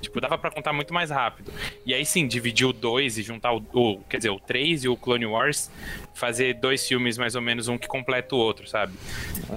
Tipo, 0.00 0.20
dava 0.20 0.38
pra 0.38 0.50
contar 0.50 0.72
muito 0.72 0.94
mais 0.94 1.10
rápido. 1.10 1.52
E 1.84 1.92
aí 1.92 2.06
sim, 2.06 2.26
dividir 2.26 2.66
o 2.66 2.72
2 2.72 3.18
e 3.18 3.22
juntar 3.22 3.52
o, 3.52 3.62
o. 3.72 3.98
Quer 4.08 4.18
dizer, 4.18 4.30
o 4.30 4.38
3 4.38 4.84
e 4.84 4.88
o 4.88 4.96
Clone 4.96 5.26
Wars, 5.26 5.70
fazer 6.14 6.54
dois 6.54 6.86
filmes 6.86 7.18
mais 7.18 7.34
ou 7.34 7.42
menos, 7.42 7.68
um 7.68 7.76
que 7.76 7.88
completa 7.88 8.34
o 8.34 8.38
outro, 8.38 8.68
sabe? 8.68 8.92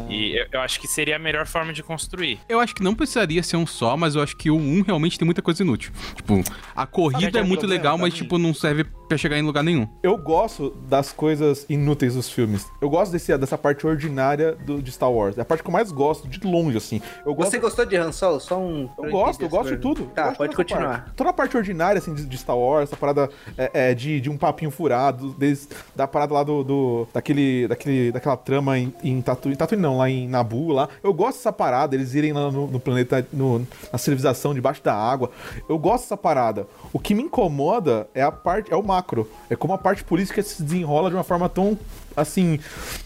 E 0.10 0.38
eu, 0.38 0.48
eu 0.52 0.62
acho 0.62 0.80
que 0.80 0.88
seria 0.88 1.16
a 1.16 1.20
melhor 1.20 1.46
forma 1.46 1.72
de 1.72 1.84
construir. 1.84 2.40
Eu 2.50 2.60
acho 2.60 2.74
que 2.74 2.84
não 2.84 2.96
precisaria 2.96 3.44
ser 3.44 3.58
um 3.58 3.68
só, 3.68 3.96
mas 3.96 4.16
eu 4.16 4.22
acho 4.22 4.36
que 4.36 4.50
o 4.50 4.56
1 4.56 4.82
realmente 4.84 5.18
tem 5.18 5.26
muita 5.26 5.42
coisa 5.42 5.62
inútil. 5.62 5.92
Tipo, 6.16 6.42
a 6.76 6.86
corrida 6.86 7.40
é 7.40 7.44
é 7.44 7.46
muito 7.46 7.60
problema 7.62 7.82
legal, 7.84 7.98
mas, 7.98 8.14
tipo, 8.14 8.38
não 8.38 8.54
serve 8.54 8.86
pra 9.08 9.18
chegar 9.18 9.38
em 9.38 9.42
lugar 9.42 9.64
nenhum. 9.64 9.88
Eu 10.02 10.18
gosto 10.18 10.72
das 10.88 11.12
coisas 11.12 11.66
inúteis 11.70 12.16
dos 12.16 12.30
filmes. 12.30 12.68
Eu 12.82 12.90
gosto 12.90 13.12
desse, 13.12 13.38
dessa 13.38 13.58
parte 13.58 13.86
ordinária 13.86 14.54
do, 14.54 14.82
de 14.82 14.92
Star 14.92 15.12
Wars. 15.12 15.38
É 15.38 15.42
a 15.42 15.46
parte 15.46 15.62
que 15.62 15.70
eu 15.70 15.74
mais 15.74 15.92
gosto, 15.92 16.28
de 16.28 16.46
longe, 16.46 16.78
assim. 16.78 17.02
Eu 17.26 17.36
gosto 17.36 17.52
Você 17.52 17.60
gostou 17.60 17.86
de 17.86 17.96
Han 17.96 18.12
Solo? 18.12 18.40
Só 18.40 18.60
um. 18.60 18.90
Eu 18.98 19.12
gosto, 19.12 19.42
eu 19.42 19.50
gosto 19.50 19.76
de 19.76 19.82
tudo. 19.82 20.06
Tá, 20.08 20.33
Pode 20.38 20.56
continuar. 20.56 20.88
parte. 21.00 21.12
Toda 21.15 21.30
a 21.30 21.34
parte 21.34 21.56
ordinária, 21.58 22.00
assim, 22.00 22.13
de, 22.13 22.26
de 22.26 22.38
Star 22.38 22.58
Wars, 22.58 22.89
essa 22.89 22.98
parada 22.98 23.30
é, 23.58 23.72
é, 23.91 23.93
de, 23.93 24.19
de 24.22 24.30
um 24.30 24.38
papinho 24.38 24.72
furado, 24.72 25.36
desde, 25.38 25.67
da 25.96 26.08
parada 26.08 26.34
lá 26.34 26.43
do, 26.43 26.63
do- 26.63 27.08
daquele, 27.13 27.67
daquele, 27.67 28.12
daquela 28.12 28.38
trama 28.38 28.78
em, 28.78 28.93
em 29.04 29.22
Tatooine, 29.22 29.56
Tatooine 29.56 29.82
não, 29.82 29.98
lá 29.98 30.10
em 30.10 30.28
Nabu, 30.28 30.72
lá. 30.72 30.89
Eu 31.04 31.13
gosto 31.13 31.38
dessa 31.38 31.52
parada, 31.54 31.96
eles 31.96 32.13
irem 32.13 32.34
lá 32.34 32.52
no, 32.52 32.67
no 32.67 32.80
planeta, 32.80 33.26
no- 33.32 33.65
na 33.91 33.98
civilização 33.98 34.54
debaixo 34.54 34.84
da 34.84 34.93
água. 34.96 35.32
Eu 35.69 35.78
gosto 35.78 36.04
dessa 36.04 36.17
parada. 36.17 36.67
O 36.91 37.00
que 37.00 37.13
me 37.13 37.24
incomoda 37.24 38.08
é 38.13 38.22
a 38.22 38.32
parte, 38.32 38.72
é 38.72 38.76
o 38.76 38.84
macro. 38.84 39.30
É 39.50 39.56
como 39.56 39.74
a 39.74 39.78
parte 39.78 40.04
política 40.04 40.41
se 40.43 40.62
desenrola 40.63 41.10
de 41.10 41.15
uma 41.15 41.24
forma 41.24 41.48
tão, 41.50 41.78
assim... 42.15 42.60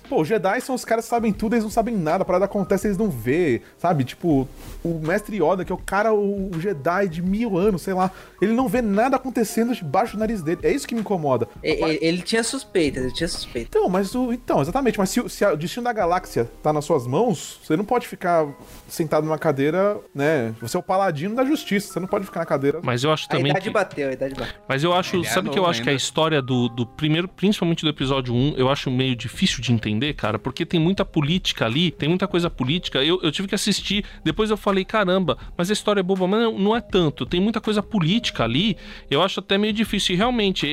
Pô, 0.10 0.22
os 0.22 0.28
Jedi 0.28 0.62
são 0.62 0.74
os 0.76 0.86
caras 0.86 1.06
que 1.06 1.10
sabem 1.10 1.32
tudo, 1.34 1.54
eles 1.54 1.64
não 1.64 1.72
sabem 1.72 1.96
nada. 1.96 2.22
A 2.22 2.26
parada 2.26 2.46
acontece, 2.46 2.88
eles 2.88 2.98
não 2.98 3.10
vê, 3.10 3.62
sabe? 3.78 4.04
Tipo, 4.04 4.48
o 4.84 5.00
mestre 5.04 5.38
Yoda, 5.38 5.66
que 5.66 5.72
é 5.72 5.76
o 5.76 5.78
cara, 5.78 6.14
o, 6.14 6.50
o 6.56 6.60
Jedi 6.62 7.08
de 7.10 7.22
mil 7.22 7.58
anos, 7.58 7.82
sei 7.82 7.94
lá, 7.94 8.12
ele 8.42 8.54
não 8.54 8.68
vê 8.68 8.82
nada 8.82 9.16
acontecendo 9.16 9.74
debaixo 9.76 10.16
do 10.16 10.20
nariz 10.20 10.42
dele. 10.42 10.60
É 10.64 10.72
isso 10.72 10.88
que 10.88 10.96
me 10.96 11.02
incomoda. 11.02 11.48
E- 11.64 11.74
e- 11.74 12.00
Ele, 12.02 12.22
tinha 12.22 12.44
suspeitas, 12.44 13.04
ele 13.04 13.14
tinha 13.14 13.28
suspeitas. 13.28 13.70
Então, 13.70 13.90
mas 13.90 14.14
o. 14.16 14.32
Então, 14.32 14.62
exatamente. 14.62 14.98
Mas 14.98 15.10
se, 15.10 15.20
o- 15.20 15.30
se 15.30 15.44
a- 15.44 15.54
o 15.54 15.58
destino 15.58 15.84
da 15.84 15.94
galáxia 15.94 16.50
tá 16.64 16.72
nas 16.72 16.86
suas 16.86 17.06
mãos, 17.08 17.60
você 17.64 17.76
não 17.76 17.84
pode 17.86 18.08
ficar 18.08 18.48
sentado 18.88 19.24
numa 19.26 19.38
cadeira, 19.38 19.98
né? 20.14 20.54
Você 20.62 20.78
é 20.78 20.80
o 20.80 20.84
paladino 20.84 21.36
da 21.36 21.44
justiça. 21.46 21.94
Você 21.94 22.00
não 22.00 22.08
pode 22.08 22.26
ficar 22.26 22.40
na 22.42 22.46
cadeira. 22.46 22.80
Mas 22.84 23.04
eu 23.04 23.12
acho 23.12 23.26
A 23.26 23.30
também. 23.30 23.52
idade 23.52 23.66
que- 23.66 23.72
bateu, 23.72 24.10
a 24.10 24.14
idade 24.14 24.36
bateu. 24.36 24.54
Mas 24.68 24.84
eu 24.84 24.94
acho, 24.94 25.16
Ele 25.16 25.26
é 25.26 25.30
sabe 25.30 25.50
que 25.50 25.58
eu 25.58 25.62
novo 25.64 25.72
acho 25.72 25.82
que 25.82 25.90
a 25.90 25.92
ainda. 25.92 26.02
história 26.02 26.42
do, 26.42 26.70
do 26.70 26.86
primeiro, 26.86 27.28
principalmente 27.28 27.84
do 27.84 27.90
episódio 27.90 28.34
1, 28.34 28.54
eu 28.58 28.70
acho 28.70 28.90
meio 28.92 29.16
difícil 29.16 29.62
de 29.62 29.74
entender, 29.74 29.97
cara, 30.14 30.38
porque 30.40 30.66
tem 30.66 30.80
muita 30.80 31.04
política 31.06 31.66
ali, 31.66 31.92
tem 31.92 32.08
muita 32.10 32.28
coisa 32.28 32.50
política. 32.50 33.04
Eu, 33.04 33.20
eu 33.22 33.32
tive 33.32 33.48
que 33.48 33.56
assistir, 33.56 34.04
depois 34.24 34.50
eu 34.50 34.58
falei, 34.58 34.84
caramba, 34.86 35.38
mas 35.58 35.70
a 35.70 35.74
história 35.74 36.00
é 36.00 36.04
boba, 36.04 36.28
mas 36.28 36.40
não, 36.42 36.58
não 36.58 36.76
é 36.76 36.82
tanto. 36.82 37.26
Tem 37.26 37.40
muita 37.40 37.60
coisa 37.62 37.82
política 37.84 38.44
ali, 38.44 38.78
eu 39.10 39.22
acho 39.22 39.40
até 39.40 39.58
meio 39.58 39.74
difícil. 39.74 40.16
E 40.16 40.18
realmente, 40.18 40.68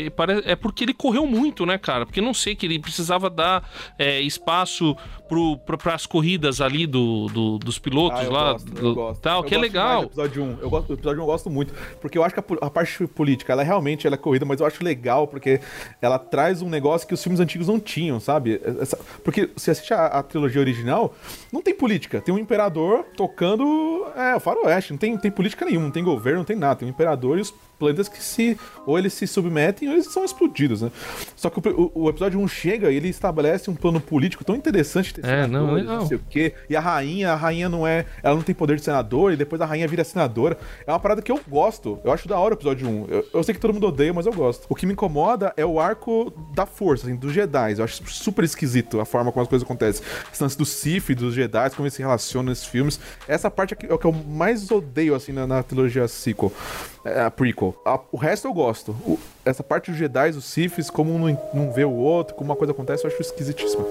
é, 0.46 0.52
é 0.52 0.56
porque 0.56 0.84
ele 0.84 0.94
correu 0.94 1.26
muito, 1.26 1.64
né, 1.66 1.78
cara? 1.78 2.04
Porque 2.06 2.20
não 2.20 2.34
sei 2.34 2.54
que 2.54 2.66
ele 2.66 2.78
precisava 2.78 3.28
dar 3.30 3.68
é, 3.98 4.20
espaço 4.20 4.96
para 5.80 5.94
as 5.94 6.06
corridas 6.06 6.60
ali 6.60 6.86
do, 6.86 7.26
do- 7.26 7.58
dos 7.58 7.78
pilotos 7.78 8.20
Ah, 8.26 8.30
lá, 8.30 8.52
gosto, 8.52 8.70
do- 8.70 9.14
tal, 9.16 9.40
Eu 9.40 9.44
que 9.44 9.54
é 9.54 9.58
legal. 9.58 10.04
episódio 10.04 10.42
1. 10.44 10.58
Eu 10.60 10.70
gosto, 10.70 10.86
do 10.88 10.94
episódio 10.94 11.18
1 11.20 11.22
eu 11.22 11.26
gosto 11.26 11.50
muito. 11.50 11.74
Porque 12.00 12.16
eu 12.18 12.22
acho 12.24 12.34
que 12.34 12.40
a, 12.40 12.66
a 12.66 12.70
parte 12.70 13.06
política, 13.08 13.52
ela 13.52 13.62
realmente 13.62 14.06
ela 14.06 14.14
é 14.14 14.18
corrida, 14.18 14.44
mas 14.44 14.60
eu 14.60 14.66
acho 14.66 14.82
legal 14.84 15.26
porque 15.26 15.60
ela 16.00 16.18
traz 16.18 16.62
um 16.62 16.68
negócio 16.68 17.06
que 17.08 17.14
os 17.14 17.22
filmes 17.22 17.40
antigos 17.40 17.66
não 17.66 17.80
tinham, 17.80 18.20
sabe? 18.20 18.60
Essa- 18.80 18.98
porque 19.22 19.50
se 19.56 19.70
assiste 19.70 19.92
a, 19.92 20.06
a 20.06 20.22
trilogia 20.22 20.60
original, 20.60 21.14
não 21.52 21.62
tem 21.62 21.74
política. 21.74 22.20
Tem 22.20 22.34
um 22.34 22.38
imperador 22.38 23.04
tocando. 23.16 24.06
É, 24.16 24.34
o 24.34 24.40
faroeste. 24.40 24.92
Não 24.92 24.98
tem, 24.98 25.12
não 25.12 25.20
tem 25.20 25.30
política 25.30 25.64
nenhuma, 25.64 25.86
não 25.86 25.92
tem 25.92 26.02
governo, 26.02 26.38
não 26.38 26.44
tem 26.44 26.56
nada. 26.56 26.76
Tem 26.76 26.88
um 26.88 26.90
imperador 26.90 27.38
e 27.38 27.42
os 27.42 27.54
planetas 27.78 28.08
que 28.08 28.22
se. 28.22 28.58
Ou 28.86 28.98
eles 28.98 29.12
se 29.14 29.26
submetem 29.26 29.88
ou 29.88 29.94
eles 29.94 30.06
são 30.12 30.24
explodidos, 30.24 30.82
né? 30.82 30.90
Só 31.36 31.48
que 31.50 31.58
o, 31.70 31.90
o- 31.94 32.08
episódio 32.10 32.38
1 32.38 32.48
chega 32.48 32.90
e 32.90 32.96
ele 32.96 33.08
estabelece 33.08 33.70
um 33.70 33.74
plano 33.74 34.00
político 34.00 34.44
tão 34.44 34.54
interessante. 34.54 35.14
ter 35.14 35.24
É, 35.24 35.46
não, 35.46 35.60
senadores, 35.60 35.86
legal. 35.86 36.06
sei 36.06 36.16
o 36.16 36.20
quê. 36.28 36.54
E 36.68 36.76
a 36.76 36.80
rainha, 36.80 37.32
a 37.32 37.36
rainha 37.36 37.68
não 37.68 37.86
é. 37.86 38.04
Ela 38.22 38.34
não 38.36 38.42
tem 38.42 38.54
poder 38.54 38.76
de 38.76 38.82
senador, 38.84 39.32
e 39.32 39.36
depois 39.36 39.60
a 39.62 39.64
rainha 39.66 39.88
vira 39.88 40.04
senadora. 40.04 40.58
É 40.86 40.92
uma 40.92 41.00
parada 41.00 41.22
que 41.22 41.32
eu 41.32 41.40
gosto. 41.48 41.98
Eu 42.04 42.12
acho 42.12 42.28
da 42.28 42.38
hora 42.38 42.54
o 42.54 42.56
episódio 42.56 42.86
1. 42.88 43.06
Eu, 43.08 43.26
eu 43.34 43.42
sei 43.42 43.54
que 43.54 43.60
todo 43.60 43.72
mundo 43.72 43.86
odeia, 43.86 44.12
mas 44.12 44.26
eu 44.26 44.32
gosto. 44.32 44.66
O 44.68 44.74
que 44.74 44.84
me 44.86 44.92
incomoda 44.92 45.52
é 45.56 45.64
o 45.64 45.80
arco 45.80 46.32
da 46.54 46.66
força, 46.66 47.06
assim, 47.06 47.16
dos 47.16 47.32
Jedi. 47.32 47.74
Eu 47.78 47.84
acho 47.84 48.02
super 48.06 48.44
esquisito 48.44 49.00
a 49.00 49.04
forma 49.04 49.32
como 49.32 49.42
as 49.42 49.48
coisas 49.48 49.64
acontecem. 49.64 50.04
Esse 50.32 50.58
do 50.58 50.64
Sith, 50.66 51.14
dos 51.14 51.34
Jedi, 51.34 51.70
como 51.70 51.84
eles 51.84 51.94
se 51.94 52.02
relacionam 52.02 52.50
nesses 52.50 52.66
filmes. 52.66 53.00
Essa 53.26 53.50
parte 53.50 53.74
é, 53.74 53.86
é 53.88 53.94
o 53.94 53.98
que 53.98 54.04
eu 54.06 54.12
mais 54.12 54.70
odeio, 54.70 55.14
assim, 55.14 55.32
na, 55.32 55.46
na 55.46 55.62
trilogia 55.62 56.06
sequel. 56.06 56.52
É, 57.04 57.20
a 57.22 57.30
prequel. 57.30 57.63
A- 57.84 58.00
o 58.12 58.16
resto 58.16 58.48
eu 58.48 58.52
gosto. 58.52 58.92
O- 59.06 59.18
essa 59.44 59.62
parte 59.62 59.90
dos 59.90 59.98
Jedi, 59.98 60.30
os 60.30 60.44
Siths, 60.44 60.90
como 60.90 61.12
um 61.14 61.18
não, 61.18 61.38
não 61.54 61.72
vê 61.72 61.84
o 61.84 61.92
outro, 61.92 62.34
como 62.34 62.50
uma 62.50 62.56
coisa 62.56 62.72
acontece, 62.72 63.04
eu 63.04 63.10
acho 63.10 63.20
esquisitíssima. 63.22 63.84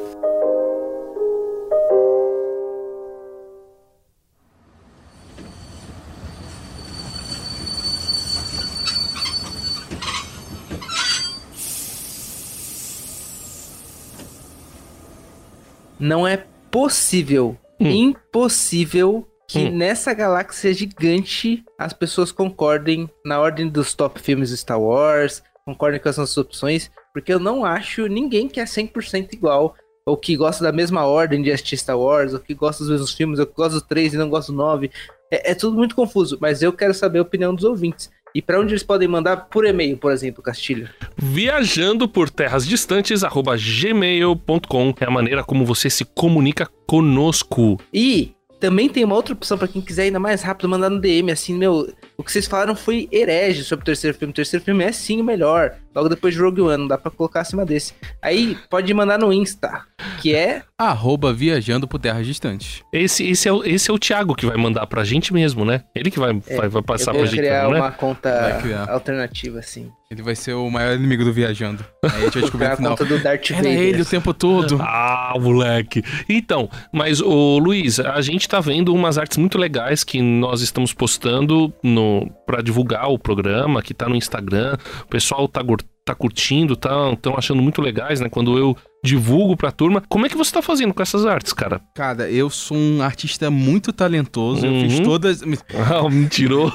Não 16.00 16.28
é 16.28 16.46
possível, 16.72 17.58
Hum. 17.80 17.90
impossível 17.90 19.28
que 19.54 19.60
Hum. 19.60 19.72
nessa 19.72 20.14
galáxia 20.14 20.74
gigante 20.74 21.64
as 21.78 21.94
pessoas 21.94 22.32
concordem 22.32 23.08
na 23.24 23.40
ordem 23.40 23.70
dos 23.70 23.94
top 23.94 24.20
filmes 24.20 24.50
do 24.50 24.58
Star 24.58 24.82
Wars, 24.82 25.44
concordem 25.64 26.00
com 26.00 26.10
as 26.10 26.18
nossas 26.18 26.36
opções, 26.38 26.90
porque 27.14 27.32
eu 27.32 27.40
não 27.40 27.64
acho 27.64 28.08
ninguém 28.08 28.48
que 28.48 28.60
é 28.60 28.66
100% 28.66 29.34
igual, 29.34 29.76
ou 30.06 30.18
que 30.18 30.36
gosta 30.36 30.64
da 30.64 30.72
mesma 30.72 31.06
ordem 31.06 31.42
de 31.42 31.52
assistir 31.52 31.78
Star 31.78 31.98
Wars, 32.00 32.34
ou 32.34 32.40
que 32.40 32.54
gosta 32.56 32.84
dos 32.84 32.92
mesmos 32.92 33.14
filmes, 33.14 33.40
ou 33.40 33.46
que 33.46 33.54
gosta 33.56 33.80
do 33.80 33.86
3 33.86 34.16
e 34.16 34.18
não 34.18 34.28
gosta 34.30 34.52
do 34.52 34.58
9. 34.58 34.90
É, 35.32 35.52
é 35.52 35.56
tudo 35.56 35.78
muito 35.78 35.96
confuso, 35.96 36.38
mas 36.42 36.62
eu 36.64 36.74
quero 36.74 36.94
saber 36.94 37.20
a 37.20 37.22
opinião 37.22 37.54
dos 37.54 37.64
ouvintes. 37.64 38.10
E 38.36 38.42
pra 38.42 38.60
onde 38.60 38.72
eles 38.74 38.82
podem 38.82 39.08
mandar? 39.08 39.38
Por 39.46 39.64
e-mail, 39.64 39.96
por 39.96 40.12
exemplo, 40.12 40.42
Castilho. 40.42 40.90
Viajando 41.16 42.08
por 42.10 42.32
terras 42.32 42.66
distantes, 42.66 43.24
arroba 43.24 43.56
gmail.com 43.56 44.94
é 45.00 45.06
a 45.06 45.12
maneira 45.12 45.44
como 45.44 45.64
você 45.64 45.88
se 45.90 46.04
comunica 46.04 46.68
conosco. 46.88 47.80
E 47.94 48.32
também 48.64 48.88
tem 48.88 49.04
uma 49.04 49.16
outra 49.16 49.34
opção 49.34 49.58
pra 49.58 49.68
quem 49.68 49.82
quiser 49.82 50.04
ainda 50.04 50.22
mais 50.22 50.42
rápido, 50.42 50.70
mandar 50.70 50.90
no 50.90 51.02
DM, 51.02 51.30
assim, 51.30 51.54
meu, 51.54 51.94
o 52.16 52.24
que 52.24 52.32
vocês 52.32 52.48
falaram 52.48 52.74
foi 52.74 53.10
herege 53.12 53.62
sobre 53.62 53.84
o 53.84 53.86
terceiro 53.86 54.18
filme. 54.18 54.32
O 54.32 54.34
terceiro 54.34 54.64
filme 54.64 54.86
é 54.86 54.92
sim 54.94 55.20
o 55.20 55.24
melhor. 55.24 55.76
Logo 55.96 56.10
depois 56.10 56.34
de 56.34 56.40
Rogue 56.42 56.62
One, 56.62 56.78
não 56.78 56.88
dá 56.88 56.98
pra 56.98 57.12
colocar 57.12 57.42
acima 57.42 57.66
desse. 57.66 57.94
Aí 58.22 58.58
pode 58.70 58.94
mandar 58.94 59.18
no 59.20 59.32
Insta, 59.32 59.82
que 60.22 60.34
é 60.34 60.64
Arroba 60.78 61.32
viajando 61.32 61.88
por 61.88 62.00
terras 62.00 62.26
distantes. 62.26 62.82
Esse, 62.92 63.26
esse, 63.30 63.48
é, 63.48 63.54
o- 63.54 63.64
esse 63.64 63.90
é 63.90 63.94
o 63.94 64.00
Thiago 64.00 64.36
que 64.36 64.46
vai 64.46 64.58
mandar 64.58 64.86
pra 64.88 65.04
gente 65.04 65.34
mesmo, 65.34 65.64
né? 65.64 65.84
Ele 65.96 66.12
que 66.12 66.20
vai, 66.20 66.34
vai, 66.34 66.68
vai 66.68 66.82
passar 66.82 67.12
eu 67.12 67.16
vou 67.16 67.22
pra 67.24 67.32
gente, 67.32 67.40
criar 67.40 67.70
né? 67.70 67.78
uma 67.78 67.92
conta 67.92 68.30
Vai 68.42 68.62
criar. 68.62 68.90
alternativa, 68.90 69.60
assim. 69.60 69.90
Ele 70.12 70.22
vai 70.22 70.36
ser 70.36 70.54
o 70.54 70.70
maior 70.70 70.94
inimigo 70.96 71.24
do 71.24 71.34
viajando. 71.34 71.84
Aí 72.04 72.10
a 72.12 72.20
gente 72.26 72.34
vai 72.34 72.42
descobrir 72.44 72.68
no 72.68 72.74
a 72.74 72.76
final. 72.76 72.92
conta 72.92 73.06
do 73.06 73.18
Darth 73.24 73.50
Era 73.50 73.58
Vader. 73.64 73.80
ele 73.80 74.02
o 74.02 74.06
tempo 74.06 74.34
todo. 74.34 74.78
Ah, 74.84 75.34
moleque. 75.40 76.04
Então, 76.30 76.70
mas 76.92 77.20
o 77.22 77.58
Luiz, 77.60 78.00
a 78.00 78.22
gente 78.22 78.48
tá 78.48 78.60
vendo 78.60 78.94
umas 78.94 79.18
artes 79.18 79.38
muito 79.38 79.58
legais 79.58 80.04
que 80.04 80.22
nós 80.22 80.62
estamos 80.62 80.94
postando 80.94 81.74
no 81.82 82.30
para 82.46 82.62
divulgar 82.62 83.10
o 83.10 83.18
programa, 83.18 83.82
que 83.82 83.94
tá 83.94 84.08
no 84.08 84.16
Instagram. 84.16 84.78
O 85.04 85.08
pessoal 85.08 85.48
tá, 85.48 85.62
tá 86.06 86.14
curtindo, 86.14 86.76
tá 86.76 87.16
tão 87.22 87.36
achando 87.38 87.62
muito 87.62 87.82
legais, 87.82 88.20
né? 88.20 88.28
Quando 88.30 88.58
eu 88.58 88.76
divulgo 89.04 89.56
pra 89.58 89.72
turma. 89.72 90.02
Como 90.08 90.26
é 90.26 90.30
que 90.30 90.36
você 90.38 90.52
tá 90.54 90.62
fazendo 90.62 90.94
com 90.94 91.02
essas 91.02 91.26
artes, 91.26 91.52
cara? 91.54 91.82
Cara, 91.94 92.30
eu 92.30 92.50
sou 92.50 92.78
um 92.78 93.02
artista 93.02 93.50
muito 93.52 93.92
talentoso. 93.92 94.66
Eu 94.66 94.82
fiz 94.82 94.98
Uhum. 95.00 95.04
todas. 95.04 95.42
Ah, 95.74 96.10
mentiroso. 96.10 96.74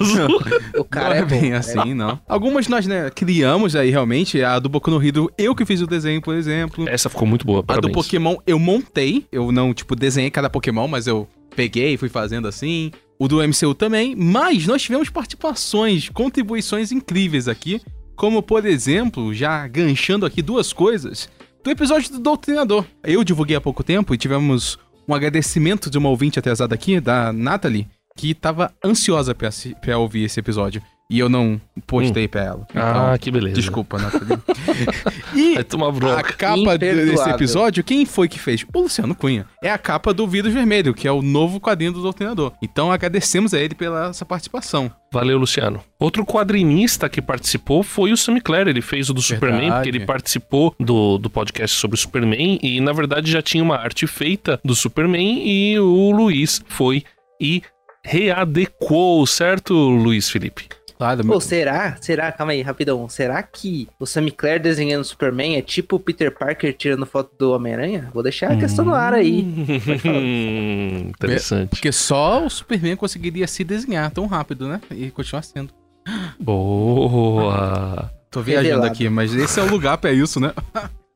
O 0.76 0.84
cara 0.84 1.16
é, 1.16 1.20
não 1.20 1.28
bom. 1.28 1.40
bem 1.40 1.50
né? 1.50 1.56
assim, 1.56 1.94
não. 1.94 2.18
Algumas 2.28 2.68
nós, 2.68 2.86
né, 2.86 3.10
criamos 3.10 3.74
aí 3.76 3.90
realmente. 3.90 4.42
A 4.42 4.58
do 4.58 4.68
Boku 4.68 4.90
no 4.90 5.02
Hero, 5.02 5.30
eu 5.38 5.54
que 5.54 5.64
fiz 5.64 5.80
o 5.80 5.86
desenho, 5.86 6.20
por 6.20 6.34
exemplo. 6.34 6.86
Essa 6.88 7.08
ficou 7.08 7.26
muito 7.26 7.46
boa, 7.46 7.58
A 7.60 7.62
do 7.62 7.66
parabéns. 7.66 7.94
Pokémon 7.94 8.36
eu 8.46 8.58
montei. 8.58 9.26
Eu 9.32 9.50
não, 9.52 9.72
tipo, 9.72 9.94
desenhei 9.96 10.30
cada 10.30 10.50
Pokémon, 10.50 10.86
mas 10.88 11.06
eu 11.06 11.26
peguei 11.56 11.94
e 11.94 11.96
fui 11.96 12.08
fazendo 12.08 12.46
assim. 12.48 12.90
O 13.18 13.26
do 13.26 13.38
MCU 13.42 13.74
também. 13.74 14.14
Mas 14.16 14.66
nós 14.66 14.82
tivemos 14.82 15.08
participações, 15.10 16.08
contribuições 16.10 16.92
incríveis 16.92 17.48
aqui. 17.48 17.80
Como, 18.18 18.42
por 18.42 18.66
exemplo, 18.66 19.32
já 19.32 19.64
ganchando 19.68 20.26
aqui 20.26 20.42
duas 20.42 20.72
coisas. 20.72 21.28
Do 21.62 21.70
episódio 21.70 22.10
do 22.10 22.18
Doutrinador. 22.18 22.84
Eu 23.04 23.22
divulguei 23.22 23.54
há 23.54 23.60
pouco 23.60 23.84
tempo 23.84 24.12
e 24.12 24.18
tivemos 24.18 24.76
um 25.06 25.14
agradecimento 25.14 25.88
de 25.88 25.98
uma 25.98 26.08
ouvinte 26.08 26.36
atrasada 26.36 26.74
aqui, 26.74 26.98
da 26.98 27.32
Natalie, 27.32 27.86
que 28.16 28.34
tava 28.34 28.74
ansiosa 28.84 29.36
pra 29.36 29.98
ouvir 29.98 30.24
esse 30.24 30.40
episódio. 30.40 30.82
E 31.10 31.18
eu 31.18 31.28
não 31.30 31.58
postei 31.86 32.28
pra 32.28 32.44
ela. 32.44 32.66
Ah, 32.74 32.90
Então, 32.90 33.18
que 33.18 33.30
beleza. 33.30 33.56
Desculpa, 33.56 33.98
Natalie. 33.98 34.38
e 35.34 35.56
a 35.56 36.22
capa 36.22 36.76
desse 36.76 37.30
episódio, 37.30 37.82
quem 37.82 38.04
foi 38.04 38.28
que 38.28 38.38
fez? 38.38 38.66
O 38.74 38.80
Luciano 38.80 39.14
Cunha. 39.14 39.46
É 39.62 39.70
a 39.70 39.78
capa 39.78 40.12
do 40.12 40.26
Vírus 40.26 40.52
Vermelho, 40.52 40.92
que 40.92 41.08
é 41.08 41.12
o 41.12 41.22
novo 41.22 41.58
quadrinho 41.58 41.92
do 41.92 42.02
Doutrinador. 42.02 42.52
Então 42.62 42.92
agradecemos 42.92 43.54
a 43.54 43.58
ele 43.58 43.74
pela 43.74 44.08
essa 44.08 44.26
participação. 44.26 44.92
Valeu, 45.10 45.38
Luciano. 45.38 45.82
Outro 45.98 46.26
quadrinista 46.26 47.08
que 47.08 47.22
participou 47.22 47.82
foi 47.82 48.12
o 48.12 48.16
Sam 48.16 48.38
Clare. 48.38 48.68
Ele 48.68 48.82
fez 48.82 49.08
o 49.08 49.14
do 49.14 49.22
Superman, 49.22 49.60
Verdade. 49.60 49.76
porque 49.84 49.96
ele 49.96 50.04
participou 50.06 50.74
do, 50.78 51.16
do 51.16 51.30
podcast 51.30 51.74
sobre 51.74 51.94
o 51.94 51.98
Superman 51.98 52.58
e, 52.62 52.80
na 52.82 52.92
verdade, 52.92 53.30
já 53.30 53.40
tinha 53.40 53.64
uma 53.64 53.76
arte 53.76 54.06
feita 54.06 54.60
do 54.62 54.74
Superman 54.74 55.42
e 55.42 55.78
o 55.78 56.10
Luiz 56.10 56.62
foi 56.68 57.02
e 57.40 57.62
readequou, 58.04 59.26
certo, 59.26 59.72
Luiz 59.74 60.28
Felipe? 60.28 60.68
Claro, 60.98 61.24
Pô, 61.24 61.40
será? 61.40 61.96
Será? 62.00 62.32
Calma 62.32 62.52
aí, 62.52 62.60
rapidão. 62.60 63.08
Será 63.08 63.40
que 63.40 63.88
o 64.00 64.04
Sam 64.04 64.26
Clare 64.36 64.58
desenhando 64.58 65.04
Superman 65.04 65.56
é 65.56 65.62
tipo 65.62 65.94
o 65.94 66.00
Peter 66.00 66.36
Parker 66.36 66.74
tirando 66.76 67.06
foto 67.06 67.30
do 67.38 67.52
Homem-Aranha? 67.52 68.10
Vou 68.12 68.20
deixar 68.20 68.50
a 68.50 68.56
questão 68.56 68.84
no 68.84 68.92
ar 68.92 69.14
aí. 69.14 69.42
Hum, 70.04 71.06
interessante. 71.16 71.70
porque 71.70 71.92
só 71.92 72.44
o 72.44 72.50
Superman 72.50 72.96
conseguiria 72.96 73.46
se 73.46 73.62
desenhar 73.62 74.10
tão 74.10 74.26
rápido, 74.26 74.66
né? 74.66 74.80
E 74.90 75.10
continuar 75.12 75.42
sendo. 75.42 75.72
Boa. 76.40 78.10
Tô 78.30 78.42
viajando 78.42 78.66
Revelado. 78.68 78.92
aqui, 78.92 79.08
mas 79.08 79.32
esse 79.34 79.60
é 79.60 79.62
o 79.62 79.70
lugar 79.70 79.98
pra 79.98 80.12
isso, 80.12 80.40
né? 80.40 80.52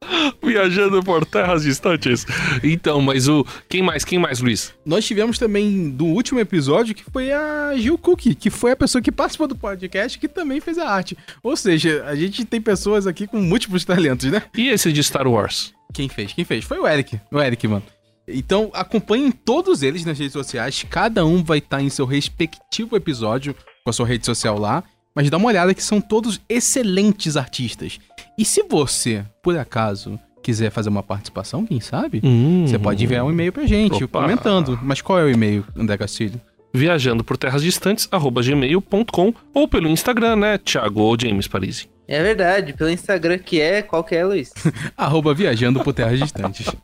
Viajando 0.42 1.02
por 1.02 1.24
terras 1.24 1.62
distantes. 1.62 2.26
Então, 2.62 3.00
mas 3.00 3.28
o. 3.28 3.46
Quem 3.68 3.82
mais? 3.82 4.04
Quem 4.04 4.18
mais, 4.18 4.40
Luiz? 4.40 4.74
Nós 4.84 5.04
tivemos 5.04 5.38
também 5.38 5.90
do 5.90 6.04
último 6.06 6.40
episódio 6.40 6.94
que 6.94 7.04
foi 7.04 7.32
a 7.32 7.72
Gil 7.76 7.96
Cook, 7.98 8.34
que 8.34 8.50
foi 8.50 8.72
a 8.72 8.76
pessoa 8.76 9.00
que 9.00 9.12
participou 9.12 9.46
do 9.46 9.56
podcast 9.56 10.18
que 10.18 10.28
também 10.28 10.60
fez 10.60 10.78
a 10.78 10.88
arte. 10.88 11.16
Ou 11.42 11.56
seja, 11.56 12.04
a 12.06 12.14
gente 12.14 12.44
tem 12.44 12.60
pessoas 12.60 13.06
aqui 13.06 13.26
com 13.26 13.40
múltiplos 13.40 13.84
talentos, 13.84 14.30
né? 14.30 14.42
E 14.56 14.68
esse 14.68 14.92
de 14.92 15.02
Star 15.02 15.26
Wars? 15.26 15.72
Quem 15.92 16.08
fez? 16.08 16.32
Quem 16.32 16.44
fez? 16.44 16.64
Foi 16.64 16.78
o 16.78 16.86
Eric. 16.86 17.20
O 17.30 17.40
Eric, 17.40 17.68
mano. 17.68 17.82
Então, 18.26 18.70
acompanhem 18.72 19.30
todos 19.30 19.82
eles 19.82 20.04
nas 20.04 20.18
redes 20.18 20.32
sociais. 20.32 20.84
Cada 20.88 21.24
um 21.26 21.42
vai 21.42 21.58
estar 21.58 21.82
em 21.82 21.90
seu 21.90 22.06
respectivo 22.06 22.96
episódio 22.96 23.54
com 23.84 23.90
a 23.90 23.92
sua 23.92 24.06
rede 24.06 24.24
social 24.24 24.58
lá. 24.58 24.82
Mas 25.14 25.28
dá 25.28 25.36
uma 25.36 25.48
olhada 25.48 25.74
que 25.74 25.82
são 25.82 26.00
todos 26.00 26.40
excelentes 26.48 27.36
artistas. 27.36 27.98
E 28.38 28.45
se 28.45 28.62
você, 28.62 29.25
por 29.42 29.57
acaso, 29.57 30.18
quiser 30.42 30.71
fazer 30.71 30.88
uma 30.88 31.03
participação, 31.03 31.64
quem 31.66 31.81
sabe? 31.81 32.21
Hum. 32.25 32.66
Você 32.66 32.79
pode 32.79 33.05
enviar 33.05 33.25
um 33.25 33.31
e-mail 33.31 33.53
pra 33.53 33.66
gente, 33.66 34.05
Opa. 34.05 34.23
comentando. 34.23 34.79
Mas 34.83 35.01
qual 35.01 35.18
é 35.18 35.25
o 35.25 35.31
e-mail, 35.31 35.64
André 35.77 35.97
Castilho? 35.97 36.40
viajando 36.75 37.23
por 37.23 37.37
terras 37.37 37.62
distantes, 37.62 38.09
arroba 38.11 38.42
gmail.com 38.42 39.35
ou 39.53 39.68
pelo 39.68 39.88
Instagram, 39.88 40.37
né, 40.37 40.59
Thiago 40.59 41.01
ou 41.01 41.16
James 41.21 41.47
Parisi. 41.47 41.88
É 42.09 42.23
verdade, 42.23 42.73
pelo 42.73 42.90
Instagram 42.90 43.38
que 43.38 43.61
é, 43.61 43.83
qual 43.83 44.03
que 44.03 44.14
é, 44.14 44.25
Luiz? 44.25 44.53
Arroba 44.97 45.33
viajando 45.35 45.83
por 45.85 45.92
terras 45.92 46.18
distantes. 46.18 46.66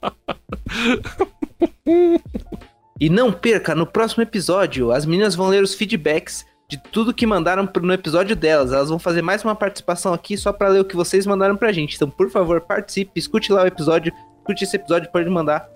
E 3.00 3.08
não 3.08 3.32
perca, 3.32 3.76
no 3.76 3.86
próximo 3.86 4.24
episódio, 4.24 4.90
as 4.90 5.06
meninas 5.06 5.36
vão 5.36 5.46
ler 5.46 5.62
os 5.62 5.72
feedbacks 5.72 6.44
de 6.70 6.76
tudo 6.76 7.14
que 7.14 7.26
mandaram 7.26 7.66
no 7.80 7.92
episódio 7.94 8.36
delas. 8.36 8.72
Elas 8.72 8.90
vão 8.90 8.98
fazer 8.98 9.22
mais 9.22 9.42
uma 9.42 9.54
participação 9.54 10.12
aqui 10.12 10.36
só 10.36 10.52
pra 10.52 10.68
ler 10.68 10.80
o 10.80 10.84
que 10.84 10.94
vocês 10.94 11.26
mandaram 11.26 11.56
pra 11.56 11.72
gente. 11.72 11.96
Então, 11.96 12.10
por 12.10 12.30
favor, 12.30 12.60
participe, 12.60 13.18
escute 13.18 13.50
lá 13.50 13.62
o 13.62 13.66
episódio, 13.66 14.12
escute 14.38 14.64
esse 14.64 14.76
episódio, 14.76 15.10
pode 15.10 15.30
mandar 15.30 15.66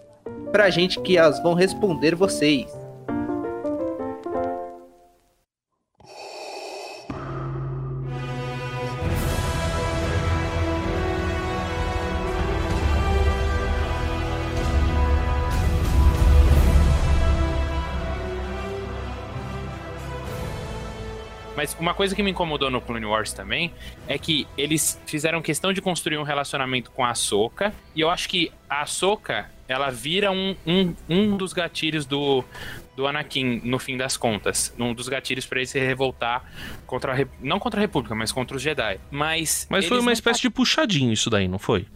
pra 0.50 0.68
gente 0.68 1.00
que 1.00 1.16
elas 1.16 1.42
vão 1.42 1.54
responder 1.54 2.14
vocês. 2.14 2.81
Mas 21.62 21.76
uma 21.78 21.94
coisa 21.94 22.12
que 22.12 22.24
me 22.24 22.32
incomodou 22.32 22.72
no 22.72 22.80
Clone 22.80 23.06
Wars 23.06 23.32
também 23.32 23.72
é 24.08 24.18
que 24.18 24.48
eles 24.58 25.00
fizeram 25.06 25.40
questão 25.40 25.72
de 25.72 25.80
construir 25.80 26.18
um 26.18 26.24
relacionamento 26.24 26.90
com 26.90 27.04
a 27.04 27.10
Ahsoka. 27.10 27.72
E 27.94 28.00
eu 28.00 28.10
acho 28.10 28.28
que 28.28 28.50
a 28.68 28.82
Ahsoka, 28.82 29.48
ela 29.68 29.88
vira 29.88 30.32
um, 30.32 30.56
um, 30.66 30.92
um 31.08 31.36
dos 31.36 31.52
gatilhos 31.52 32.04
do, 32.04 32.44
do 32.96 33.06
Anakin, 33.06 33.60
no 33.62 33.78
fim 33.78 33.96
das 33.96 34.16
contas. 34.16 34.74
Um 34.76 34.92
dos 34.92 35.08
gatilhos 35.08 35.46
pra 35.46 35.60
ele 35.60 35.68
se 35.68 35.78
revoltar 35.78 36.44
contra 36.84 37.14
a... 37.14 37.26
Não 37.40 37.60
contra 37.60 37.78
a 37.78 37.82
República, 37.82 38.12
mas 38.12 38.32
contra 38.32 38.56
os 38.56 38.62
Jedi. 38.62 38.98
Mas... 39.08 39.68
Mas 39.70 39.86
foi 39.86 40.00
uma 40.00 40.12
espécie 40.12 40.42
de 40.42 40.50
puxadinho 40.50 41.12
isso 41.12 41.30
daí, 41.30 41.46
não 41.46 41.60
foi? 41.60 41.86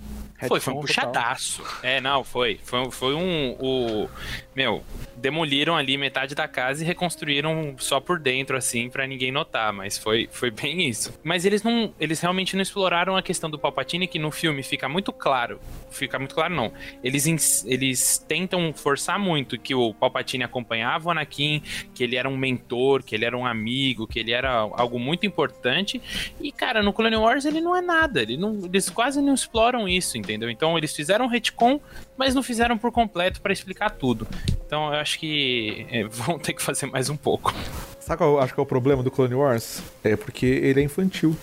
Foi, 0.47 0.61
foi 0.61 0.75
um 0.75 0.81
puxadaço. 0.81 1.62
É, 1.83 2.01
não, 2.01 2.23
foi. 2.23 2.61
Foi, 2.62 2.91
foi 2.91 3.14
um. 3.14 3.57
O, 3.59 4.09
meu, 4.55 4.85
demoliram 5.17 5.77
ali 5.77 5.97
metade 5.97 6.35
da 6.35 6.47
casa 6.47 6.83
e 6.83 6.87
reconstruíram 6.87 7.75
só 7.79 8.01
por 8.01 8.19
dentro, 8.19 8.57
assim, 8.57 8.89
pra 8.89 9.07
ninguém 9.07 9.33
notar. 9.33 9.73
Mas 9.73 9.99
foi, 9.99 10.29
foi 10.31 10.51
bem 10.51 10.89
isso. 10.89 11.19
Mas 11.25 11.45
eles 11.45 11.62
não. 11.62 11.93
Eles 11.99 12.21
realmente 12.21 12.55
não 12.55 12.62
exploraram 12.62 13.17
a 13.17 13.23
questão 13.23 13.51
do 13.51 13.59
Palpatine, 13.59 14.07
que 14.07 14.19
no 14.19 14.31
filme 14.31 14.62
fica 14.62 14.89
muito 14.89 15.12
claro. 15.12 15.61
Fica 15.91 16.19
muito 16.19 16.35
claro, 16.35 16.55
não. 16.55 16.73
Eles, 17.03 17.64
eles 17.67 18.19
tentam 18.19 18.73
forçar 18.73 19.19
muito 19.19 19.59
que 19.59 19.75
o 19.75 19.95
Palpatine 19.95 20.45
acompanhava 20.45 21.09
o 21.09 21.11
Anakin, 21.11 21.62
que 21.95 22.05
ele 22.05 22.17
era 22.17 22.29
um 22.29 22.37
mentor, 22.37 23.03
que 23.03 23.14
ele 23.14 23.25
era 23.25 23.37
um 23.37 23.47
amigo, 23.47 24.07
que 24.07 24.19
ele 24.19 24.33
era 24.33 24.51
algo 24.51 24.99
muito 24.99 25.27
importante. 25.27 26.01
E, 26.41 26.53
cara, 26.53 26.83
no 26.83 26.93
Clone 26.93 27.17
Wars 27.17 27.45
ele 27.45 27.61
não 27.61 27.75
é 27.75 27.81
nada. 27.81 28.23
Ele 28.23 28.37
não, 28.37 28.64
eles 28.64 28.91
quase 28.91 29.21
não 29.21 29.35
exploram 29.35 29.89
isso, 29.89 30.19
entendeu? 30.19 30.51
Então 30.51 30.77
eles 30.77 30.95
fizeram 30.95 31.27
um 31.27 31.29
retcon, 31.29 31.81
mas 32.17 32.35
não 32.35 32.43
fizeram 32.43 32.77
por 32.79 32.91
completo 32.91 33.41
pra 33.41 33.53
explicar 33.53 33.91
tudo. 33.91 34.27
Então 34.67 34.93
eu 34.93 35.01
acho 35.01 35.19
que 35.19 35.87
é, 35.91 36.05
vão 36.11 36.39
ter 36.39 36.53
que 36.53 36.62
fazer 36.62 36.87
mais 36.87 37.09
um 37.09 37.17
pouco. 37.17 37.55
Sabe 38.01 38.19
qual 38.19 38.31
eu 38.35 38.41
acho 38.41 38.55
que 38.55 38.61
é 38.61 38.62
o 38.62 38.67
problema 38.67 39.03
do 39.03 39.11
Clone 39.11 39.35
Wars? 39.35 39.83
É 40.05 40.17
porque 40.17 40.47
ele 40.47 40.81
é 40.81 40.85
infantil. 40.85 41.37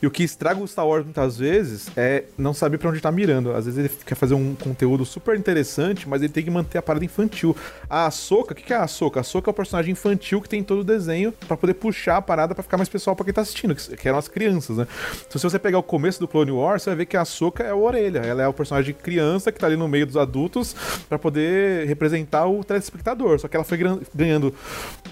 E 0.00 0.06
o 0.06 0.10
que 0.10 0.22
estraga 0.22 0.60
o 0.60 0.66
Star 0.66 0.86
Wars 0.86 1.04
muitas 1.04 1.36
vezes 1.36 1.88
é 1.96 2.24
não 2.36 2.52
saber 2.52 2.78
pra 2.78 2.90
onde 2.90 3.00
tá 3.00 3.10
mirando. 3.10 3.52
Às 3.52 3.64
vezes 3.66 3.78
ele 3.78 3.90
quer 4.04 4.14
fazer 4.14 4.34
um 4.34 4.54
conteúdo 4.54 5.04
super 5.04 5.36
interessante, 5.38 6.08
mas 6.08 6.22
ele 6.22 6.32
tem 6.32 6.44
que 6.44 6.50
manter 6.50 6.78
a 6.78 6.82
parada 6.82 7.04
infantil. 7.04 7.56
A 7.88 8.06
Ahsoka, 8.06 8.52
o 8.52 8.56
que, 8.56 8.62
que 8.62 8.72
é 8.72 8.76
a 8.76 8.84
Ahsoka? 8.84 9.20
A 9.20 9.22
Ahsoka 9.22 9.50
é 9.50 9.52
o 9.52 9.54
personagem 9.54 9.92
infantil 9.92 10.40
que 10.40 10.48
tem 10.48 10.62
todo 10.62 10.80
o 10.80 10.84
desenho 10.84 11.32
pra 11.46 11.56
poder 11.56 11.74
puxar 11.74 12.18
a 12.18 12.22
parada 12.22 12.54
pra 12.54 12.62
ficar 12.62 12.76
mais 12.76 12.88
pessoal 12.88 13.16
pra 13.16 13.24
quem 13.24 13.34
tá 13.34 13.40
assistindo, 13.40 13.74
que, 13.74 14.08
eram 14.08 14.18
as 14.18 14.28
crianças, 14.28 14.76
né? 14.76 14.86
Então 15.26 15.38
se 15.38 15.42
você 15.42 15.58
pegar 15.58 15.78
o 15.78 15.82
começo 15.82 16.20
do 16.20 16.28
Clone 16.28 16.50
Wars, 16.50 16.82
você 16.82 16.90
vai 16.90 16.96
ver 16.98 17.06
que 17.06 17.16
a 17.16 17.22
Ahsoka 17.22 17.62
é 17.62 17.70
a 17.70 17.76
orelha. 17.76 18.20
Ela 18.20 18.42
é 18.42 18.48
o 18.48 18.52
personagem 18.52 18.94
criança 18.94 19.52
que 19.52 19.58
tá 19.58 19.66
ali 19.66 19.76
no 19.76 19.88
meio 19.88 20.06
dos 20.06 20.16
adultos 20.16 20.74
pra 21.08 21.18
poder 21.18 21.86
representar 21.86 22.46
o 22.46 22.62
telespectador. 22.64 23.38
Só 23.38 23.48
que 23.48 23.56
ela 23.56 23.64
foi 23.64 23.78
ganhando 24.14 24.54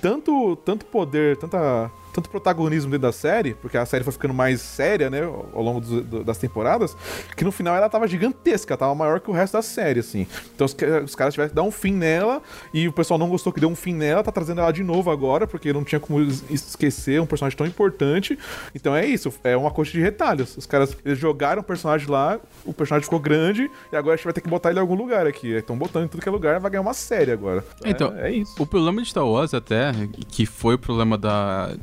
tanto, 0.01 0.57
tanto 0.57 0.85
poder, 0.85 1.37
tanta 1.37 1.91
tanto 2.15 2.31
protagonismo 2.31 2.91
dentro 2.93 3.03
da 3.09 3.12
série, 3.12 3.55
porque 3.55 3.77
a 3.77 3.85
série 3.85 4.05
foi 4.05 4.12
ficando 4.12 4.33
mais 4.33 4.61
séria, 4.61 5.11
né, 5.11 5.23
ao 5.23 5.61
longo 5.62 5.81
dos- 5.81 6.05
do- 6.05 6.25
das 6.25 6.39
temporadas, 6.39 6.97
que 7.37 7.45
no 7.45 7.51
final 7.51 7.75
ela 7.77 7.89
tava 7.91 8.07
gigantesca, 8.07 8.77
tava 8.77 8.95
maior 8.95 9.19
que 9.21 9.29
o 9.29 9.33
resto 9.35 9.55
da 9.55 9.62
série, 9.62 9.99
assim. 10.01 10.27
Então 10.55 10.65
os, 10.65 10.75
os 11.05 11.15
caras 11.17 11.35
tiveram 11.35 11.49
que 11.51 11.55
dar 11.57 11.62
um 11.65 11.71
fim 11.73 11.93
nela, 11.93 12.41
e 12.73 12.87
o 12.89 12.93
pessoal 12.93 13.19
não 13.19 13.29
gostou 13.29 13.53
que 13.53 13.59
deu 13.61 13.69
um 13.69 13.75
fim 13.77 13.93
nela, 13.95 14.23
tá 14.23 14.31
trazendo 14.31 14.61
ela 14.61 14.71
de 14.73 14.85
novo 14.85 15.11
agora, 15.11 15.47
porque 15.47 15.73
não 15.73 15.83
tinha 15.83 15.99
como 16.01 16.21
es- 16.23 16.45
esquecer 16.49 17.21
um 17.21 17.27
personagem 17.27 17.59
tão 17.59 17.67
importante. 17.67 18.39
Então 18.75 18.95
é 18.95 19.05
isso, 19.05 19.33
é 19.43 19.57
uma 19.57 19.71
coxa 19.73 19.91
de 19.93 20.01
retalhos. 20.01 20.57
Os 20.57 20.67
caras 20.67 20.97
eles 21.05 21.19
jogaram 21.19 21.61
o 21.62 21.65
personagem 21.65 22.09
lá, 22.09 22.39
o 22.65 22.73
personagem 22.73 23.05
ficou 23.05 23.19
grande, 23.19 23.69
e 23.93 23.97
agora 23.97 24.15
a 24.15 24.17
gente 24.17 24.25
vai 24.25 24.33
ter 24.33 24.41
que 24.41 24.49
botar 24.49 24.71
ele 24.71 24.79
em 24.79 24.83
algum 24.83 24.95
lugar 24.95 25.27
aqui. 25.27 25.49
Estão 25.53 25.77
botando 25.77 26.05
em 26.05 26.09
tudo 26.09 26.23
que 26.23 26.29
é 26.29 26.33
lugar, 26.33 26.61
vai 26.61 26.71
ganhar 26.71 26.83
uma 26.83 26.95
série 26.95 27.33
agora. 27.33 27.65
Então, 27.85 28.15
é, 28.17 28.29
é 28.29 28.33
isso. 28.33 28.55
O 28.62 28.67
problema 28.67 29.03
de 29.03 29.09
Star 29.09 29.27
Wars 29.27 29.53
até, 29.53 29.93
que 30.29 30.47
foi 30.47 30.77
o 30.77 30.79
problema 30.79 31.19
da 31.19 31.75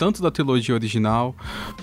tanto 0.00 0.22
da 0.22 0.30
trilogia 0.30 0.74
original, 0.74 1.36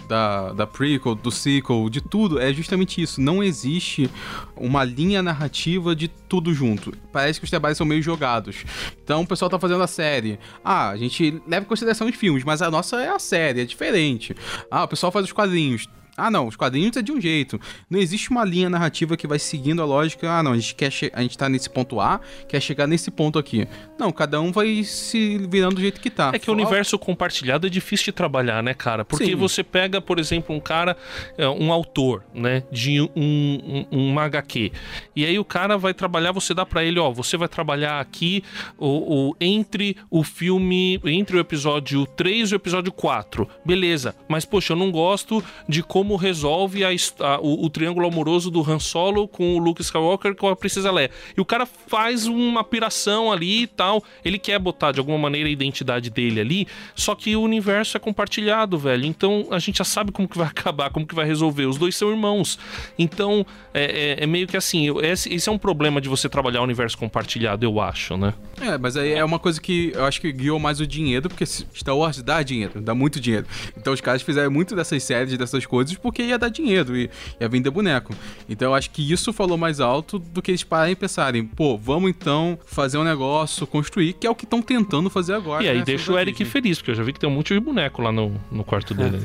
da, 0.07 0.51
da 0.51 0.65
prequel, 0.65 1.13
do 1.13 1.29
sequel, 1.29 1.87
de 1.87 2.01
tudo, 2.01 2.39
é 2.39 2.51
justamente 2.51 2.99
isso. 2.99 3.21
Não 3.21 3.43
existe 3.43 4.09
uma 4.55 4.83
linha 4.83 5.21
narrativa 5.21 5.95
de 5.95 6.07
tudo 6.07 6.51
junto. 6.51 6.91
Parece 7.13 7.39
que 7.39 7.43
os 7.43 7.49
trabalhos 7.51 7.77
são 7.77 7.85
meio 7.85 8.01
jogados. 8.01 8.65
Então 9.03 9.21
o 9.21 9.27
pessoal 9.27 9.51
tá 9.51 9.59
fazendo 9.59 9.83
a 9.83 9.87
série. 9.87 10.39
Ah, 10.65 10.89
a 10.89 10.97
gente 10.97 11.39
leva 11.45 11.63
em 11.63 11.69
consideração 11.69 12.07
os 12.07 12.15
filmes, 12.15 12.43
mas 12.43 12.59
a 12.63 12.71
nossa 12.71 12.99
é 12.99 13.09
a 13.09 13.19
série, 13.19 13.61
é 13.61 13.65
diferente. 13.65 14.35
Ah, 14.71 14.85
o 14.85 14.87
pessoal 14.87 15.11
faz 15.11 15.23
os 15.23 15.31
quadrinhos. 15.31 15.87
Ah, 16.17 16.31
não, 16.31 16.47
os 16.47 16.55
quadrinhos 16.55 16.97
é 16.97 17.01
de 17.03 17.11
um 17.11 17.21
jeito. 17.21 17.61
Não 17.89 17.99
existe 17.99 18.31
uma 18.31 18.43
linha 18.43 18.69
narrativa 18.69 19.15
que 19.15 19.27
vai 19.27 19.37
seguindo 19.37 19.81
a 19.81 19.85
lógica. 19.85 20.27
Ah, 20.31 20.41
não, 20.41 20.53
a 20.53 20.57
gente 20.57 20.73
quer 20.73 20.91
a 21.13 21.21
gente 21.21 21.37
tá 21.37 21.47
nesse 21.47 21.69
ponto 21.69 22.01
A, 22.01 22.19
quer 22.49 22.59
chegar 22.59 22.87
nesse 22.87 23.11
ponto 23.11 23.37
aqui. 23.37 23.67
Não, 23.99 24.11
cada 24.11 24.41
um 24.41 24.51
vai 24.51 24.83
se 24.83 25.37
virando 25.47 25.75
do 25.75 25.81
jeito 25.81 26.01
que 26.01 26.09
tá. 26.09 26.31
É 26.33 26.39
que 26.39 26.49
o 26.49 26.53
universo 26.53 26.97
compartilhado 26.97 27.67
é 27.67 27.69
difícil 27.69 28.05
de 28.05 28.11
trabalhar, 28.13 28.63
né, 28.63 28.73
cara? 28.73 29.05
Porque 29.05 29.25
Sim. 29.25 29.35
você 29.35 29.63
pega, 29.63 30.01
por 30.01 30.17
exemplo, 30.17 30.55
um 30.55 30.59
cara, 30.59 30.97
é, 31.37 31.47
um 31.47 31.71
autor, 31.71 32.23
né, 32.33 32.63
de 32.71 32.99
um, 33.01 33.07
um, 33.15 33.85
um 33.91 34.19
HQ. 34.19 34.71
E 35.15 35.23
aí 35.25 35.37
o 35.37 35.45
cara 35.45 35.77
vai 35.77 35.93
trabalhar, 35.93 36.31
você 36.31 36.53
dá 36.53 36.65
pra 36.65 36.83
ele, 36.83 36.99
ó, 36.99 37.11
você 37.11 37.37
vai 37.37 37.47
trabalhar 37.47 37.99
aqui 37.99 38.43
o, 38.77 39.29
o- 39.29 39.35
entre 39.39 39.95
o 40.09 40.23
filme, 40.23 40.99
entre 41.05 41.37
o 41.37 41.39
episódio 41.39 42.05
3 42.05 42.49
e 42.51 42.53
o 42.53 42.57
episódio 42.57 42.91
4. 42.91 43.47
Beleza, 43.63 44.15
mas 44.27 44.45
poxa, 44.45 44.73
eu 44.73 44.77
não 44.77 44.91
gosto 44.91 45.43
de 45.69 45.83
como 45.83 46.06
resolve 46.15 46.83
a 46.83 46.89
a- 47.19 47.39
o, 47.41 47.65
o 47.65 47.69
triângulo 47.69 48.07
amoroso 48.07 48.49
do 48.49 48.61
Han 48.61 48.79
Solo 48.79 49.27
com 49.27 49.55
o 49.55 49.59
Luke 49.59 49.81
Skywalker 49.81 50.35
com 50.35 50.47
a 50.47 50.55
Princesa 50.55 50.91
Leia. 50.91 51.11
E 51.35 51.41
o 51.41 51.45
cara 51.45 51.65
faz 51.65 52.25
uma 52.27 52.63
piração 52.63 53.31
ali 53.31 53.63
e 53.63 53.67
tal. 53.67 54.03
Ele 54.23 54.39
quer 54.39 54.57
botar 54.59 54.91
de 54.91 54.99
alguma 54.99 55.17
maneira 55.17 55.47
a 55.49 55.51
identidade 55.51 56.09
dele 56.09 56.39
ali, 56.39 56.67
só 56.95 57.13
que 57.15 57.35
o 57.35 57.41
universo 57.41 57.97
é 57.97 57.99
compartilhado, 57.99 58.77
velho. 58.77 59.05
Então 59.05 59.47
a 59.51 59.59
gente 59.59 59.77
já 59.79 59.83
sabe 59.83 60.11
como 60.11 60.27
que 60.27 60.37
vai 60.37 60.47
acabar, 60.47 60.89
como 60.89 61.05
que 61.05 61.13
vai 61.15 61.25
resolver. 61.25 61.65
Os 61.65 61.77
dois 61.77 61.95
são 61.95 62.09
irmãos. 62.09 62.57
Então 62.97 63.45
é, 63.73 64.17
é- 64.19 64.23
é 64.23 64.27
meio 64.27 64.47
que 64.47 64.57
assim, 64.57 64.87
esse, 65.03 65.33
esse 65.33 65.49
é 65.49 65.51
um 65.51 65.57
problema 65.57 65.99
de 66.01 66.09
você 66.09 66.27
trabalhar 66.29 66.61
o 66.61 66.63
universo 66.63 66.97
compartilhado, 66.97 67.65
eu 67.65 67.79
acho, 67.81 68.17
né? 68.17 68.33
É, 68.61 68.77
mas 68.77 68.95
aí 68.97 69.11
é 69.13 69.23
uma 69.23 69.39
coisa 69.39 69.59
que 69.61 69.91
eu 69.93 70.05
acho 70.05 70.19
que 70.21 70.31
guiou 70.31 70.59
mais 70.59 70.79
o 70.79 70.87
dinheiro, 70.87 71.29
porque 71.29 71.45
Star 71.45 71.95
Wars 71.95 72.21
dá 72.21 72.41
dinheiro, 72.41 72.81
dá 72.81 72.95
muito 72.95 73.19
dinheiro. 73.19 73.45
Então 73.77 73.93
os 73.93 74.01
caras 74.01 74.21
fizeram 74.21 74.51
muito 74.51 74.75
dessas 74.75 75.03
séries, 75.03 75.37
dessas 75.37 75.65
coisas, 75.65 75.95
porque 75.99 76.23
ia 76.23 76.37
dar 76.37 76.49
dinheiro 76.49 76.95
e 76.95 77.09
ia 77.39 77.49
vender 77.49 77.69
boneco. 77.69 78.13
Então 78.49 78.69
eu 78.69 78.75
acho 78.75 78.89
que 78.91 79.11
isso 79.11 79.31
falou 79.33 79.57
mais 79.57 79.79
alto 79.79 80.19
do 80.19 80.41
que 80.41 80.51
eles 80.51 80.63
pararem 80.63 80.93
e 80.93 80.95
pensarem, 80.95 81.45
pô, 81.45 81.77
vamos 81.77 82.09
então 82.09 82.57
fazer 82.65 82.97
um 82.97 83.03
negócio, 83.03 83.65
construir, 83.67 84.13
que 84.13 84.25
é 84.25 84.29
o 84.29 84.35
que 84.35 84.45
estão 84.45 84.61
tentando 84.61 85.09
fazer 85.09 85.33
agora. 85.33 85.63
e 85.63 85.69
aí 85.69 85.79
né, 85.79 85.83
deixa 85.83 86.11
o 86.11 86.17
Eric 86.17 86.37
Disney. 86.37 86.51
feliz, 86.51 86.77
porque 86.77 86.91
eu 86.91 86.95
já 86.95 87.03
vi 87.03 87.13
que 87.13 87.19
tem 87.19 87.29
um 87.29 87.33
monte 87.33 87.53
de 87.53 87.59
boneco 87.59 88.01
lá 88.01 88.11
no, 88.11 88.39
no 88.51 88.63
quarto 88.63 88.93
dele. 88.93 89.17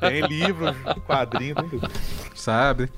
Tem, 0.00 0.20
livro, 0.26 0.74
quadrinho, 1.06 1.54
tem 1.54 1.68
tudo. 1.68 1.90
Sabe? 2.34 2.88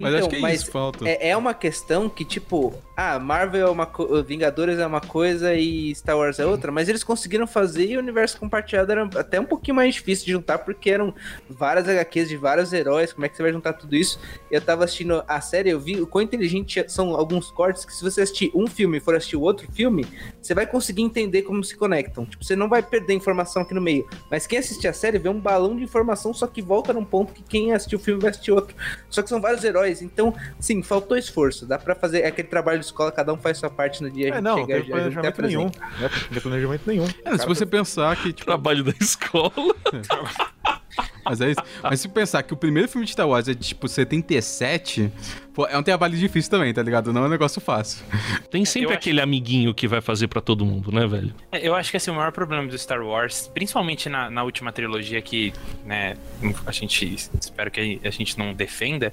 Mas 0.00 0.14
acho 0.14 0.28
que 0.28 0.36
é 0.36 0.54
isso, 0.54 0.70
falta. 0.70 1.08
É, 1.08 1.30
é 1.30 1.36
uma 1.36 1.54
questão 1.54 2.08
que, 2.08 2.24
tipo, 2.24 2.74
ah, 2.96 3.18
Marvel 3.18 3.66
é 3.66 3.70
uma 3.70 3.84
coisa, 3.84 4.22
Vingadores 4.22 4.78
é 4.78 4.86
uma 4.86 5.02
coisa 5.02 5.54
e 5.54 5.94
Star 5.94 6.16
Wars 6.16 6.38
é 6.38 6.46
outra, 6.46 6.72
mas 6.72 6.88
eles 6.88 7.04
conseguiram 7.04 7.46
fazer 7.46 7.84
e 7.90 7.96
o 7.98 8.00
universo 8.00 8.40
compartilhado 8.40 8.90
era 8.90 9.04
até 9.16 9.38
um 9.38 9.44
pouquinho 9.44 9.74
mais 9.74 9.94
difícil 9.94 10.24
de 10.24 10.32
juntar, 10.32 10.58
porque 10.58 10.88
eram 10.88 11.14
várias 11.46 11.86
HQs 11.86 12.26
de 12.30 12.38
vários 12.38 12.72
heróis, 12.72 13.12
como 13.12 13.26
é 13.26 13.28
que 13.28 13.36
você 13.36 13.42
vai 13.42 13.52
juntar 13.52 13.74
tudo 13.74 13.94
isso? 13.94 14.18
Eu 14.50 14.62
tava 14.62 14.84
assistindo 14.84 15.22
a 15.28 15.40
série, 15.42 15.68
eu 15.68 15.78
vi 15.78 16.00
o 16.00 16.06
quão 16.06 16.22
inteligente 16.22 16.82
são 16.88 17.14
alguns 17.14 17.50
cortes 17.50 17.84
que 17.84 17.92
se 17.92 18.02
você 18.02 18.22
assistir 18.22 18.50
um 18.54 18.66
filme 18.66 18.96
e 18.96 19.00
for 19.00 19.14
assistir 19.14 19.36
o 19.36 19.42
outro 19.42 19.70
filme, 19.72 20.06
você 20.40 20.54
vai 20.54 20.66
conseguir 20.66 21.02
entender 21.02 21.42
como 21.42 21.62
se 21.62 21.76
conectam. 21.76 22.24
Tipo, 22.24 22.42
você 22.42 22.56
não 22.56 22.66
vai 22.66 22.82
perder 22.82 23.12
informação 23.12 23.60
aqui 23.60 23.74
no 23.74 23.80
meio, 23.80 24.08
mas 24.30 24.46
quem 24.46 24.58
assistir 24.58 24.88
a 24.88 24.94
série 24.94 25.18
vê 25.18 25.28
um 25.28 25.38
balão 25.38 25.76
de 25.76 25.82
informação, 25.82 26.32
só 26.32 26.46
que 26.46 26.62
volta 26.62 26.94
num 26.94 27.04
ponto 27.04 27.34
que 27.34 27.42
quem 27.42 27.74
assistiu 27.74 27.98
o 27.98 28.02
filme 28.02 28.22
vai 28.22 28.30
assistir 28.30 28.52
outro. 28.52 28.74
Só 29.10 29.22
que 29.22 29.28
são 29.28 29.38
vários 29.38 29.62
heróis, 29.64 30.00
então, 30.00 30.34
sim, 30.58 30.82
faltou 30.82 31.18
esforço. 31.18 31.66
Dá 31.66 31.78
pra 31.78 31.94
fazer 31.94 32.24
aquele 32.24 32.48
trabalho 32.48 32.85
escola, 32.86 33.12
cada 33.12 33.32
um 33.32 33.36
faz 33.36 33.58
sua 33.58 33.70
parte 33.70 34.02
no 34.02 34.10
dia. 34.10 34.26
a 34.26 34.28
É, 34.28 34.34
gente 34.34 34.44
não, 34.44 34.56
não 34.58 34.66
tem 34.66 34.84
planejamento 34.84 35.26
até 35.28 35.42
nenhum. 35.42 35.64
Né? 35.66 35.70
Não 36.00 36.08
tem 36.30 36.40
planejamento 36.40 36.82
nenhum. 36.86 37.06
É, 37.24 37.38
se 37.38 37.46
você 37.46 37.66
pensar 37.66 38.16
que, 38.16 38.32
tipo, 38.32 38.46
Trabalho 38.46 38.82
da 38.84 38.92
escola. 39.00 39.52
Mas 41.24 41.40
é 41.40 41.50
isso. 41.50 41.60
Mas 41.82 42.00
se 42.00 42.08
pensar 42.08 42.42
que 42.42 42.54
o 42.54 42.56
primeiro 42.56 42.88
filme 42.88 43.04
de 43.04 43.12
Star 43.12 43.28
Wars 43.28 43.48
é 43.48 43.54
tipo 43.54 43.88
77, 43.88 45.10
pô, 45.52 45.66
é 45.66 45.76
um 45.76 45.82
trabalho 45.82 46.16
difícil 46.16 46.50
também, 46.50 46.72
tá 46.72 46.82
ligado? 46.82 47.12
Não 47.12 47.24
é 47.24 47.26
um 47.26 47.30
negócio 47.30 47.60
fácil. 47.60 48.04
Tem 48.50 48.64
sempre 48.64 48.92
Eu 48.92 48.94
aquele 48.96 49.20
amiguinho 49.20 49.74
que 49.74 49.88
vai 49.88 50.00
fazer 50.00 50.28
pra 50.28 50.40
todo 50.40 50.64
mundo, 50.64 50.92
né, 50.92 51.06
velho? 51.06 51.34
É, 51.50 51.66
Eu 51.66 51.74
acho 51.74 51.90
que 51.90 51.96
assim, 51.96 52.10
o 52.10 52.14
maior 52.14 52.30
problema 52.32 52.66
do 52.68 52.78
Star 52.78 53.02
Wars, 53.02 53.50
principalmente 53.52 54.08
na, 54.08 54.30
na 54.30 54.42
última 54.44 54.72
trilogia 54.72 55.20
que, 55.20 55.52
né, 55.84 56.16
a 56.64 56.72
gente 56.72 57.14
espero 57.40 57.70
que 57.70 58.00
a 58.04 58.10
gente 58.10 58.38
não 58.38 58.54
defenda, 58.54 59.12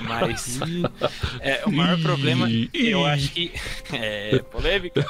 mas 0.00 0.58
é, 1.40 1.62
o 1.64 1.70
maior 1.72 2.00
problema, 2.00 2.48
eu 2.74 3.06
acho 3.06 3.30
que 3.30 3.52
é 3.92 4.38
polêmica. 4.50 5.06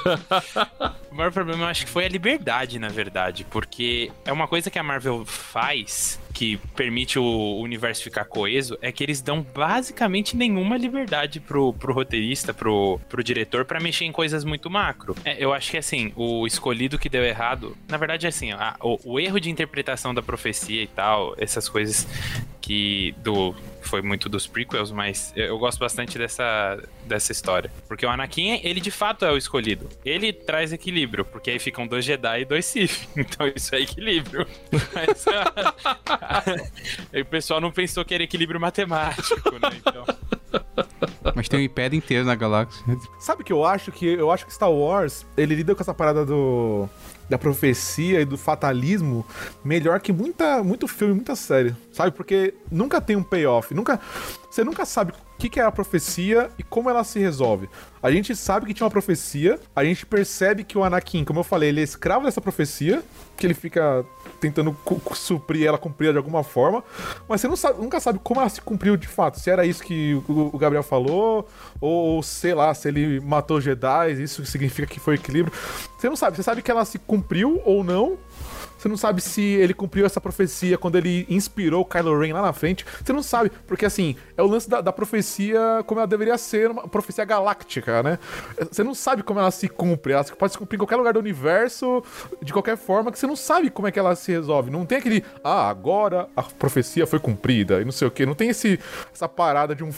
O 1.11 1.15
maior 1.15 1.31
problema 1.31 1.63
eu 1.63 1.67
acho 1.67 1.85
que 1.85 1.91
foi 1.91 2.05
a 2.05 2.09
liberdade, 2.09 2.77
na 2.77 2.89
verdade, 2.89 3.45
porque 3.49 4.11
é 4.25 4.31
uma 4.31 4.47
coisa 4.47 4.69
que 4.69 4.77
a 4.77 4.83
Marvel 4.83 5.25
faz 5.25 6.12
que 6.33 6.57
permite 6.75 7.17
o 7.19 7.59
universo 7.61 8.03
ficar 8.03 8.25
coeso 8.25 8.77
é 8.81 8.91
que 8.91 9.03
eles 9.03 9.21
dão 9.21 9.41
basicamente 9.41 10.35
nenhuma 10.35 10.77
liberdade 10.77 11.39
pro, 11.39 11.73
pro 11.73 11.93
roteirista, 11.93 12.53
pro, 12.53 12.99
pro 13.09 13.23
diretor, 13.23 13.65
pra 13.65 13.79
mexer 13.79 14.05
em 14.05 14.11
coisas 14.11 14.43
muito 14.43 14.69
macro. 14.69 15.15
É, 15.25 15.35
eu 15.43 15.53
acho 15.53 15.71
que 15.71 15.77
assim, 15.77 16.11
o 16.15 16.45
escolhido 16.47 16.97
que 16.97 17.09
deu 17.09 17.23
errado, 17.23 17.77
na 17.87 17.97
verdade, 17.97 18.25
assim, 18.27 18.51
a- 18.51 18.75
o, 18.81 18.97
o 19.13 19.19
erro 19.19 19.39
de 19.39 19.49
interpretação 19.49 20.13
da 20.13 20.21
profecia 20.21 20.81
e 20.81 20.87
tal, 20.87 21.35
essas 21.37 21.67
coisas 21.69 22.07
que 22.61 23.13
do 23.23 23.53
foi 23.83 24.01
muito 24.01 24.29
dos 24.29 24.47
prequels, 24.47 24.91
mas 24.91 25.31
eu 25.35 25.57
gosto 25.57 25.79
bastante 25.79 26.17
dessa, 26.17 26.81
dessa 27.05 27.31
história. 27.31 27.71
Porque 27.87 28.05
o 28.05 28.09
Anakin, 28.09 28.59
ele 28.63 28.79
de 28.79 28.91
fato 28.91 29.25
é 29.25 29.31
o 29.31 29.37
escolhido. 29.37 29.89
Ele 30.05 30.31
traz 30.33 30.73
equilíbrio, 30.73 31.25
porque 31.25 31.51
aí 31.51 31.59
ficam 31.59 31.87
dois 31.87 32.05
Jedi 32.05 32.41
e 32.41 32.45
dois 32.45 32.65
Sith. 32.65 33.07
Então 33.23 33.47
isso 33.55 33.73
é 33.73 33.81
equilíbrio. 33.81 34.45
Mas 34.93 35.25
o 37.21 37.25
pessoal 37.25 37.61
não 37.61 37.71
pensou 37.71 38.03
que 38.03 38.13
era 38.13 38.23
equilíbrio 38.23 38.59
matemático, 38.59 39.51
né? 39.53 39.69
Então, 39.77 40.05
Mas 41.35 41.49
tem 41.49 41.59
um 41.59 41.63
império 41.63 41.97
inteiro 41.97 42.25
na 42.25 42.35
galáxia. 42.35 42.83
Sabe 43.19 43.41
o 43.41 43.45
que 43.45 43.53
eu 43.53 43.65
acho? 43.65 43.91
Que 43.91 44.05
eu 44.05 44.31
acho 44.31 44.45
que 44.45 44.53
Star 44.53 44.71
Wars, 44.71 45.25
ele 45.35 45.55
lida 45.55 45.73
com 45.75 45.81
essa 45.81 45.93
parada 45.93 46.25
do 46.25 46.87
da 47.29 47.37
profecia 47.37 48.21
e 48.21 48.25
do 48.25 48.37
fatalismo 48.37 49.25
melhor 49.63 49.99
que 49.99 50.11
muita 50.11 50.61
muito 50.63 50.87
filme, 50.87 51.13
muita 51.13 51.35
série, 51.35 51.75
sabe? 51.91 52.11
Porque 52.11 52.53
nunca 52.69 52.99
tem 52.99 53.15
um 53.15 53.23
payoff, 53.23 53.73
nunca 53.73 53.99
você 54.49 54.63
nunca 54.63 54.85
sabe 54.85 55.13
o 55.13 55.37
que, 55.39 55.49
que 55.49 55.59
é 55.59 55.63
a 55.63 55.71
profecia 55.71 56.51
e 56.59 56.63
como 56.63 56.89
ela 56.89 57.03
se 57.03 57.19
resolve. 57.19 57.67
A 58.01 58.11
gente 58.11 58.35
sabe 58.35 58.65
que 58.65 58.73
tinha 58.73 58.85
uma 58.85 58.91
profecia, 58.91 59.59
a 59.75 59.83
gente 59.83 60.05
percebe 60.05 60.63
que 60.63 60.77
o 60.77 60.83
Anakin, 60.83 61.23
como 61.23 61.39
eu 61.39 61.43
falei, 61.43 61.69
ele 61.69 61.81
é 61.81 61.83
escravo 61.83 62.25
dessa 62.25 62.39
profecia, 62.39 63.01
que 63.35 63.47
ele 63.47 63.53
fica 63.53 64.05
tentando 64.43 64.75
suprir 65.13 65.65
ela, 65.65 65.77
cumprir 65.77 66.11
de 66.11 66.17
alguma 66.17 66.43
forma, 66.43 66.83
mas 67.27 67.39
você 67.41 67.55
sabe- 67.55 67.81
nunca 67.81 67.99
sabe 67.99 68.19
como 68.21 68.39
ela 68.41 68.49
se 68.49 68.61
cumpriu 68.61 68.97
de 68.97 69.07
fato. 69.07 69.39
Se 69.39 69.49
era 69.49 69.65
isso 69.65 69.81
que 69.81 70.13
o, 70.27 70.49
o 70.53 70.57
Gabriel 70.57 70.83
falou, 70.83 71.47
ou 71.79 72.21
sei 72.21 72.53
lá, 72.53 72.73
se 72.73 72.87
ele 72.87 73.19
matou 73.21 73.61
Jedi, 73.61 74.21
isso 74.21 74.45
significa 74.45 74.87
que 74.87 74.99
foi 74.99 75.15
equilíbrio. 75.15 75.53
Você 75.97 76.09
não 76.09 76.15
sabe, 76.15 76.35
você 76.35 76.43
sabe 76.43 76.61
que 76.61 76.69
ela 76.69 76.83
se 76.85 76.99
cumpriu 76.99 77.61
ou 77.65 77.83
não. 77.83 78.17
Você 78.83 78.89
não 78.89 78.97
sabe 78.97 79.21
se 79.21 79.41
ele 79.41 79.73
cumpriu 79.73 80.05
essa 80.05 80.19
profecia 80.19 80.77
quando 80.77 80.97
ele 80.97 81.25
inspirou 81.29 81.83
o 81.83 81.85
Kylo 81.85 82.19
Ren 82.19 82.33
lá 82.33 82.41
na 82.41 82.51
frente. 82.51 82.85
Você 83.01 83.13
não 83.13 83.23
sabe, 83.23 83.49
porque 83.65 83.85
assim, 83.85 84.17
é 84.35 84.43
o 84.43 84.45
lance 84.45 84.69
da, 84.69 84.81
da 84.81 84.91
profecia 84.91 85.81
como 85.87 86.01
ela 86.01 86.07
deveria 86.07 86.37
ser, 86.37 86.69
uma 86.69 86.85
profecia 86.85 87.23
galáctica, 87.23 88.03
né? 88.03 88.19
Você 88.69 88.83
não 88.83 88.93
sabe 88.93 89.23
como 89.23 89.39
ela 89.39 89.51
se 89.51 89.69
cumpre. 89.69 90.11
Ela 90.11 90.25
pode 90.25 90.51
se 90.51 90.59
cumprir 90.59 90.75
em 90.75 90.79
qualquer 90.79 90.97
lugar 90.97 91.13
do 91.13 91.19
universo, 91.21 92.03
de 92.41 92.51
qualquer 92.51 92.75
forma, 92.75 93.09
que 93.09 93.17
você 93.17 93.25
não 93.25 93.37
sabe 93.37 93.69
como 93.69 93.87
é 93.87 93.91
que 93.91 93.97
ela 93.97 94.17
se 94.17 94.33
resolve. 94.33 94.69
Não 94.69 94.85
tem 94.85 94.97
aquele, 94.97 95.23
ah, 95.41 95.69
agora 95.69 96.27
a 96.35 96.43
profecia 96.43 97.07
foi 97.07 97.19
cumprida 97.19 97.79
e 97.79 97.85
não 97.85 97.91
sei 97.93 98.09
o 98.09 98.11
que. 98.11 98.25
Não 98.25 98.35
tem 98.35 98.49
esse, 98.49 98.77
essa 99.13 99.29
parada 99.29 99.73
de 99.73 99.85
um, 99.85 99.91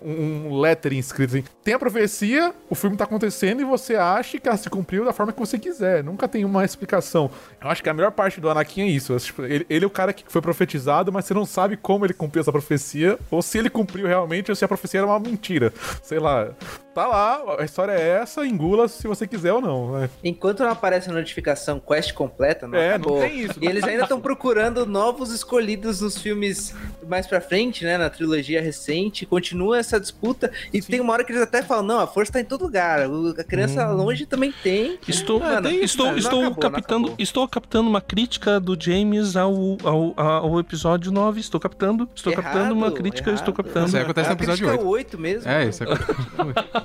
um 0.00 0.58
lettering 0.58 0.98
escrito 0.98 1.36
assim. 1.36 1.44
Tem 1.62 1.74
a 1.74 1.78
profecia, 1.78 2.54
o 2.70 2.74
filme 2.74 2.96
tá 2.96 3.04
acontecendo 3.04 3.60
e 3.60 3.64
você 3.64 3.96
acha 3.96 4.40
que 4.40 4.48
ela 4.48 4.56
se 4.56 4.70
cumpriu 4.70 5.04
da 5.04 5.12
forma 5.12 5.30
que 5.30 5.38
você 5.38 5.58
quiser. 5.58 6.02
Nunca 6.02 6.26
tem 6.26 6.42
uma 6.42 6.64
explicação. 6.64 7.30
Eu 7.60 7.68
acho 7.68 7.82
que 7.82 7.90
a 7.90 7.92
melhor 7.92 8.12
parte 8.12 8.29
do 8.38 8.50
Anakin 8.50 8.82
é 8.82 8.86
isso. 8.88 9.16
Tipo, 9.16 9.44
Ele, 9.44 9.64
ele 9.70 9.84
é 9.84 9.86
o 9.86 9.90
cara 9.90 10.12
que 10.12 10.22
foi 10.28 10.42
profetizado, 10.42 11.10
mas 11.10 11.24
você 11.24 11.32
não 11.32 11.46
sabe 11.46 11.78
como 11.78 12.04
ele 12.04 12.12
cumpriu 12.12 12.42
essa 12.42 12.52
profecia, 12.52 13.18
ou 13.30 13.40
se 13.40 13.56
ele 13.56 13.70
cumpriu 13.70 14.06
realmente, 14.06 14.50
ou 14.50 14.54
se 14.54 14.62
a 14.64 14.68
profecia 14.68 15.00
era 15.00 15.06
uma 15.06 15.18
mentira. 15.18 15.72
Sei 16.02 16.18
lá. 16.18 16.50
Tá 16.94 17.06
lá, 17.06 17.56
a 17.60 17.64
história 17.64 17.92
é 17.92 18.20
essa, 18.20 18.44
engula 18.44 18.88
se 18.88 19.06
você 19.06 19.24
quiser 19.26 19.52
ou 19.52 19.60
não. 19.60 19.92
né? 19.92 20.10
Enquanto 20.24 20.60
não 20.64 20.70
aparece 20.70 21.08
a 21.08 21.12
notificação 21.12 21.78
quest 21.80 22.12
completa, 22.12 22.66
não 22.66 22.76
É, 22.76 22.98
não 22.98 23.20
tem 23.20 23.40
isso. 23.40 23.54
E 23.60 23.66
eles 23.66 23.84
ainda 23.84 24.02
estão 24.02 24.20
procurando 24.20 24.84
novos 24.84 25.30
escolhidos 25.32 26.00
nos 26.00 26.18
filmes 26.18 26.74
mais 27.06 27.28
pra 27.28 27.40
frente, 27.40 27.84
né? 27.84 27.96
Na 27.96 28.10
trilogia 28.10 28.60
recente. 28.60 29.24
Continua 29.24 29.78
essa 29.78 30.00
disputa. 30.00 30.50
E 30.72 30.82
tem 30.82 31.00
uma 31.00 31.12
hora 31.12 31.22
que 31.22 31.30
eles 31.30 31.42
até 31.42 31.62
falam: 31.62 31.84
não, 31.84 32.00
a 32.00 32.06
força 32.08 32.32
tá 32.32 32.40
em 32.40 32.44
todo 32.44 32.62
lugar. 32.62 33.00
A 33.38 33.44
criança 33.44 33.88
longe 33.90 34.26
também 34.26 34.52
tem. 34.62 34.98
Estou, 35.06 35.38
Mano, 35.38 35.68
estou, 35.70 36.06
não 36.08 36.18
estou, 36.18 36.40
acabou, 36.40 36.50
não 36.50 36.54
captando, 36.72 37.06
acabou. 37.06 37.14
estou 37.18 37.48
captando 37.48 37.88
uma 37.88 38.00
crítica 38.00 38.58
do 38.58 38.76
James 38.80 39.36
ao, 39.36 39.52
ao, 39.84 40.14
ao 40.16 40.58
episódio 40.60 41.12
9. 41.12 41.38
Estou 41.40 41.60
captando, 41.60 42.08
estou 42.14 42.32
Errado, 42.32 42.44
captando 42.44 42.74
uma 42.74 42.90
crítica, 42.90 43.30
estou 43.30 43.54
errado. 43.54 43.64
captando. 43.64 43.86
Isso 43.86 43.96
acontece 43.96 44.28
no 44.28 44.34
episódio 44.34 44.66
crítica 44.66 44.80
8. 44.80 44.80
é 44.80 44.84
o 44.84 44.88
8 44.88 45.18
mesmo. 45.18 45.48
É, 45.50 45.64
isso 45.66 45.84
é. 45.84 46.79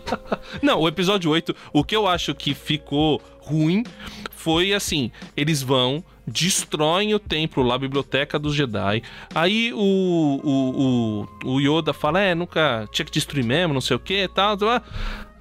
Não, 0.62 0.82
o 0.82 0.88
episódio 0.88 1.32
8, 1.32 1.56
o 1.74 1.84
que 1.84 1.96
eu 1.96 2.08
acho 2.08 2.34
que 2.34 2.54
ficou 2.54 3.22
ruim 3.40 3.84
foi 4.32 4.74
assim: 4.74 5.12
eles 5.36 5.62
vão, 5.62 6.04
destroem 6.28 7.14
o 7.14 7.20
templo 7.20 7.64
lá, 7.64 7.76
a 7.76 7.80
biblioteca 7.80 8.38
dos 8.38 8.56
Jedi. 8.56 9.02
Aí 9.34 9.72
o, 9.74 9.78
o, 10.44 11.26
o, 11.46 11.56
o 11.56 11.60
Yoda 11.60 11.94
fala: 11.94 12.20
é, 12.20 12.36
nunca 12.36 12.88
tinha 12.92 13.06
que 13.06 13.12
destruir 13.12 13.44
mesmo, 13.44 13.74
não 13.74 13.82
sei 13.82 13.96
o 13.96 14.00
que 14.00 14.28
tal. 14.28 14.58
tal. 14.58 14.82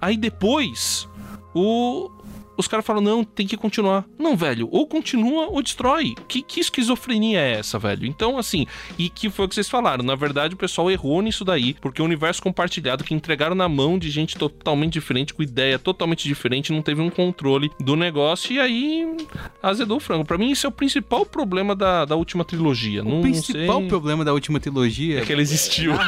Aí 0.00 0.16
depois, 0.16 1.08
o. 1.54 2.10
Os 2.56 2.68
caras 2.68 2.84
falam, 2.84 3.02
não, 3.02 3.24
tem 3.24 3.46
que 3.46 3.56
continuar. 3.56 4.04
Não, 4.18 4.36
velho, 4.36 4.68
ou 4.70 4.86
continua 4.86 5.46
ou 5.48 5.62
destrói. 5.62 6.14
Que, 6.28 6.42
que 6.42 6.60
esquizofrenia 6.60 7.40
é 7.40 7.58
essa, 7.58 7.78
velho? 7.78 8.06
Então, 8.06 8.38
assim, 8.38 8.66
e 8.98 9.08
que 9.08 9.30
foi 9.30 9.46
o 9.46 9.48
que 9.48 9.54
vocês 9.54 9.68
falaram. 9.68 10.04
Na 10.04 10.14
verdade, 10.14 10.54
o 10.54 10.56
pessoal 10.56 10.90
errou 10.90 11.20
nisso 11.22 11.44
daí, 11.44 11.74
porque 11.74 12.00
o 12.00 12.04
universo 12.04 12.42
compartilhado 12.42 13.04
que 13.04 13.14
entregaram 13.14 13.54
na 13.54 13.68
mão 13.68 13.98
de 13.98 14.10
gente 14.10 14.36
totalmente 14.36 14.92
diferente, 14.92 15.34
com 15.34 15.42
ideia 15.42 15.78
totalmente 15.78 16.28
diferente, 16.28 16.72
não 16.72 16.82
teve 16.82 17.00
um 17.00 17.10
controle 17.10 17.70
do 17.80 17.96
negócio 17.96 18.52
e 18.52 18.60
aí 18.60 19.16
azedou 19.62 19.96
o 19.96 20.00
frango. 20.00 20.24
Pra 20.24 20.38
mim, 20.38 20.50
isso 20.50 20.66
é 20.66 20.68
o 20.68 20.72
principal 20.72 21.24
problema 21.26 21.74
da, 21.74 22.04
da 22.04 22.16
última 22.16 22.44
trilogia. 22.44 23.02
não, 23.02 23.18
O 23.18 23.22
principal 23.22 23.80
sei... 23.80 23.88
problema 23.88 24.24
da 24.24 24.32
última 24.32 24.60
trilogia 24.60 25.20
é 25.20 25.24
que 25.24 25.32
ela 25.32 25.42
existiu. 25.42 25.92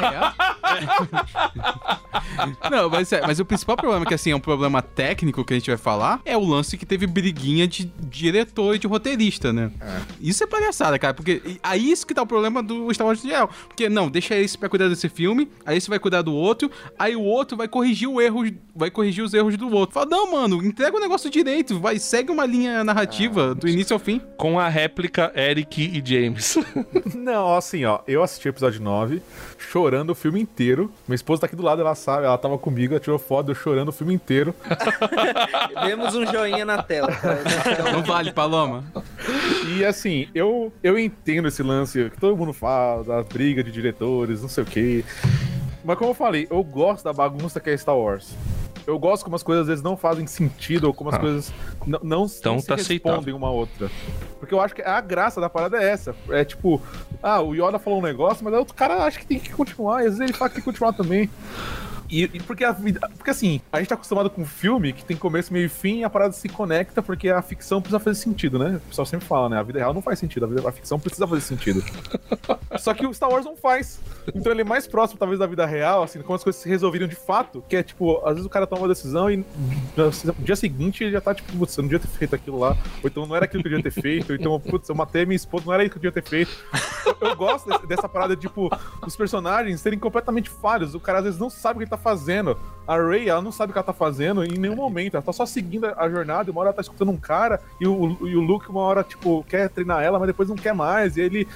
Não, 2.71 2.91
mas, 2.91 3.13
é, 3.13 3.21
mas 3.27 3.41
o 3.41 3.45
principal 3.45 3.77
problema, 3.77 4.05
que 4.05 4.15
assim, 4.15 4.31
é 4.31 4.37
um 4.37 4.41
problema 4.41 4.83
técnico 4.83 5.45
que 5.45 5.55
a 5.55 5.59
gente 5.59 5.71
vai 5.71 5.77
falar, 5.77 6.21
é 6.25 6.36
o 6.37 6.47
lance 6.47 6.77
que 6.77 6.87
teve 6.87 7.07
briguinha 7.07 7.67
de 7.67 7.91
diretor 7.99 8.75
e 8.75 8.79
de 8.79 8.87
roteirista, 8.87 9.53
né? 9.53 9.71
Isso 10.21 10.43
é 10.45 10.47
palhaçada, 10.47 10.99
cara, 10.99 11.15
porque 11.15 11.59
aí 11.63 11.91
isso 11.91 12.07
que 12.07 12.15
tá 12.15 12.23
o 12.23 12.27
problema 12.27 12.63
do 12.63 12.93
Star 12.93 13.07
Wars 13.07 13.21
geral. 13.21 13.51
Porque, 13.67 13.89
não, 13.89 14.09
deixa 14.09 14.37
esse 14.37 14.57
pra 14.57 14.69
cuidar 14.69 14.89
desse 14.89 15.09
filme, 15.09 15.49
aí 15.65 15.77
esse 15.77 15.89
vai 15.89 15.99
cuidar 15.99 16.23
do 16.23 16.35
outro, 16.35 16.71
aí 16.99 17.17
o 17.17 17.23
outro 17.23 17.57
vai 17.57 17.69
corrigir 17.69 18.09
o 18.09 18.21
erro, 18.21 18.45
vai 18.75 18.91
corrigir 18.91 19.25
os 19.25 19.35
erros 19.35 19.57
do 19.57 19.71
outro. 19.71 19.95
Fala, 19.95 20.07
não, 20.07 20.33
mano, 20.33 20.65
entrega 20.65 20.97
o 20.97 21.01
negócio 21.01 21.31
direito, 21.31 21.79
vai, 21.79 21.99
segue 21.99 22.31
uma 22.31 22.47
linha 22.47 22.85
narrativa 22.85 23.55
do 23.55 23.69
início 23.69 23.95
ao 23.95 24.01
fim. 24.01 24.21
Com 24.37 24.59
a 24.59 24.69
réplica 24.69 25.33
Eric 25.35 25.81
e 25.83 26.03
James. 26.05 26.57
Não, 27.15 27.55
assim, 27.55 27.85
ó, 27.85 28.01
eu 28.07 28.23
assisti 28.23 28.49
o 28.49 28.51
episódio 28.51 28.81
9, 28.83 29.23
chorando 29.59 30.11
o 30.11 30.15
filme 30.15 30.41
inteiro. 30.41 30.93
Minha 31.07 31.17
esposa 31.17 31.41
tá 31.41 31.47
aqui 31.47 31.57
do 31.57 31.63
lado, 31.63 31.81
ela 31.81 31.95
sabe, 31.95 32.25
ela 32.27 32.39
tava 32.39 32.59
comigo, 32.59 32.95
ela 32.95 33.01
tirou 33.01 33.19
foto, 33.19 33.51
eu 33.51 33.55
chorando 33.55 33.89
o 33.89 33.93
filme 33.93 34.15
inteiro. 34.15 34.55
Vemos 35.85 36.15
um 36.15 36.26
joinha 36.27 36.65
na 36.65 36.83
tela. 36.83 37.09
cara. 37.13 37.43
Não 37.93 38.03
vale, 38.03 38.33
Paloma. 38.33 38.85
E 39.77 39.85
assim, 39.85 40.29
eu, 40.35 40.73
eu 40.83 40.99
entendo 40.99 41.49
esse 41.49 41.63
lance 41.63 42.11
que 42.11 42.21
todo 42.21 42.37
mundo 42.37 42.53
fala, 42.53 43.03
da 43.05 43.23
briga 43.23 43.63
de 43.63 43.71
diretores, 43.73 44.43
não 44.43 44.49
sei 44.49 44.63
o 44.65 44.67
quê. 44.67 45.05
Mas 45.85 45.99
como 45.99 46.11
eu 46.11 46.15
falei, 46.15 46.47
eu 46.51 46.63
gosto 46.65 47.05
da 47.05 47.13
bagunça 47.13 47.61
que 47.61 47.71
é 47.71 47.77
Star 47.77 47.97
Wars. 47.97 48.35
Eu 48.87 48.99
gosto 49.01 49.25
como 49.25 49.35
as 49.35 49.43
coisas 49.43 49.63
às 49.63 49.69
vezes 49.69 49.83
não 49.83 49.97
fazem 49.97 50.27
sentido, 50.29 50.85
ou 50.85 50.95
como 50.95 51.11
as 51.11 51.17
Ah. 51.17 51.19
coisas 51.19 51.53
não, 51.85 51.99
não, 52.03 52.27
Então 52.27 52.59
se 52.61 52.67
tá 52.69 52.77
respondem 52.77 52.77
aceitável. 52.77 53.37
uma 53.37 53.49
a 53.49 53.51
outra. 53.51 53.91
Porque 54.39 54.55
eu 54.55 54.61
acho 54.61 54.75
que 54.77 54.83
a 54.83 55.01
graça 55.01 55.41
da 55.41 55.51
parada 55.51 55.77
é 55.83 55.89
essa. 55.91 56.15
É 56.31 56.45
tipo, 56.45 56.81
ah, 57.21 57.41
o 57.43 57.53
Yoda 57.55 57.81
falou 57.81 57.99
um 57.99 58.03
negócio, 58.03 58.45
mas 58.45 58.53
aí 58.55 58.59
outro 58.61 58.75
cara 58.75 59.03
acha 59.05 59.19
que 59.19 59.27
tem 59.27 59.41
que 59.41 59.51
continuar, 59.51 60.05
e 60.05 60.07
às 60.07 60.19
vezes 60.19 60.21
ele 60.21 60.33
fala 60.33 60.49
que 60.51 60.55
tem 60.57 60.63
que 60.65 60.71
continuar 60.71 60.93
também. 60.93 61.29
E, 62.11 62.25
e 62.25 62.43
porque 62.43 62.65
a 62.65 62.73
vida. 62.73 63.01
Porque 63.17 63.31
assim, 63.31 63.61
a 63.73 63.79
gente 63.79 63.89
tá 63.89 63.95
acostumado 63.95 64.31
com 64.31 64.43
um 64.43 64.47
filme 64.47 64.93
que 64.93 65.05
tem 65.05 65.17
começo, 65.17 65.53
meio 65.53 65.67
e 65.67 65.69
fim 65.69 66.01
e 66.01 66.05
a 66.05 66.11
parada 66.11 66.33
se 66.33 66.49
conecta 66.49 67.03
porque 67.03 67.29
a 67.29 67.43
ficção 67.43 67.81
precisa 67.81 67.99
fazer 67.99 68.19
sentido, 68.19 68.59
né? 68.59 68.77
O 68.77 68.89
pessoal 68.89 69.07
sempre 69.07 69.27
fala, 69.27 69.49
né? 69.49 69.59
A 69.59 69.63
vida 69.63 69.79
real 69.79 69.95
não 69.95 70.03
faz 70.03 70.19
sentido, 70.19 70.45
a, 70.45 70.49
vida, 70.49 70.69
a 70.69 70.73
ficção 70.73 70.99
precisa 70.99 71.27
fazer 71.27 71.41
sentido. 71.43 71.83
Só 72.79 72.95
que 72.95 73.07
o 73.07 73.15
Star 73.15 73.31
Wars 73.31 73.45
não 73.45 73.57
faz. 73.57 74.01
Então 74.35 74.53
ele 74.53 74.63
é 74.63 74.65
mais 74.65 74.87
próximo, 74.87 75.19
talvez, 75.19 75.39
da 75.39 75.47
vida 75.47 75.65
real, 75.65 76.03
assim, 76.03 76.21
como 76.21 76.35
as 76.35 76.43
coisas 76.43 76.61
se 76.61 76.69
resolveram 76.69 77.07
de 77.07 77.15
fato, 77.15 77.63
que 77.69 77.77
é 77.77 77.83
tipo, 77.83 78.19
às 78.25 78.35
vezes 78.35 78.47
o 78.47 78.51
cara 78.51 78.67
toma 78.67 78.83
uma 78.83 78.89
decisão 78.89 79.31
e 79.31 79.45
no 79.97 80.35
dia 80.39 80.57
seguinte 80.57 81.05
ele 81.05 81.13
já 81.13 81.21
tá 81.21 81.35
tipo, 81.35 81.53
putz, 81.57 81.77
eu 81.77 81.83
não 81.83 81.89
devia 81.89 82.07
ter 82.07 82.13
feito 82.13 82.35
aquilo 82.35 82.59
lá, 82.59 82.77
ou 83.03 83.09
então 83.09 83.27
não 83.27 83.37
era 83.37 83.45
aquilo 83.45 83.63
que 83.63 83.69
eu 83.69 83.77
devia 83.77 83.91
ter 83.91 84.01
feito, 84.01 84.31
ou 84.31 84.37
então, 84.37 84.59
putz, 84.61 84.89
eu 84.89 84.95
matei 84.95 85.25
minha 85.25 85.37
esposa, 85.37 85.65
não 85.67 85.73
era 85.73 85.85
isso 85.85 85.93
que 85.93 85.99
eu 85.99 86.11
devia 86.11 86.23
ter 86.23 86.29
feito. 86.29 86.51
Eu, 87.21 87.37
gosto 87.37 87.87
dessa 87.87 88.09
parada, 88.09 88.37
tipo, 88.37 88.71
os 89.07 89.17
personagens 89.17 89.81
serem 89.81 89.99
completamente 89.99 90.51
falhos, 90.51 90.95
o 90.95 91.01
cara 91.01 91.19
às 91.19 91.25
vezes 91.25 91.39
não 91.39 91.49
sabe 91.49 91.77
o 91.77 91.79
que 91.79 91.85
ele 91.85 91.91
tá 91.91 91.96
fazendo. 91.97 92.57
A 92.87 92.97
Rey, 92.97 93.29
ela 93.29 93.43
não 93.43 93.51
sabe 93.51 93.71
o 93.71 93.73
que 93.73 93.79
ela 93.79 93.87
tá 93.87 93.93
fazendo 93.93 94.45
em 94.45 94.59
nenhum 94.59 94.77
momento, 94.77 95.15
ela 95.15 95.23
tá 95.23 95.33
só 95.33 95.45
seguindo 95.45 95.87
a 95.87 96.09
jornada, 96.09 96.49
e 96.49 96.53
uma 96.53 96.61
hora 96.61 96.69
ela 96.69 96.77
tá 96.77 96.83
escutando 96.83 97.11
um 97.11 97.17
cara, 97.17 97.61
e 97.81 97.87
o, 97.87 98.17
e 98.29 98.37
o 98.37 98.41
Luke 98.41 98.69
uma 98.71 98.81
hora, 98.81 99.03
tipo, 99.03 99.45
quer 99.49 99.69
treinar 99.69 100.05
ela, 100.05 100.21
mas 100.21 100.29
depois 100.29 100.49
não 100.49 100.55
quer 100.55 100.73
mais, 100.73 101.17
e 101.17 101.21
ele 101.21 101.49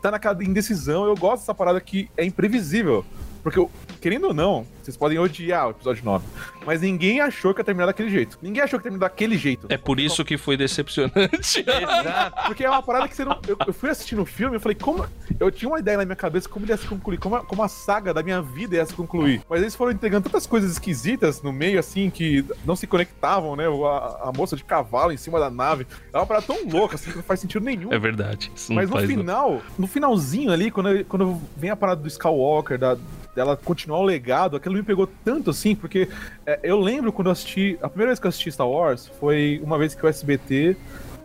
tá 0.00 0.10
naquela 0.10 0.42
indecisão. 0.42 1.04
Eu 1.04 1.14
gosto 1.14 1.42
dessa 1.42 1.54
parada 1.54 1.80
que 1.80 2.10
é 2.16 2.24
imprevisível. 2.24 3.04
Porque, 3.42 3.64
querendo 4.02 4.26
ou 4.26 4.34
não, 4.34 4.66
vocês 4.82 4.96
podem 4.96 5.16
odiar 5.16 5.68
o 5.68 5.70
episódio 5.70 6.04
9, 6.04 6.26
mas 6.66 6.80
ninguém 6.80 7.20
achou 7.20 7.54
que 7.54 7.60
ia 7.60 7.64
terminar 7.64 7.86
daquele 7.86 8.10
jeito. 8.10 8.36
Ninguém 8.42 8.60
achou 8.60 8.80
que 8.80 8.82
ia 8.82 8.90
terminar 8.90 9.08
daquele 9.08 9.38
jeito. 9.38 9.68
É 9.68 9.76
por 9.76 10.00
isso 10.00 10.24
que 10.24 10.36
foi 10.36 10.56
decepcionante. 10.56 11.60
Exato. 11.62 12.46
Porque 12.46 12.64
é 12.64 12.68
uma 12.68 12.82
parada 12.82 13.06
que 13.06 13.14
você 13.14 13.24
não. 13.24 13.38
Eu, 13.46 13.56
eu 13.64 13.72
fui 13.72 13.90
assistindo 13.90 14.22
o 14.22 14.26
filme 14.26 14.56
e 14.56 14.60
falei, 14.60 14.76
como. 14.76 15.06
Eu 15.38 15.52
tinha 15.52 15.68
uma 15.68 15.78
ideia 15.78 15.98
na 15.98 16.04
minha 16.04 16.16
cabeça 16.16 16.48
como 16.48 16.64
ele 16.64 16.72
ia 16.72 16.76
se 16.76 16.86
concluir, 16.86 17.18
como 17.18 17.36
a, 17.36 17.44
como 17.44 17.62
a 17.62 17.68
saga 17.68 18.12
da 18.12 18.24
minha 18.24 18.42
vida 18.42 18.74
ia 18.74 18.84
se 18.84 18.92
concluir. 18.92 19.40
Mas 19.48 19.60
eles 19.60 19.76
foram 19.76 19.92
entregando 19.92 20.28
tantas 20.28 20.48
coisas 20.48 20.72
esquisitas 20.72 21.40
no 21.40 21.52
meio, 21.52 21.78
assim, 21.78 22.10
que 22.10 22.44
não 22.64 22.74
se 22.74 22.88
conectavam, 22.88 23.54
né? 23.54 23.66
A, 23.66 24.30
a 24.30 24.32
moça 24.36 24.56
de 24.56 24.64
cavalo 24.64 25.12
em 25.12 25.16
cima 25.16 25.38
da 25.38 25.48
nave. 25.48 25.86
É 26.12 26.16
uma 26.16 26.26
parada 26.26 26.44
tão 26.44 26.56
louca, 26.68 26.96
assim, 26.96 27.10
que 27.12 27.16
não 27.16 27.24
faz 27.24 27.38
sentido 27.38 27.64
nenhum. 27.64 27.92
É 27.92 27.98
verdade. 28.00 28.50
Isso 28.52 28.72
Mas 28.72 28.90
não 28.90 28.96
no 28.96 29.06
faz 29.06 29.16
final, 29.16 29.62
no 29.78 29.86
finalzinho 29.86 30.50
ali, 30.50 30.72
quando, 30.72 31.04
quando 31.04 31.40
vem 31.56 31.70
a 31.70 31.76
parada 31.76 32.00
do 32.00 32.08
Skywalker, 32.08 32.78
da, 32.78 32.96
dela 33.34 33.56
continuar 33.56 33.98
o 33.98 34.04
legado, 34.04 34.56
aquilo 34.56 34.74
me 34.74 34.82
pegou 34.82 35.08
tanto 35.24 35.50
assim, 35.50 35.74
porque 35.74 36.08
é, 36.46 36.60
eu 36.62 36.78
lembro 36.78 37.12
quando 37.12 37.28
eu 37.28 37.32
assisti. 37.32 37.78
A 37.82 37.88
primeira 37.88 38.10
vez 38.10 38.18
que 38.18 38.26
eu 38.26 38.28
assisti 38.28 38.52
Star 38.52 38.68
Wars 38.68 39.10
foi 39.18 39.60
uma 39.62 39.78
vez 39.78 39.94
que 39.94 40.04
o 40.04 40.08
SBT 40.08 40.76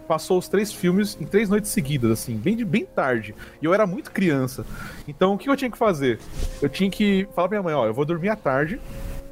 passou 0.08 0.38
os 0.40 0.48
três 0.48 0.72
filmes 0.72 1.18
em 1.20 1.26
três 1.26 1.50
noites 1.50 1.70
seguidas, 1.70 2.10
assim, 2.12 2.38
bem, 2.38 2.56
de, 2.56 2.64
bem 2.64 2.86
tarde. 2.86 3.36
E 3.62 3.66
eu 3.66 3.74
era 3.74 3.86
muito 3.86 4.12
criança. 4.12 4.66
Então 5.08 5.34
o 5.34 5.38
que 5.38 5.50
eu 5.50 5.58
tinha 5.58 5.70
que 5.70 5.78
fazer? 5.78 6.20
Eu 6.62 6.70
tinha 6.70 6.90
que 6.90 7.28
falar 7.36 7.50
pra 7.50 7.60
minha 7.60 7.64
mãe, 7.64 7.74
ó, 7.74 7.86
eu 7.86 7.94
vou 7.94 8.06
dormir 8.06 8.30
à 8.30 8.36
tarde. 8.36 8.80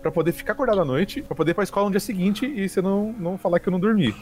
Pra 0.02 0.12
poder 0.12 0.34
ficar 0.34 0.54
acordado 0.54 0.80
à 0.80 0.86
noite, 0.86 1.24
pra 1.24 1.36
poder 1.36 1.50
ir 1.50 1.54
pra 1.56 1.64
escola 1.64 1.88
no 1.88 1.92
dia 1.92 2.00
seguinte 2.00 2.46
e 2.46 2.70
você 2.70 2.80
não, 2.80 3.12
não 3.14 3.40
falar 3.40 3.60
que 3.60 3.68
eu 3.68 3.72
não 3.72 3.80
dormi. 3.80 4.14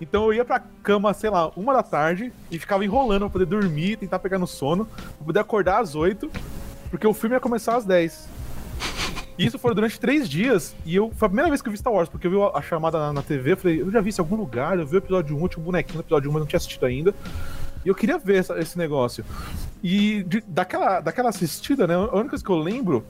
Então 0.00 0.26
eu 0.26 0.34
ia 0.34 0.44
pra 0.44 0.60
cama, 0.60 1.12
sei 1.12 1.30
lá, 1.30 1.48
uma 1.56 1.72
da 1.72 1.82
tarde 1.82 2.32
e 2.48 2.60
ficava 2.60 2.84
enrolando 2.84 3.22
pra 3.22 3.30
poder 3.30 3.46
dormir, 3.46 3.96
tentar 3.96 4.20
pegar 4.20 4.38
no 4.38 4.46
sono, 4.46 4.86
pra 4.86 5.26
poder 5.26 5.40
acordar 5.40 5.80
às 5.80 5.96
oito, 5.96 6.30
porque 6.92 7.06
o 7.06 7.14
filme 7.14 7.34
ia 7.34 7.40
começar 7.40 7.74
às 7.76 7.84
10. 7.86 8.28
E 9.38 9.46
isso 9.46 9.58
foi 9.58 9.74
durante 9.74 9.98
três 9.98 10.28
dias. 10.28 10.76
E 10.84 10.94
eu 10.94 11.10
foi 11.16 11.26
a 11.26 11.28
primeira 11.30 11.48
vez 11.48 11.62
que 11.62 11.68
eu 11.68 11.72
vi 11.72 11.78
Star 11.78 11.92
Wars, 11.92 12.08
porque 12.08 12.26
eu 12.26 12.30
vi 12.30 12.36
a, 12.54 12.60
chamada 12.60 12.98
na, 12.98 13.12
na 13.14 13.22
TV, 13.22 13.52
eu 13.52 13.56
falei, 13.56 13.80
eu 13.80 13.90
já 13.90 14.00
vi 14.02 14.10
isso 14.10 14.20
em 14.20 14.24
algum 14.24 14.36
lugar, 14.36 14.78
eu 14.78 14.86
vi 14.86 14.96
o 14.96 14.98
episódio 14.98 15.34
1, 15.42 15.48
tinha 15.48 15.60
um 15.62 15.64
bonequinho 15.64 15.96
no 15.96 16.02
episódio 16.02 16.28
1, 16.28 16.32
mas 16.34 16.40
não 16.40 16.46
tinha 16.46 16.58
assistido 16.58 16.84
ainda. 16.84 17.14
E 17.84 17.88
eu 17.88 17.94
queria 17.94 18.18
ver 18.18 18.36
essa- 18.36 18.58
esse 18.60 18.76
negócio. 18.76 19.24
E 19.82 20.22
de- 20.24 20.44
daquela, 20.46 21.00
daquela 21.00 21.30
assistida, 21.30 21.86
né? 21.86 21.94
A 21.94 22.14
única 22.14 22.28
coisa 22.30 22.44
que 22.44 22.50
eu 22.50 22.56
lembro 22.58 23.04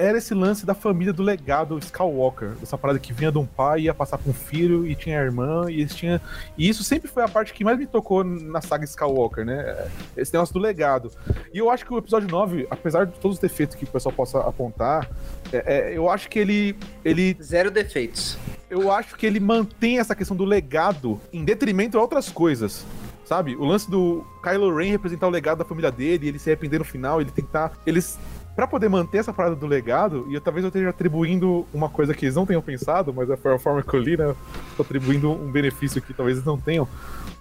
era 0.00 0.18
esse 0.18 0.32
lance 0.34 0.64
da 0.64 0.74
família 0.74 1.12
do 1.12 1.22
legado 1.22 1.78
Skywalker. 1.78 2.52
Essa 2.62 2.78
parada 2.78 2.98
que 2.98 3.12
vinha 3.12 3.30
de 3.30 3.38
um 3.38 3.46
pai, 3.46 3.82
ia 3.82 3.94
passar 3.94 4.16
pra 4.18 4.30
um 4.30 4.34
filho, 4.34 4.86
e 4.86 4.94
tinha 4.94 5.20
a 5.20 5.22
irmã, 5.24 5.66
e 5.70 5.80
eles 5.80 5.94
tinham. 5.94 6.20
E 6.56 6.68
isso 6.68 6.82
sempre 6.82 7.08
foi 7.08 7.22
a 7.22 7.28
parte 7.28 7.52
que 7.52 7.62
mais 7.64 7.78
me 7.78 7.86
tocou 7.86 8.24
na 8.24 8.60
saga 8.60 8.84
Skywalker, 8.84 9.44
né? 9.44 9.88
Esse 10.16 10.32
negócio 10.32 10.52
do 10.54 10.58
legado. 10.60 11.10
E 11.52 11.58
eu 11.58 11.70
acho 11.70 11.84
que 11.84 11.92
o 11.92 11.98
episódio 11.98 12.28
9, 12.28 12.66
apesar 12.70 13.04
de 13.06 13.12
todos 13.18 13.36
os 13.36 13.40
defeitos 13.40 13.76
que 13.76 13.84
o 13.84 13.88
pessoal 13.88 14.12
possa 14.14 14.38
apontar, 14.40 15.08
é- 15.52 15.90
é, 15.92 15.96
eu 15.96 16.08
acho 16.10 16.28
que 16.28 16.38
ele. 16.38 16.76
ele 17.04 17.36
Zero 17.42 17.70
defeitos. 17.70 18.38
eu 18.70 18.90
acho 18.92 19.16
que 19.16 19.26
ele 19.26 19.40
mantém 19.40 19.98
essa 19.98 20.14
questão 20.14 20.36
do 20.36 20.44
legado 20.44 21.20
em 21.32 21.44
detrimento 21.44 21.98
a 21.98 22.00
outras 22.00 22.28
coisas. 22.28 22.84
Sabe? 23.24 23.54
O 23.54 23.64
lance 23.64 23.88
do 23.88 24.24
Kylo 24.42 24.74
Ren 24.76 24.90
representar 24.90 25.28
o 25.28 25.30
legado 25.30 25.58
da 25.58 25.64
família 25.64 25.92
dele, 25.92 26.26
ele 26.26 26.38
se 26.40 26.50
arrepender 26.50 26.78
no 26.78 26.84
final, 26.84 27.20
ele 27.20 27.30
tentar. 27.30 27.72
Eles. 27.86 28.18
Pra 28.54 28.66
poder 28.66 28.88
manter 28.88 29.18
essa 29.18 29.32
parada 29.32 29.54
do 29.54 29.66
legado, 29.66 30.26
e 30.28 30.34
eu, 30.34 30.40
talvez 30.40 30.64
eu 30.64 30.68
esteja 30.68 30.90
atribuindo 30.90 31.66
uma 31.72 31.88
coisa 31.88 32.12
que 32.12 32.24
eles 32.24 32.34
não 32.34 32.44
tenham 32.44 32.60
pensado, 32.60 33.12
mas 33.14 33.28
foi 33.40 33.54
a 33.54 33.58
forma 33.58 33.82
que 33.82 33.94
eu 33.94 34.00
li, 34.00 34.16
né? 34.16 34.34
Tô 34.76 34.82
atribuindo 34.82 35.30
um 35.30 35.50
benefício 35.50 36.02
que 36.02 36.12
talvez 36.12 36.36
eles 36.36 36.46
não 36.46 36.58
tenham. 36.58 36.86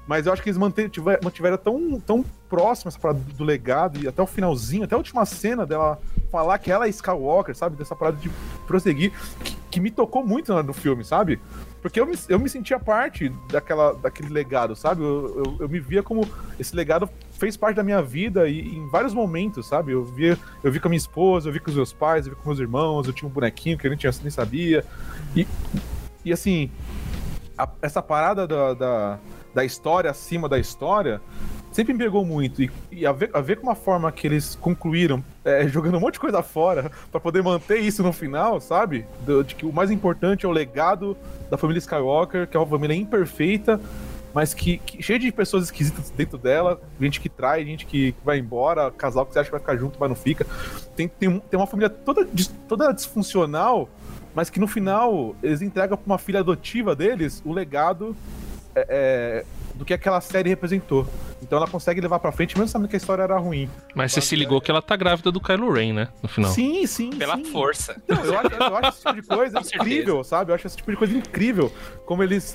Mas 0.07 0.25
eu 0.25 0.33
acho 0.33 0.41
que 0.41 0.49
eles 0.49 0.57
mantiveram, 0.57 1.19
mantiveram 1.23 1.57
tão, 1.57 1.99
tão 1.99 2.25
próximo 2.49 2.89
essa 2.89 2.97
parada 2.97 3.19
do 3.19 3.43
legado 3.43 4.01
e 4.01 4.07
até 4.07 4.21
o 4.21 4.25
finalzinho, 4.25 4.83
até 4.83 4.95
a 4.95 4.97
última 4.97 5.23
cena 5.25 5.65
dela 5.65 5.99
falar 6.31 6.57
que 6.57 6.71
ela 6.71 6.87
é 6.87 6.89
Skywalker, 6.89 7.55
sabe? 7.55 7.75
Dessa 7.75 7.95
parada 7.95 8.17
de 8.17 8.29
prosseguir, 8.65 9.11
que, 9.43 9.55
que 9.69 9.79
me 9.79 9.91
tocou 9.91 10.25
muito 10.25 10.51
no 10.63 10.73
filme, 10.73 11.03
sabe? 11.03 11.39
Porque 11.81 11.99
eu 11.99 12.05
me, 12.05 12.17
eu 12.27 12.39
me 12.39 12.49
sentia 12.49 12.79
parte 12.79 13.29
daquela, 13.51 13.93
daquele 13.93 14.29
legado, 14.29 14.75
sabe? 14.75 15.03
Eu, 15.03 15.43
eu, 15.45 15.57
eu 15.59 15.69
me 15.69 15.79
via 15.79 16.01
como 16.01 16.27
esse 16.59 16.75
legado 16.75 17.09
fez 17.39 17.55
parte 17.57 17.77
da 17.77 17.83
minha 17.83 18.01
vida 18.01 18.47
e 18.49 18.59
em 18.59 18.87
vários 18.89 19.13
momentos, 19.13 19.65
sabe? 19.67 19.93
Eu 19.93 20.03
via, 20.03 20.37
eu 20.63 20.71
vi 20.71 20.79
com 20.79 20.87
a 20.87 20.91
minha 20.91 20.97
esposa, 20.97 21.47
eu 21.49 21.53
vi 21.53 21.59
com 21.59 21.69
os 21.69 21.75
meus 21.75 21.93
pais, 21.93 22.27
eu 22.27 22.33
vi 22.33 22.39
com 22.39 22.49
meus 22.49 22.59
irmãos, 22.59 23.07
eu 23.07 23.13
tinha 23.13 23.27
um 23.27 23.31
bonequinho 23.31 23.77
que 23.77 23.87
eu 23.87 23.91
nem, 23.91 23.99
nem 24.21 24.29
sabia. 24.29 24.83
E, 25.35 25.47
e 26.25 26.33
assim, 26.33 26.69
a- 27.57 27.69
essa 27.81 28.01
parada 28.01 28.45
da, 28.45 28.73
da, 28.73 29.19
da 29.53 29.65
história 29.65 30.11
acima 30.11 30.49
da 30.49 30.59
história 30.59 31.21
sempre 31.71 31.93
me 31.93 31.99
pegou 31.99 32.25
muito. 32.25 32.61
E, 32.61 32.69
e 32.91 33.05
a, 33.05 33.11
ver, 33.11 33.29
a 33.33 33.39
ver 33.39 33.57
com 33.61 33.69
a 33.69 33.75
forma 33.75 34.11
que 34.11 34.27
eles 34.27 34.55
concluíram, 34.55 35.23
é, 35.45 35.65
jogando 35.69 35.95
um 35.97 35.99
monte 36.01 36.15
de 36.15 36.19
coisa 36.19 36.43
fora, 36.43 36.91
pra 37.11 37.19
poder 37.21 37.41
manter 37.41 37.79
isso 37.79 38.03
no 38.03 38.11
final, 38.11 38.59
sabe? 38.59 39.05
Do- 39.25 39.43
de 39.43 39.55
que 39.55 39.65
o 39.65 39.71
mais 39.71 39.89
importante 39.91 40.45
é 40.45 40.49
o 40.49 40.51
legado 40.51 41.15
da 41.49 41.57
família 41.57 41.79
Skywalker, 41.79 42.47
que 42.47 42.57
é 42.57 42.59
uma 42.59 42.67
família 42.67 42.93
imperfeita, 42.95 43.79
mas 44.33 44.53
que, 44.53 44.77
que 44.77 45.01
cheia 45.01 45.19
de 45.19 45.31
pessoas 45.31 45.65
esquisitas 45.65 46.09
dentro 46.11 46.37
dela, 46.37 46.79
gente 46.99 47.19
que 47.19 47.29
trai, 47.29 47.65
gente 47.65 47.85
que 47.85 48.13
vai 48.23 48.37
embora, 48.37 48.91
casal 48.91 49.25
que 49.25 49.33
você 49.33 49.39
acha 49.39 49.47
que 49.47 49.51
vai 49.51 49.59
ficar 49.59 49.77
junto, 49.77 49.97
mas 49.99 50.09
não 50.09 50.15
fica. 50.15 50.45
Tem, 50.95 51.07
tem, 51.07 51.39
tem 51.39 51.59
uma 51.59 51.67
família 51.67 51.89
toda, 51.89 52.27
toda 52.67 52.91
disfuncional, 52.91 53.89
mas 54.33 54.49
que 54.49 54.59
no 54.59 54.67
final 54.67 55.35
eles 55.41 55.61
entregam 55.61 55.97
pra 55.97 56.05
uma 56.05 56.17
filha 56.17 56.39
adotiva 56.39 56.95
deles 56.95 57.41
o 57.45 57.51
legado 57.51 58.15
é, 58.75 58.85
é, 58.89 59.45
do 59.75 59.85
que 59.85 59.93
aquela 59.93 60.21
série 60.21 60.49
representou. 60.49 61.07
Então 61.41 61.57
ela 61.57 61.67
consegue 61.67 62.01
levar 62.01 62.19
pra 62.19 62.31
frente, 62.31 62.57
mesmo 62.57 62.69
sabendo 62.69 62.89
que 62.89 62.95
a 62.95 62.97
história 62.97 63.23
era 63.23 63.37
ruim. 63.37 63.69
Mas 63.95 64.11
você 64.11 64.21
se 64.21 64.35
ligou 64.35 64.59
que 64.59 64.69
ela 64.69 64.81
tá 64.81 64.95
grávida 64.95 65.31
do 65.31 65.39
Kylo 65.39 65.71
Ren, 65.71 65.93
né? 65.93 66.07
No 66.21 66.29
final. 66.29 66.51
Sim, 66.51 66.85
sim. 66.85 67.09
Pela 67.11 67.37
sim. 67.37 67.45
força. 67.45 67.95
Não, 68.07 68.23
eu 68.23 68.37
acho, 68.37 68.53
eu 68.53 68.77
acho 68.77 68.89
esse 68.89 68.99
tipo 68.99 69.21
de 69.21 69.27
coisa 69.27 69.59
incrível, 69.75 70.23
sabe? 70.23 70.51
Eu 70.51 70.55
acho 70.55 70.67
esse 70.67 70.77
tipo 70.77 70.91
de 70.91 70.97
coisa 70.97 71.17
incrível. 71.17 71.71
Como 72.05 72.21
eles. 72.21 72.53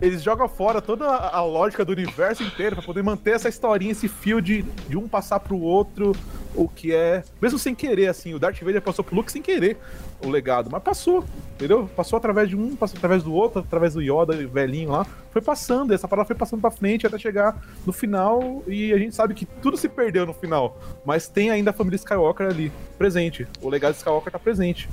Eles 0.00 0.22
jogam 0.22 0.48
fora 0.48 0.82
toda 0.82 1.06
a 1.06 1.42
lógica 1.42 1.84
do 1.84 1.92
universo 1.92 2.42
inteiro 2.42 2.76
pra 2.76 2.84
poder 2.84 3.02
manter 3.02 3.32
essa 3.32 3.48
historinha, 3.48 3.92
esse 3.92 4.08
fio 4.08 4.40
de, 4.40 4.62
de 4.88 4.96
um 4.96 5.08
passar 5.08 5.40
pro 5.40 5.58
outro, 5.58 6.12
o 6.54 6.68
que 6.68 6.92
é. 6.92 7.22
Mesmo 7.40 7.58
sem 7.58 7.74
querer, 7.74 8.08
assim. 8.08 8.34
O 8.34 8.38
Darth 8.38 8.60
Vader 8.60 8.82
passou 8.82 9.04
pro 9.04 9.14
Luke 9.14 9.30
sem 9.30 9.42
querer 9.42 9.78
o 10.22 10.30
legado, 10.30 10.70
mas 10.70 10.82
passou, 10.82 11.24
entendeu? 11.54 11.88
Passou 11.94 12.16
através 12.16 12.48
de 12.48 12.56
um, 12.56 12.74
passou 12.74 12.96
através 12.96 13.22
do 13.22 13.32
outro, 13.32 13.60
através 13.60 13.94
do 13.94 14.00
Yoda 14.00 14.34
velhinho 14.46 14.90
lá. 14.90 15.06
Foi 15.30 15.42
passando, 15.42 15.92
essa 15.92 16.08
parada 16.08 16.26
foi 16.26 16.36
passando 16.36 16.60
pra 16.60 16.70
frente 16.70 17.06
até 17.06 17.18
chegar 17.18 17.60
no 17.84 17.92
final. 17.92 18.62
E 18.66 18.92
a 18.92 18.98
gente 18.98 19.14
sabe 19.14 19.34
que 19.34 19.44
tudo 19.44 19.76
se 19.76 19.88
perdeu 19.88 20.24
no 20.24 20.32
final. 20.32 20.78
Mas 21.04 21.28
tem 21.28 21.50
ainda 21.50 21.70
a 21.70 21.72
família 21.72 21.96
Skywalker 21.96 22.46
ali, 22.46 22.72
presente. 22.96 23.46
O 23.60 23.68
legado 23.68 23.94
Skywalker 23.94 24.32
tá 24.32 24.38
presente. 24.38 24.88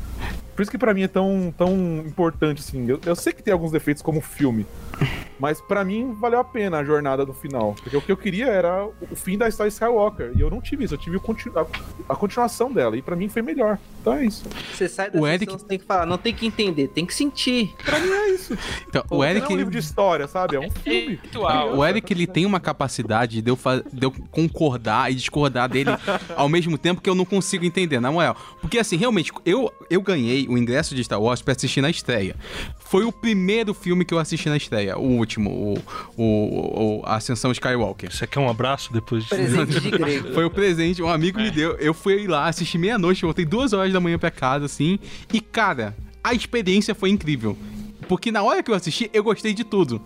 Por 0.55 0.61
isso 0.61 0.71
que 0.71 0.77
pra 0.77 0.93
mim 0.93 1.03
é 1.03 1.07
tão, 1.07 1.53
tão 1.57 1.73
importante, 2.05 2.59
assim. 2.59 2.87
Eu, 2.89 2.99
eu 3.05 3.15
sei 3.15 3.33
que 3.33 3.41
tem 3.41 3.53
alguns 3.53 3.71
defeitos 3.71 4.03
como 4.03 4.19
filme. 4.19 4.65
Mas 5.39 5.59
pra 5.59 5.83
mim 5.83 6.13
valeu 6.13 6.39
a 6.39 6.43
pena 6.43 6.77
a 6.79 6.83
jornada 6.83 7.25
do 7.25 7.33
final. 7.33 7.75
Porque 7.81 7.97
o 7.97 8.01
que 8.01 8.11
eu 8.11 8.17
queria 8.17 8.45
era 8.47 8.85
o 8.85 9.15
fim 9.15 9.37
da 9.37 9.47
história 9.47 9.69
Skywalker. 9.69 10.31
E 10.35 10.41
eu 10.41 10.49
não 10.51 10.61
tive 10.61 10.83
isso, 10.85 10.93
eu 10.93 10.97
tive 10.99 11.17
continu- 11.19 11.57
a, 11.57 11.65
a 12.09 12.15
continuação 12.15 12.71
dela. 12.71 12.95
E 12.95 13.01
pra 13.01 13.15
mim 13.15 13.27
foi 13.27 13.41
melhor. 13.41 13.79
Então 14.01 14.13
é 14.13 14.25
isso. 14.25 14.45
Você 14.73 14.87
sai 14.87 15.09
da 15.09 15.19
O 15.19 15.25
Eric- 15.27 15.51
você 15.51 15.65
tem 15.65 15.79
que 15.79 15.85
falar, 15.85 16.05
não 16.05 16.17
tem 16.17 16.33
que 16.33 16.45
entender, 16.45 16.87
tem 16.89 17.05
que 17.05 17.13
sentir. 17.13 17.73
Pra 17.83 17.99
mim 17.99 18.09
é 18.09 18.29
isso. 18.31 18.55
Então, 18.87 19.03
Pô, 19.07 19.15
o 19.15 19.17
não 19.19 19.25
Eric. 19.25 19.51
é 19.51 19.53
um 19.53 19.57
livro 19.57 19.71
de 19.71 19.79
história, 19.79 20.27
sabe? 20.27 20.55
É 20.55 20.59
um 20.59 20.69
filme. 20.69 21.19
Ritual. 21.23 21.75
O 21.75 21.83
Eric, 21.85 22.13
ele 22.13 22.27
tem 22.27 22.45
uma 22.45 22.59
capacidade 22.59 23.41
de 23.41 23.49
eu, 23.49 23.55
fa- 23.55 23.83
de 23.91 24.05
eu 24.05 24.11
concordar 24.29 25.11
e 25.11 25.15
discordar 25.15 25.67
dele 25.69 25.89
ao 26.35 26.47
mesmo 26.49 26.77
tempo 26.77 27.01
que 27.01 27.09
eu 27.09 27.15
não 27.15 27.25
consigo 27.25 27.65
entender, 27.65 27.99
na 27.99 28.11
moral. 28.11 28.35
Porque, 28.61 28.77
assim, 28.77 28.95
realmente, 28.95 29.31
eu, 29.45 29.71
eu 29.89 30.01
ganhei 30.01 30.47
o 30.47 30.57
ingresso 30.57 30.93
de 30.93 31.03
Star 31.03 31.21
Wars 31.21 31.41
pra 31.41 31.53
assistir 31.53 31.81
na 31.81 31.89
estreia. 31.89 32.35
Foi 32.79 33.05
o 33.05 33.11
primeiro 33.11 33.73
filme 33.73 34.03
que 34.05 34.13
eu 34.13 34.19
assisti 34.19 34.49
na 34.49 34.57
estreia, 34.57 34.90
o 34.95 35.01
último, 35.01 35.49
o, 35.49 36.21
o, 36.21 36.99
o 36.99 37.05
Ascensão 37.05 37.51
Skywalker. 37.51 38.11
Você 38.11 38.27
quer 38.27 38.39
um 38.39 38.49
abraço 38.49 38.91
depois 38.91 39.23
disso? 39.23 39.35
Presente 39.35 39.79
de 39.79 39.91
grego. 39.91 40.33
Foi 40.33 40.45
o 40.45 40.49
presente, 40.49 41.01
um 41.01 41.09
amigo 41.09 41.39
me 41.39 41.51
deu. 41.51 41.71
Eu 41.77 41.93
fui 41.93 42.27
lá, 42.27 42.47
assisti 42.47 42.77
meia-noite, 42.77 43.23
voltei 43.23 43.45
duas 43.45 43.73
horas 43.73 43.93
da 43.93 43.99
manhã 43.99 44.17
pra 44.17 44.31
casa, 44.31 44.65
assim. 44.65 44.99
E, 45.33 45.39
cara, 45.39 45.95
a 46.23 46.33
experiência 46.33 46.93
foi 46.93 47.09
incrível. 47.09 47.57
Porque 48.11 48.29
na 48.29 48.43
hora 48.43 48.61
que 48.61 48.69
eu 48.69 48.75
assisti, 48.75 49.09
eu 49.13 49.23
gostei 49.23 49.53
de 49.53 49.63
tudo. 49.63 50.01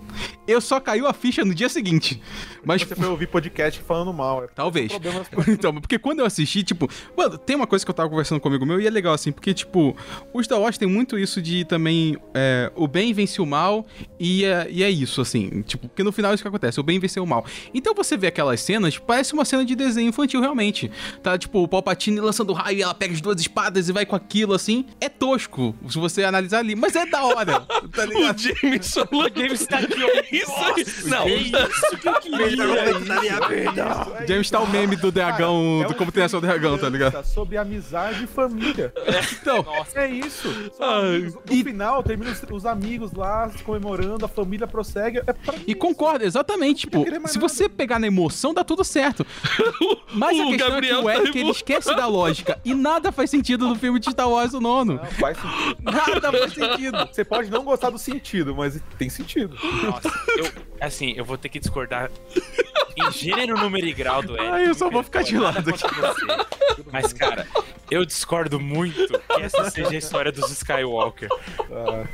Eu 0.48 0.62
só 0.62 0.80
caiu 0.80 1.08
a 1.08 1.14
ficha 1.14 1.44
no 1.44 1.56
dia 1.56 1.68
seguinte. 1.68 2.22
Mas 2.64 2.84
Você 2.84 2.96
foi 2.96 3.08
ouvir 3.08 3.26
podcast 3.26 3.82
falando 3.82 4.14
mal. 4.14 4.44
É 4.44 4.48
Talvez. 4.48 4.92
Então, 5.48 5.74
porque 5.74 5.98
quando 5.98 6.20
eu 6.20 6.26
assisti, 6.26 6.64
tipo, 6.64 6.88
mano, 7.18 7.36
tem 7.38 7.56
uma 7.56 7.66
coisa 7.66 7.84
que 7.84 7.90
eu 7.90 7.96
tava 7.96 8.08
conversando 8.08 8.40
comigo 8.40 8.64
meu 8.64 8.80
e 8.80 8.86
é 8.86 8.90
legal 8.92 9.14
assim, 9.14 9.32
porque, 9.32 9.54
tipo, 9.54 9.96
o 10.32 10.44
Star 10.44 10.60
Wars 10.60 10.78
tem 10.78 10.88
muito 10.88 11.18
isso 11.18 11.42
de 11.42 11.66
também 11.66 12.16
é, 12.34 12.72
o 12.76 12.88
bem 12.88 13.12
vence 13.12 13.42
o 13.42 13.46
mal 13.46 13.88
e 14.20 14.46
é, 14.46 14.68
e 14.70 14.84
é 14.84 14.90
isso, 14.90 15.22
assim, 15.22 15.62
tipo, 15.64 15.88
porque 15.88 16.04
no 16.04 16.12
final 16.12 16.32
é 16.32 16.36
isso 16.36 16.44
que 16.44 16.48
acontece, 16.48 16.80
o 16.80 16.84
bem 16.84 17.00
venceu 17.00 17.24
o 17.24 17.28
mal. 17.28 17.46
Então 17.74 17.94
você 17.96 18.18
vê 18.18 18.28
aquelas 18.28 18.62
cenas, 18.62 18.98
parece 18.98 19.34
uma 19.34 19.46
cena 19.46 19.66
de 19.66 19.76
desenho 19.76 20.10
infantil 20.10 20.42
realmente. 20.42 20.92
Tá, 21.24 21.38
tipo, 21.38 21.64
o 21.64 21.68
Palpatine 21.68 22.20
lançando 22.20 22.54
raio 22.54 22.80
e 22.80 22.82
ela 22.82 22.94
pega 22.94 23.14
as 23.14 23.22
duas 23.22 23.40
espadas 23.40 23.90
e 23.90 23.92
vai 23.92 24.06
com 24.06 24.16
aquilo, 24.16 24.54
assim. 24.54 24.86
É 25.00 25.10
tosco, 25.10 25.76
se 25.88 25.98
você 25.98 26.24
analisar 26.24 26.60
ali, 26.60 26.76
mas 26.76 26.96
é 26.96 27.06
da 27.06 27.24
hora, 27.24 27.66
tá 27.96 28.04
O 28.04 28.06
ligado? 28.08 28.40
James 28.42 28.94
falou. 28.94 29.26
O 29.26 29.40
James 29.40 29.66
tá 29.68 29.78
aqui, 29.80 30.04
ó. 30.04 30.08
Isso 30.32 30.56
aí. 30.56 30.86
Não, 31.10 31.28
É 31.28 31.36
isso 31.36 31.98
que 32.02 32.08
eu 32.10 32.14
queria. 32.16 32.48
James 34.28 34.50
tá 34.50 34.60
o 34.60 34.70
meme 34.70 34.96
do 34.96 35.12
dragão, 35.12 35.82
É 35.84 35.88
do 35.88 35.96
como 35.96 36.12
tem 36.12 36.26
de 36.28 36.40
dragão, 36.42 36.78
tá 36.78 36.90
ligado? 36.90 37.24
Sobre 37.26 37.58
amizade 37.58 38.24
e 38.24 38.28
família. 38.28 38.94
Então, 39.42 39.66
É 39.96 40.08
isso. 40.08 40.50
São 40.78 40.88
Ai. 40.90 41.16
amigos. 41.16 41.36
No 41.50 41.64
final, 41.64 42.04
termina 42.04 42.32
os, 42.32 42.42
os 42.52 42.66
amigos 42.66 43.14
lá 43.14 43.50
se 43.50 43.64
comemorando, 43.64 44.26
a 44.26 44.28
família 44.28 44.68
prossegue. 44.68 45.22
É 45.26 45.34
pra 45.34 45.56
E 45.66 45.74
concorda, 45.76 46.26
exatamente. 46.26 46.82
Tipo, 46.82 47.06
se 47.28 47.40
você 47.40 47.68
pegar 47.70 48.00
na 48.00 48.08
emoção, 48.08 48.54
dá 48.54 48.64
tudo 48.64 48.84
certo. 48.84 49.26
Mas 50.14 50.40
a 50.40 50.44
O 50.44 50.50
questão 50.50 50.70
Gabriel 50.70 51.10
é 51.10 51.14
que 51.16 51.20
o 51.20 51.22
tá 51.22 51.24
Eric, 51.24 51.40
ele 51.40 51.50
esquece 51.52 51.96
da 51.96 52.06
lógica. 52.08 52.60
E 52.64 52.74
nada 52.74 53.12
faz 53.12 53.30
sentido 53.30 53.68
no 53.68 53.76
filme 53.76 54.00
de 54.00 54.10
Star 54.12 54.30
Wars, 54.30 54.54
o 54.54 54.62
nono. 54.62 54.96
Não, 54.96 55.06
faz 55.12 55.38
sentido. 55.38 55.78
Nada 55.84 56.32
faz 56.32 56.54
sentido. 56.54 57.08
Você 57.12 57.24
pode 57.24 57.50
não 57.50 57.64
gostar 57.64 57.85
do 57.90 57.98
sentido, 57.98 58.56
mas 58.56 58.80
tem 58.98 59.10
sentido. 59.10 59.58
Nossa, 59.84 60.10
eu, 60.38 60.52
assim, 60.80 61.14
eu 61.16 61.26
vou 61.26 61.38
ter 61.38 61.50
que 61.50 61.60
discordar 61.60 62.12
em 62.96 63.12
gênero, 63.12 63.58
número 63.58 63.86
e 63.86 63.94
grau 63.94 64.22
do 64.22 64.38
Eric. 64.38 64.48
Ai, 64.52 64.68
eu 64.68 64.74
só 64.74 64.90
vou 64.90 65.04
ficar 65.04 65.24
de 65.24 65.38
lado 65.38 65.62
você. 65.72 66.26
Mas, 66.92 67.14
cara, 67.14 67.48
eu 67.92 68.06
discordo 68.06 68.60
muito 68.60 69.20
que 69.20 69.42
essa 69.42 69.70
seja 69.70 69.90
a 69.90 69.96
história 69.96 70.32
dos 70.32 70.52
Skywalker. 70.52 71.30
Ah, 71.72 72.06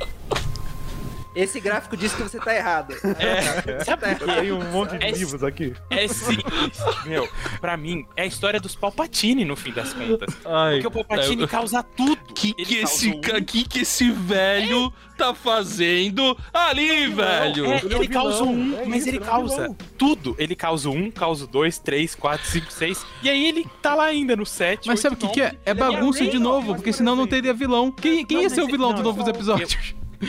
Esse 1.34 1.60
gráfico 1.60 1.96
diz 1.96 2.12
que 2.14 2.22
você 2.22 2.38
tá 2.38 2.54
errado. 2.54 2.94
É, 3.18 3.84
sabe 3.84 4.14
por 4.16 4.26
quê? 4.28 4.34
tem 4.40 4.52
um 4.52 4.70
monte 4.70 4.98
de 4.98 5.04
É- 5.06 5.10
livros 5.12 5.42
aqui. 5.44 5.74
É 5.90 6.06
simples. 6.08 6.78
Meu, 7.06 7.28
pra 7.60 7.76
mim, 7.76 8.06
é 8.16 8.22
a 8.22 8.26
história 8.26 8.58
dos 8.60 8.74
Palpatine, 8.74 9.44
no 9.44 9.54
fim 9.56 9.72
das 9.72 9.92
contas. 9.92 10.34
Ai, 10.44 10.74
Porque 10.80 10.86
o 10.88 10.90
Palpatine 10.90 11.42
eu- 11.42 11.48
causa 11.48 11.82
tudo. 11.82 12.16
que 12.34 12.54
Ele 12.58 12.64
que 12.66 12.76
esse, 12.78 13.08
um- 13.10 13.20
que 13.20 13.64
que 13.64 13.80
esse 13.80 14.10
velho 14.10 14.92
tá 15.16 15.34
fazendo 15.34 16.36
ali, 16.52 17.06
velho? 17.08 17.66
É, 17.66 17.78
Ele 17.84 17.94
é 17.94 17.96
ele 17.98 18.08
causa 18.08 18.42
um, 18.44 18.78
é 18.78 18.84
mas 18.86 18.98
isso, 19.00 19.08
ele 19.10 19.16
é 19.18 19.20
causa 19.20 19.54
vilão. 19.62 19.76
tudo. 19.96 20.34
Ele 20.38 20.56
causa 20.56 20.90
um, 20.90 21.10
causa 21.10 21.46
dois, 21.46 21.78
três, 21.78 22.14
quatro, 22.14 22.46
cinco, 22.46 22.72
seis. 22.72 23.04
E 23.22 23.30
aí 23.30 23.46
ele 23.46 23.66
tá 23.80 23.94
lá 23.94 24.04
ainda 24.04 24.34
no 24.36 24.44
sete. 24.46 24.88
Mas 24.88 25.00
sabe 25.00 25.14
o 25.14 25.18
que, 25.18 25.28
que 25.28 25.40
é? 25.42 25.54
É 25.64 25.72
bagunça 25.74 26.26
de 26.26 26.38
novo, 26.38 26.74
porque 26.74 26.92
senão 26.92 27.14
não 27.14 27.26
teria 27.26 27.54
vilão. 27.54 27.90
Quem, 27.92 28.24
quem 28.24 28.38
Não, 28.38 28.42
ia 28.44 28.50
ser 28.50 28.62
o 28.62 28.66
vilão 28.66 28.88
não, 28.90 28.96
dos 28.96 29.04
novos 29.04 29.28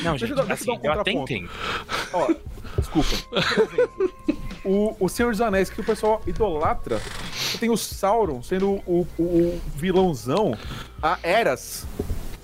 Não, 0.02 0.12
Deixa 0.16 0.18
gente, 0.28 0.30
eu 0.32 0.36
dar- 0.36 0.46
deixa 0.46 0.70
eu 0.70 0.74
assim, 0.74 0.82
dar 0.82 0.98
um 0.98 1.02
até 1.02 1.14
contraponto. 1.14 1.34
entendo. 1.34 1.50
Ó, 2.14 2.34
desculpa. 2.78 3.10
O, 4.66 4.96
o 4.98 5.10
Senhor 5.10 5.30
dos 5.34 5.42
Anéis, 5.42 5.70
que 5.70 5.82
o 5.82 5.84
pessoal 5.84 6.22
idolatra, 6.26 7.02
tem 7.60 7.70
o 7.70 7.76
Sauron 7.76 8.42
sendo 8.42 8.82
o, 8.88 9.06
o- 9.18 9.22
o 9.22 9.62
vilãozão, 9.76 10.58
a 11.02 11.20
Eras 11.22 11.86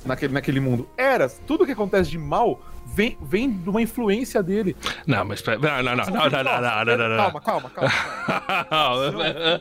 naquele, 0.05 0.33
naquele 0.33 0.59
mundo. 0.59 0.85
Eras, 0.97 1.39
tudo 1.47 1.65
que 1.65 1.71
acontece 1.71 2.09
de 2.09 2.17
mal 2.17 2.59
vem, 2.93 3.17
vem 3.21 3.51
de 3.51 3.69
uma 3.69 3.81
influência 3.81 4.41
dele. 4.41 4.75
Não, 5.05 5.25
mas. 5.25 5.43
Não, 5.43 5.55
não, 5.57 5.83
não, 5.83 5.95
não, 5.95 6.85
não 6.85 7.07
não 7.07 7.17
Calma, 7.17 7.41
calma, 7.41 7.69
calma. 7.69 7.91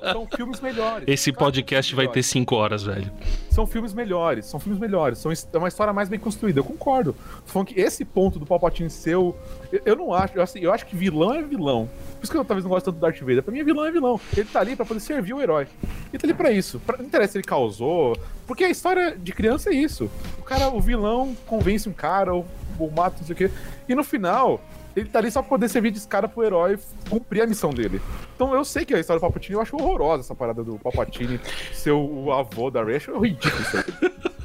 São 0.12 0.26
filmes 0.35 0.61
melhores. 0.61 1.05
Esse 1.07 1.33
podcast 1.33 1.95
vai 1.95 2.09
ter 2.09 2.22
cinco 2.22 2.57
horas, 2.57 2.83
velho. 2.83 3.11
São 3.51 3.66
filmes 3.66 3.93
melhores, 3.93 4.47
são 4.47 4.61
filmes 4.61 4.79
melhores. 4.79 5.18
São, 5.18 5.33
é 5.33 5.59
uma 5.59 5.68
história 5.68 5.93
mais 5.93 6.09
bem 6.09 6.18
construída, 6.18 6.61
eu 6.61 6.64
concordo. 6.64 7.14
Funk, 7.45 7.74
esse 7.76 8.05
ponto 8.05 8.39
do 8.39 8.47
Palpatine 8.47 8.89
seu. 8.89 9.37
Eu, 9.72 9.83
eu 9.85 9.97
não 9.97 10.12
acho, 10.12 10.37
eu, 10.37 10.43
assim, 10.43 10.61
eu 10.61 10.72
acho 10.72 10.87
que 10.87 10.97
vilão 10.97 11.35
é 11.35 11.43
vilão. 11.43 11.89
Por 12.16 12.24
isso 12.24 12.33
que 12.33 12.39
eu 12.39 12.45
talvez 12.45 12.64
não 12.64 12.70
gosto 12.70 12.87
tanto 12.87 12.97
do 12.97 13.01
Darth 13.01 13.20
Vader. 13.20 13.43
Pra 13.43 13.53
mim, 13.53 13.64
vilão 13.64 13.85
é 13.85 13.91
vilão. 13.91 14.20
Ele 14.37 14.49
tá 14.49 14.61
ali 14.61 14.76
pra 14.76 14.87
poder 14.87 15.01
servir 15.01 15.35
o 15.35 15.41
herói. 15.41 15.66
Ele 16.12 16.18
tá 16.18 16.26
ali 16.26 16.35
pra 16.35 16.51
isso. 16.51 16.81
Pra, 16.81 16.97
não 16.97 17.05
interessa 17.05 17.33
se 17.33 17.39
ele 17.39 17.45
causou. 17.45 18.16
Porque 18.47 18.64
a 18.64 18.70
história 18.70 19.16
de 19.16 19.33
criança 19.33 19.70
é 19.70 19.74
isso. 19.74 20.11
O 20.39 20.43
cara, 20.43 20.68
o 20.68 20.81
vilão 20.81 21.37
convence 21.47 21.89
um 21.89 21.93
cara, 21.93 22.35
ou 22.35 22.47
ou 22.85 22.91
mata, 22.91 23.16
não 23.20 23.26
sei 23.26 23.35
o 23.35 23.37
quê. 23.37 23.51
E 23.89 23.95
no 23.95 24.05
final. 24.05 24.61
Ele 24.97 25.09
tá 25.09 25.20
ali 25.20 25.31
só 25.31 25.41
pra 25.43 25.51
poder 25.51 25.68
servir 25.68 25.93
de 25.93 25.99
escada 25.99 26.26
pro 26.26 26.43
herói 26.43 26.76
cumprir 27.09 27.43
a 27.43 27.47
missão 27.47 27.70
dele. 27.70 28.01
Então 28.35 28.53
eu 28.53 28.64
sei 28.64 28.85
que 28.85 28.93
a 28.93 28.99
história 28.99 29.18
do 29.18 29.20
Palpatine, 29.20 29.55
eu 29.55 29.61
acho 29.61 29.76
horrorosa 29.76 30.24
essa 30.24 30.35
parada 30.35 30.64
do 30.64 30.76
Palpatine 30.76 31.39
ser 31.72 31.93
o, 31.93 32.33
avô 32.33 32.68
da 32.68 32.83
Rey. 32.83 32.95
Eu 32.95 32.97
acho 32.97 33.18
ridículo 33.20 33.62
isso 33.62 33.76
aí. 33.76 33.85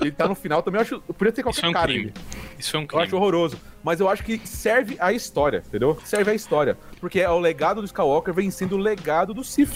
Ele 0.02 0.12
tá 0.12 0.28
no 0.28 0.36
final 0.36 0.62
também, 0.62 0.78
eu 0.80 0.84
acho. 0.84 1.02
Podia 1.02 1.32
ter 1.32 1.42
qualquer 1.42 1.58
Isso 1.60 1.66
é 1.66 1.70
um 1.70 1.74
cara. 1.74 1.88
crime. 1.88 2.14
Isso 2.60 2.70
foi 2.70 2.80
um 2.82 2.84
Eu 2.84 2.88
crime. 2.88 3.04
acho 3.04 3.16
horroroso. 3.16 3.58
Mas 3.84 4.00
eu 4.00 4.08
acho 4.08 4.24
que 4.24 4.40
serve 4.46 4.96
a 5.00 5.12
história, 5.12 5.64
entendeu? 5.66 5.98
Serve 6.06 6.30
a 6.30 6.36
história. 6.36 6.78
Porque 7.00 7.20
é 7.20 7.30
o 7.30 7.40
legado 7.40 7.82
do 7.82 7.86
Skywalker 7.86 8.32
vencendo 8.34 8.74
o 8.74 8.78
legado 8.78 9.34
do 9.34 9.44
Sith. 9.44 9.72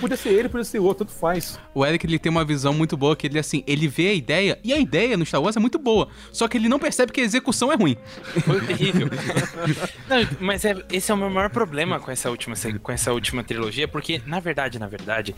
Podia 0.00 0.16
ser 0.16 0.30
ele, 0.30 0.48
podia 0.48 0.64
ser 0.64 0.78
outro, 0.78 1.04
tanto 1.04 1.18
faz. 1.18 1.58
O 1.74 1.84
Eric 1.84 2.06
ele 2.06 2.18
tem 2.18 2.30
uma 2.30 2.44
visão 2.44 2.72
muito 2.72 2.96
boa 2.96 3.14
que 3.16 3.26
ele 3.26 3.38
assim, 3.38 3.62
ele 3.66 3.88
vê 3.88 4.08
a 4.08 4.14
ideia 4.14 4.58
e 4.62 4.72
a 4.72 4.78
ideia 4.78 5.16
no 5.16 5.24
Star 5.24 5.40
Wars 5.42 5.56
é 5.56 5.60
muito 5.60 5.78
boa, 5.78 6.08
só 6.32 6.46
que 6.48 6.56
ele 6.56 6.68
não 6.68 6.78
percebe 6.78 7.12
que 7.12 7.20
a 7.20 7.24
execução 7.24 7.72
é 7.72 7.76
ruim. 7.76 7.96
Foi 8.44 8.60
terrível. 8.66 9.08
Não, 10.08 10.16
mas 10.40 10.64
é- 10.64 10.82
esse 10.92 11.10
é 11.10 11.14
o 11.14 11.18
meu 11.18 11.28
maior 11.30 11.50
problema 11.50 12.00
com 12.00 12.10
essa 12.10 12.30
última, 12.30 12.54
com 12.82 12.92
essa 12.92 13.12
última 13.12 13.44
trilogia, 13.44 13.86
porque, 13.86 14.20
na 14.26 14.40
verdade, 14.40 14.78
na 14.78 14.86
verdade, 14.86 15.34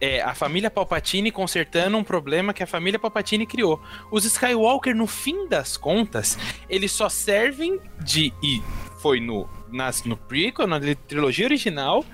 é 0.00 0.20
a 0.22 0.34
família 0.34 0.70
Palpatine 0.70 1.30
consertando 1.30 1.96
um 1.96 2.04
problema 2.04 2.52
que 2.52 2.62
a 2.62 2.66
família 2.66 2.98
Palpatine 2.98 3.46
criou. 3.46 3.80
Os 4.10 4.24
Skywalker, 4.24 4.94
no 4.94 5.06
fim 5.06 5.48
das 5.48 5.76
contas, 5.76 6.38
eles 6.68 6.92
só 6.92 7.08
servem 7.08 7.80
de. 8.02 8.32
E 8.42 8.62
foi 9.00 9.20
no. 9.20 9.48
Nas, 9.70 10.04
no 10.04 10.16
prequel, 10.16 10.66
na 10.66 10.80
trilogia 11.06 11.44
original 11.46 12.04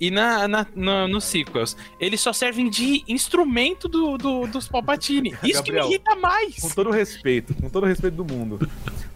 e 0.00 0.10
na, 0.10 0.46
na, 0.48 0.66
na- 0.74 1.06
nos 1.08 1.24
sequels. 1.24 1.76
Eles 2.00 2.20
só 2.20 2.32
servem 2.32 2.68
de 2.68 3.04
instrumento 3.06 3.88
do, 3.88 4.18
do- 4.18 4.46
dos 4.46 4.66
Palpatine. 4.68 5.30
Isso 5.42 5.62
que 5.62 5.70
Gabriel, 5.72 5.84
me 5.84 5.90
irrita 5.94 6.14
mais. 6.16 6.56
Com 6.58 6.68
todo 6.70 6.88
o 6.90 6.92
respeito, 6.92 7.54
com 7.54 7.68
todo 7.70 7.84
o 7.84 7.86
respeito 7.86 8.14
do 8.14 8.24
mundo. 8.24 8.68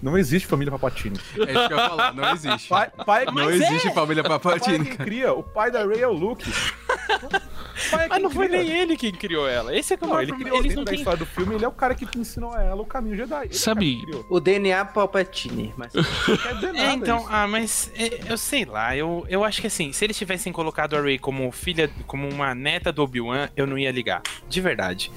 Não 0.02 0.16
existe 0.16 0.46
família 0.48 0.70
Palpatine. 0.70 1.18
É 1.36 1.40
isso 1.52 1.68
que 1.68 1.72
eu 1.74 1.78
ia 1.78 1.88
falar, 1.88 2.14
não 2.14 2.32
existe. 2.32 2.68
Pai, 2.68 2.90
pai, 3.04 3.24
Não 3.26 3.34
pai 3.34 3.52
existe 3.54 3.92
família 3.92 4.20
é 4.22 4.28
Palpatine, 4.28 4.84
quem 4.84 4.92
cara. 4.96 5.04
cria. 5.04 5.32
O 5.34 5.42
pai 5.42 5.70
da 5.70 5.84
Rey 5.86 6.00
é 6.00 6.08
o 6.08 6.12
Luke. 6.12 6.50
Pai 7.90 8.04
é 8.06 8.08
Mas 8.08 8.22
não 8.22 8.30
foi 8.30 8.48
nem 8.48 8.68
ele 8.70 8.96
quem 8.96 9.12
criou 9.12 9.48
ela. 9.48 9.76
Esse 9.76 9.94
é 9.94 9.96
que 9.96 10.04
é 10.04 10.06
o 10.06 10.08
Não, 10.08 10.14
maior 10.16 10.22
ele 10.24 10.32
problema. 10.32 10.74
não 10.74 10.84
da 10.84 10.90
têm 10.90 10.98
história 10.98 11.18
do 11.18 11.26
filme, 11.26 11.54
ele 11.54 11.64
é 11.64 11.68
o 11.68 11.72
cara 11.72 11.94
que 11.94 12.06
ensinou 12.18 12.52
a 12.52 12.62
ela 12.62 12.82
o 12.82 12.86
caminho 12.86 13.16
Jedi. 13.16 13.44
Ele 13.46 13.54
Sabe- 13.54 14.02
É. 14.12 14.24
O 14.28 14.40
DNA 14.40 14.84
Palpatine. 14.84 15.72
Mas... 15.76 15.92
Não 15.94 16.02
quer 16.36 16.54
dizer 16.54 16.72
nada 16.72 16.78
É, 16.78 16.92
então, 16.92 17.18
isso. 17.18 17.28
ah, 17.30 17.46
mas 17.48 17.90
é, 17.96 18.20
eu 18.32 18.36
sei 18.36 18.64
lá, 18.64 18.96
eu, 18.96 19.24
eu 19.28 19.44
acho 19.44 19.60
que 19.60 19.66
assim, 19.66 19.92
se 19.92 20.04
eles 20.04 20.16
tivessem 20.16 20.52
colocado 20.52 20.96
a 20.96 21.00
Rey 21.00 21.18
como 21.18 21.50
filha, 21.52 21.90
como 22.06 22.28
uma 22.28 22.54
neta 22.54 22.92
do 22.92 23.02
Obi-Wan, 23.02 23.48
eu 23.56 23.66
não 23.66 23.78
ia 23.78 23.90
ligar. 23.90 24.22
De 24.48 24.60
verdade. 24.60 25.10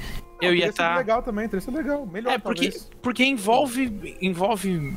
Eu 0.48 0.56
ia 0.56 0.68
estar. 0.68 0.98
legal 0.98 1.22
também, 1.24 1.48
teria 1.48 1.62
sido 1.62 1.76
legal. 1.78 2.06
Melhor, 2.06 2.34
É, 2.34 2.38
porque, 2.38 2.70
talvez. 2.70 2.90
porque 3.02 3.24
envolve, 3.24 4.18
envolve 4.22 4.94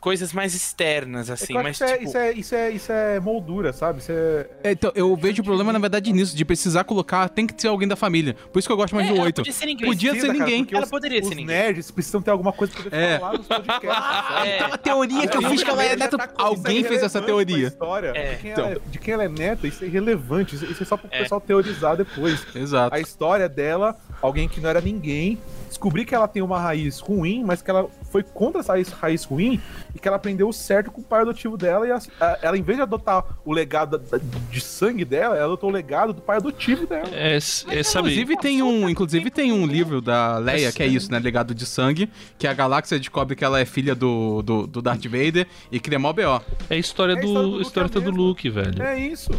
coisas 0.00 0.32
mais 0.32 0.54
externas, 0.54 1.28
É 1.30 1.32
assim, 1.34 1.54
acho 1.56 1.62
mas 1.62 1.76
isso, 1.76 1.84
é, 1.84 1.92
tipo. 1.92 2.04
isso, 2.04 2.16
é, 2.18 2.32
isso, 2.32 2.54
é, 2.54 2.70
isso 2.70 2.92
é 2.92 3.20
moldura, 3.20 3.72
sabe? 3.72 4.00
Isso 4.00 4.12
é. 4.12 4.46
É, 4.64 4.72
então, 4.72 4.92
eu 4.94 5.14
vejo 5.16 5.42
o 5.42 5.44
problema, 5.44 5.72
na 5.72 5.78
verdade, 5.78 6.12
nisso, 6.12 6.36
de 6.36 6.44
precisar 6.44 6.84
colocar, 6.84 7.28
tem 7.28 7.46
que 7.46 7.60
ser 7.60 7.68
alguém 7.68 7.88
da 7.88 7.96
família. 7.96 8.34
Por 8.52 8.58
isso 8.58 8.68
que 8.68 8.72
eu 8.72 8.76
gosto 8.76 8.94
mais 8.94 9.08
É, 9.08 9.12
do 9.12 9.20
8. 9.20 9.36
podia 9.36 9.52
ser 9.52 9.66
ninguém. 9.66 9.86
Podia 9.86 10.10
Precisa, 10.10 10.32
ser 10.32 10.38
cara, 10.38 10.44
ninguém. 10.46 10.64
porque 10.64 10.74
Ela 10.76 10.84
os- 10.84 10.90
poderia 10.90 11.18
ser 11.22 11.28
os 11.30 11.36
ninguém. 11.36 11.46
nerds 11.46 11.90
precisam 11.90 12.22
ter 12.22 12.30
alguma 12.30 12.52
coisa 12.52 12.72
pra 12.72 12.82
poder 12.84 12.96
É. 12.96 13.18
falar 13.18 13.38
nos 13.38 13.46
podcasts. 13.46 13.80
sabe? 14.36 14.48
É. 14.48 14.60
A 14.62 14.78
teoria 14.78 15.26
que 15.28 15.36
eu 15.36 15.42
fiz 15.50 15.62
que 15.62 15.70
ela 15.70 15.84
é 15.84 15.96
neta. 15.96 16.30
Alguém 16.36 16.84
fez 16.84 17.02
essa 17.02 17.20
teoria. 17.20 17.68
História, 17.68 18.12
É. 18.14 18.34
de, 18.34 18.42
quem 18.42 18.50
Então. 18.52 18.64
ela 18.66 18.74
é, 18.74 18.78
de 18.90 18.98
quem 18.98 19.14
ela 19.14 19.24
é 19.24 19.28
neta, 19.28 19.66
isso 19.66 19.84
é 19.84 19.86
irrelevante. 19.86 20.54
Isso, 20.56 20.82
é 20.82 20.86
só 20.86 20.96
pro 20.96 21.08
É. 21.10 21.22
pessoal 21.22 21.40
teorizar 21.40 21.96
depois. 21.96 22.46
Exato. 22.54 22.94
A 22.94 23.00
história 23.00 23.48
dela, 23.48 23.96
alguém 24.22 24.48
que 24.48 24.60
não 24.60 24.68
era 24.70 24.80
ninguém, 24.80 25.38
descobrir 25.68 26.04
que 26.04 26.14
ela 26.14 26.26
tem 26.28 26.42
uma 26.42 26.58
raiz 26.58 26.98
ruim, 27.00 27.44
mas 27.44 27.60
que 27.60 27.70
ela 27.70 27.88
foi 28.10 28.22
contra 28.22 28.60
essa 28.60 28.72
raiz, 28.72 28.88
raiz 28.90 29.24
ruim 29.24 29.60
e 29.94 29.98
que 29.98 30.08
ela 30.08 30.16
aprendeu 30.16 30.48
o 30.48 30.52
certo 30.52 30.90
com 30.90 31.00
o 31.00 31.04
pai 31.04 31.20
adotivo 31.22 31.56
dela. 31.56 31.86
E 31.86 31.90
a- 31.90 32.00
a- 32.20 32.38
ela, 32.40 32.56
em 32.56 32.62
vez 32.62 32.78
de 32.78 32.82
adotar 32.82 33.24
o 33.44 33.52
legado 33.52 33.98
da- 33.98 34.18
de 34.50 34.60
sangue 34.60 35.04
dela, 35.04 35.36
ela 35.36 35.44
adotou 35.46 35.68
o 35.68 35.72
legado 35.72 36.12
do 36.12 36.22
pai 36.22 36.36
adotivo 36.38 36.86
dela. 36.86 37.08
É, 37.12 37.36
é, 37.36 37.40
sabe, 37.40 38.08
Inclusive 38.08 38.36
tem 38.38 38.62
um, 38.62 38.88
inclusive 38.88 39.30
tem 39.30 39.52
um 39.52 39.66
livro 39.66 40.00
da 40.00 40.38
Leia 40.38 40.72
que 40.72 40.82
é 40.82 40.86
isso, 40.86 41.10
né, 41.12 41.18
Legado 41.18 41.54
de 41.54 41.66
Sangue, 41.66 42.08
que 42.38 42.46
a 42.46 42.54
galáxia 42.54 42.98
descobre 42.98 43.36
que 43.36 43.44
ela 43.44 43.60
é 43.60 43.64
filha 43.64 43.94
do, 43.94 44.40
do, 44.42 44.66
do 44.66 44.80
Darth 44.80 45.04
Vader 45.04 45.46
e 45.70 45.78
cria 45.78 45.98
mó 45.98 46.12
BO. 46.12 46.40
é 46.70 46.74
a 46.74 46.76
história 46.76 47.12
É 47.12 47.16
a 47.16 47.20
história 47.24 47.48
do 47.50 47.60
história 47.60 47.88
do. 47.90 48.10
Luke, 48.10 48.48
velho. 48.48 48.82
É 48.82 48.98
isso. 48.98 49.30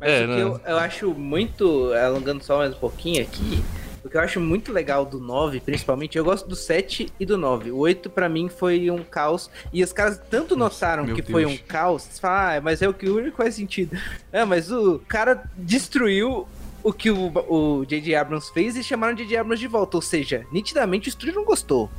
Mas 0.00 0.10
É, 0.10 0.24
o 0.24 0.28
que 0.28 0.34
né? 0.34 0.42
eu, 0.42 0.60
eu 0.66 0.78
acho 0.78 1.10
muito, 1.14 1.92
alongando 1.94 2.42
só 2.42 2.58
mais 2.58 2.72
um 2.74 2.78
pouquinho 2.78 3.22
aqui, 3.22 3.62
O 4.06 4.08
que 4.08 4.16
eu 4.16 4.20
acho 4.20 4.40
muito 4.40 4.72
legal 4.72 5.04
do 5.04 5.18
9, 5.18 5.58
principalmente, 5.58 6.16
eu 6.16 6.24
gosto 6.24 6.48
do 6.48 6.54
7 6.54 7.12
e 7.18 7.26
do 7.26 7.36
9. 7.36 7.72
O 7.72 7.78
8 7.78 8.08
pra 8.08 8.28
mim 8.28 8.48
foi 8.48 8.88
um 8.88 9.02
caos. 9.02 9.50
E 9.72 9.82
os 9.82 9.92
caras 9.92 10.20
tanto 10.30 10.54
notaram 10.54 11.04
meu 11.04 11.16
que 11.16 11.22
Deus. 11.22 11.32
foi 11.32 11.44
um 11.44 11.56
caos, 11.56 12.08
ah, 12.22 12.60
mas 12.62 12.80
é 12.82 12.88
o 12.88 12.94
que 12.94 13.08
o 13.08 13.16
único 13.16 13.36
faz 13.36 13.56
sentido. 13.56 13.98
É, 14.30 14.44
mas 14.44 14.70
o 14.70 15.00
cara 15.08 15.42
destruiu 15.56 16.46
o 16.84 16.92
que 16.92 17.10
o 17.10 17.32
o 17.48 17.84
J.J. 17.84 18.14
Abrams 18.14 18.52
fez 18.52 18.76
e 18.76 18.84
chamaram 18.84 19.14
o 19.14 19.16
J.J. 19.16 19.38
Abrams 19.38 19.58
de 19.58 19.66
volta. 19.66 19.96
Ou 19.96 20.02
seja, 20.02 20.46
nitidamente 20.52 21.08
o 21.08 21.10
estúdio 21.10 21.34
não 21.34 21.44
gostou. 21.44 21.90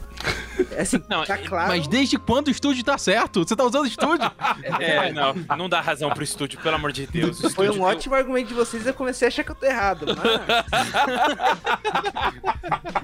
É 0.72 0.82
assim, 0.82 1.02
Não, 1.10 1.24
tá 1.26 1.38
claro. 1.38 1.68
Mas 1.70 1.88
desde 1.88 2.18
quando 2.18 2.48
o 2.48 2.52
estúdio 2.52 2.84
tá 2.84 2.98
certo? 2.98 3.40
Você 3.48 3.56
tá 3.56 3.64
usando 3.64 3.84
o 3.84 3.88
estúdio? 3.88 4.30
É, 4.80 5.12
não, 5.12 5.34
não 5.58 5.70
dá 5.70 5.80
razão 5.82 6.10
pro 6.10 6.24
estúdio, 6.24 6.60
pelo 6.60 6.76
amor 6.76 6.92
de 6.92 7.08
Deus. 7.08 7.40
Foi 7.54 7.68
um 7.68 7.72
estúdio- 7.72 7.82
ótimo 7.84 8.16
argumento 8.16 8.48
de 8.50 8.54
vocês 8.54 8.86
eu 8.86 8.94
comecei 8.94 9.28
a 9.28 9.30
achar 9.30 9.44
que 9.44 9.52
eu 9.52 9.56
tô 9.56 9.66
errado, 9.66 10.06
mas... 10.16 10.28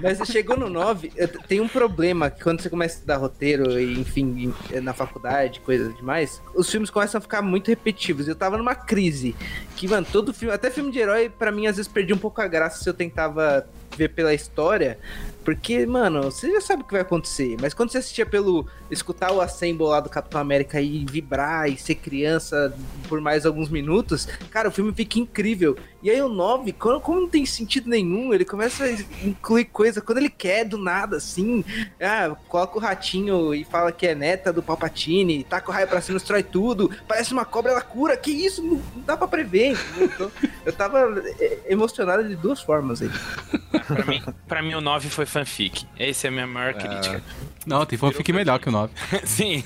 mas 0.00 0.28
chegou 0.28 0.56
no 0.56 0.68
9, 0.68 1.12
eu 1.16 1.28
t- 1.28 1.38
tem 1.46 1.60
um 1.60 1.68
problema 1.68 2.30
que 2.30 2.42
quando 2.42 2.60
você 2.60 2.68
começa 2.70 2.94
a 2.94 2.96
estudar 2.96 3.16
roteiro 3.16 3.78
e, 3.80 3.98
enfim, 4.00 4.52
em- 4.72 4.80
na 4.80 4.92
faculdade, 4.92 5.60
coisa 5.60 5.92
demais, 5.92 6.40
os 6.54 6.70
filmes 6.70 6.90
começam 6.90 7.18
a 7.18 7.22
ficar 7.22 7.42
muito 7.42 7.68
repetitivos. 7.68 8.28
Eu 8.28 8.34
tava 8.36 8.56
numa 8.58 8.74
crise 8.74 9.34
que, 9.76 9.88
mano, 9.88 10.06
todo 10.10 10.32
filme, 10.34 10.54
até 10.54 10.70
filme 10.70 10.90
de 10.90 10.98
herói, 10.98 11.28
pra 11.30 11.50
mim, 11.52 11.66
às 11.66 11.76
vezes 11.76 11.90
perdia 11.90 12.14
um 12.14 12.18
pouco 12.18 12.40
a 12.40 12.46
graça 12.48 12.82
se 12.82 12.88
eu 12.88 12.94
tentava 12.94 13.66
ver 13.96 14.08
pela 14.10 14.34
história, 14.34 14.98
porque, 15.44 15.84
mano, 15.84 16.22
você 16.22 16.50
já 16.50 16.60
sabe 16.60 16.82
o 16.82 16.86
que 16.86 16.92
vai 16.92 17.02
acontecer, 17.02 17.56
mas 17.60 17.74
quando 17.74 17.90
você 17.90 17.98
assistia 17.98 18.24
pelo 18.24 18.66
escutar 18.90 19.30
o 19.32 19.40
Assemble 19.40 19.86
lá 19.86 20.00
do 20.00 20.08
Capitão 20.08 20.40
América 20.40 20.80
e 20.80 21.04
vibrar 21.04 21.68
e 21.68 21.76
ser 21.76 21.96
criança 21.96 22.74
por 23.08 23.20
mais 23.20 23.44
alguns 23.44 23.68
minutos, 23.68 24.26
cara, 24.50 24.68
o 24.68 24.72
filme 24.72 24.92
fica 24.92 25.18
incrível. 25.18 25.76
E 26.04 26.10
aí 26.10 26.20
o 26.20 26.28
9, 26.28 26.70
quando, 26.74 27.00
como 27.00 27.22
não 27.22 27.28
tem 27.30 27.46
sentido 27.46 27.88
nenhum, 27.88 28.34
ele 28.34 28.44
começa 28.44 28.84
a 28.84 28.92
incluir 29.26 29.64
coisa 29.64 30.02
quando 30.02 30.18
ele 30.18 30.28
quer, 30.28 30.66
do 30.66 30.76
nada, 30.76 31.16
assim. 31.16 31.64
Ah, 31.98 32.36
coloca 32.46 32.76
o 32.76 32.80
ratinho 32.80 33.54
e 33.54 33.64
fala 33.64 33.90
que 33.90 34.06
é 34.06 34.14
neta 34.14 34.52
do 34.52 34.62
Palpatine, 34.62 35.42
taca 35.44 35.70
o 35.70 35.72
raio 35.72 35.88
pra 35.88 36.02
cima, 36.02 36.18
destrói 36.18 36.42
tudo, 36.42 36.90
parece 37.08 37.32
uma 37.32 37.46
cobra, 37.46 37.72
ela 37.72 37.80
cura, 37.80 38.18
que 38.18 38.30
isso? 38.30 38.62
Não, 38.62 38.74
não 38.94 39.02
dá 39.02 39.16
pra 39.16 39.26
prever? 39.26 39.78
Então, 39.98 40.30
eu 40.66 40.72
tava 40.74 41.22
é, 41.40 41.60
emocionado 41.68 42.28
de 42.28 42.36
duas 42.36 42.60
formas 42.60 43.00
aí. 43.00 43.10
Pra 43.86 44.04
mim, 44.04 44.22
pra 44.46 44.62
mim, 44.62 44.74
o 44.74 44.82
9 44.82 45.08
foi 45.08 45.24
fanfic. 45.24 45.86
Essa 45.98 46.26
é 46.26 46.28
a 46.28 46.32
minha 46.32 46.46
maior 46.46 46.74
crítica. 46.74 47.22
Não, 47.66 47.86
tem 47.86 47.98
fanfic 47.98 48.30
melhor 48.30 48.58
que 48.58 48.68
o 48.68 48.72
9. 48.72 48.92
Sim. 49.24 49.64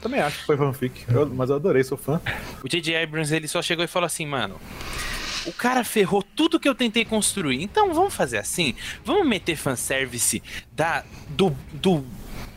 Também 0.00 0.20
acho 0.20 0.38
que 0.38 0.46
foi 0.46 0.56
fanfic, 0.56 1.04
eu- 1.12 1.26
mas 1.26 1.50
eu 1.50 1.56
adorei, 1.56 1.84
sou 1.84 1.98
fã. 1.98 2.18
O 2.62 2.68
J.J. 2.68 2.96
Abrams, 3.02 3.34
ele 3.34 3.46
só 3.46 3.60
chegou 3.60 3.84
e 3.84 3.88
falou 3.88 4.06
assim, 4.06 4.24
mano... 4.24 4.58
O 5.46 5.52
cara 5.52 5.84
ferrou 5.84 6.22
tudo 6.22 6.58
que 6.58 6.68
eu 6.68 6.74
tentei 6.74 7.04
construir. 7.04 7.62
Então 7.62 7.92
vamos 7.92 8.14
fazer 8.14 8.38
assim? 8.38 8.74
Vamos 9.04 9.26
meter 9.26 9.56
fanservice 9.56 10.42
da, 10.72 11.04
do, 11.28 11.54
do, 11.72 12.04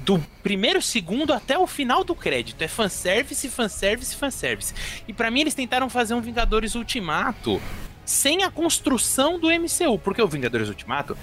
do 0.02 0.24
primeiro 0.42 0.82
segundo 0.82 1.34
até 1.34 1.58
o 1.58 1.68
final 1.68 2.04
do 2.04 2.16
crédito. 2.16 2.62
É 2.62 2.68
fanservice, 2.68 3.50
fanservice, 3.50 4.16
fanservice. 4.16 4.74
E 5.08 5.14
pra 5.14 5.30
mim 5.30 5.42
eles 5.42 5.54
tentaram 5.54 5.90
fazer 5.90 6.14
um 6.14 6.22
Vingadores 6.22 6.76
Ultimato 6.76 7.62
sem 8.06 8.44
a 8.44 8.50
construção 8.50 9.38
do 9.38 9.48
MCU. 9.48 10.00
Porque 10.00 10.22
o 10.22 10.28
Vingadores 10.28 10.70
Ultimato, 10.70 11.18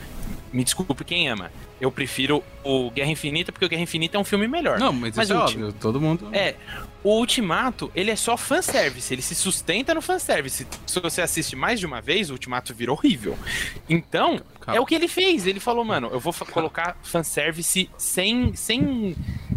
me 0.53 0.63
desculpe 0.63 1.03
quem 1.05 1.29
ama, 1.29 1.51
eu 1.81 1.91
prefiro 1.91 2.43
o 2.63 2.91
Guerra 2.91 3.11
Infinita 3.11 3.53
porque 3.53 3.65
o 3.65 3.69
Guerra 3.69 3.83
Infinita 3.83 4.17
é 4.17 4.21
um 4.21 4.25
filme 4.25 4.49
melhor. 4.49 4.79
Não, 4.79 4.93
mas, 4.93 5.17
Mas 5.17 5.29
isso 5.29 5.37
é 5.37 5.41
óbvio. 5.41 5.73
Todo 5.73 6.01
mundo... 6.01 6.29
É, 6.33 6.55
o 7.03 7.19
Ultimato, 7.19 7.93
ele 7.95 8.11
é 8.11 8.17
só 8.17 8.37
fanservice, 8.37 9.13
ele 9.13 9.21
se 9.21 9.35
sustenta 9.35 9.93
no 9.93 10.01
fanservice. 10.01 10.67
Se 10.87 11.01
você 11.01 11.21
assiste 11.21 11.55
mais 11.55 11.79
de 11.79 11.85
uma 11.85 12.01
vez, 12.01 12.31
o 12.31 12.33
Ultimato 12.33 12.75
vira 12.75 12.91
horrível. 12.91 13.39
Então, 13.89 14.41
Calma. 14.61 14.79
é 14.79 14.81
o 14.81 14.87
que 14.87 14.95
ele 14.95 15.07
fez. 15.07 15.47
Ele 15.47 15.61
falou, 15.61 15.85
mano, 15.85 16.09
eu 16.11 16.19
vou 16.19 16.33
colocar 16.51 16.97
fanservice 17.03 17.91
sem, 17.99 18.55
sem, 18.55 19.15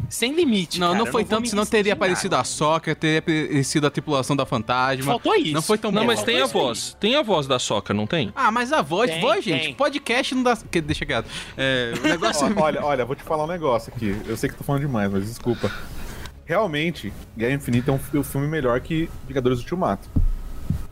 sem 0.10 0.34
limite. 0.34 0.80
Não, 0.80 0.88
cara. 0.94 1.00
não 1.00 1.06
foi 1.12 1.24
vou 1.24 1.30
tanto, 1.30 1.50
senão 1.50 1.66
teria 1.66 1.94
aparecido 1.94 2.32
nada. 2.32 2.42
a 2.42 2.46
Soca, 2.46 2.96
teria 2.96 3.20
aparecido 3.20 3.88
a 3.88 3.90
tripulação 3.90 4.36
da 4.36 4.46
fantasma. 4.46 5.04
Faltou 5.04 5.36
isso. 5.36 5.54
Não 5.54 5.62
foi 5.62 5.78
tão 5.78 5.92
Não, 5.92 6.02
bom. 6.02 6.08
mas 6.08 6.24
tem 6.24 6.42
a 6.42 6.46
voz. 6.46 6.96
Tem 7.00 7.16
a 7.16 7.22
voz 7.22 7.46
da 7.48 7.60
Soca, 7.60 7.94
não 7.94 8.08
tem? 8.08 8.32
Ah, 8.36 8.52
mas 8.52 8.72
a 8.72 8.82
voz, 8.82 9.12
Tem, 9.12 9.20
voz, 9.22 9.44
gente, 9.44 9.64
tem. 9.66 9.74
podcast 9.74 10.34
não 10.36 10.44
dá. 10.44 10.56
que- 10.56 10.82
Deixa 10.82 11.06
quieto. 11.06 11.28
É, 11.58 11.94
o 12.00 12.08
negócio 12.08 12.48
Ó, 12.58 12.62
olha, 12.64 12.84
olha, 12.84 13.06
vou 13.06 13.16
te 13.16 13.24
falar 13.24 13.44
um 13.44 13.48
negócio 13.48 13.92
aqui. 13.96 14.16
Eu 14.26 14.38
sei 14.38 14.50
que 14.50 14.56
tô 14.56 14.64
falando 14.64 14.82
demais, 14.82 15.12
mas 15.12 15.26
desculpa. 15.26 15.72
Realmente, 16.46 17.12
Guerra 17.38 17.54
Infinita 17.56 17.92
é 17.92 17.94
um, 17.94 18.20
um 18.20 18.24
filme 18.24 18.48
melhor 18.48 18.80
que 18.80 19.10
Vingadores 19.28 19.60
Ultimato. 19.60 20.08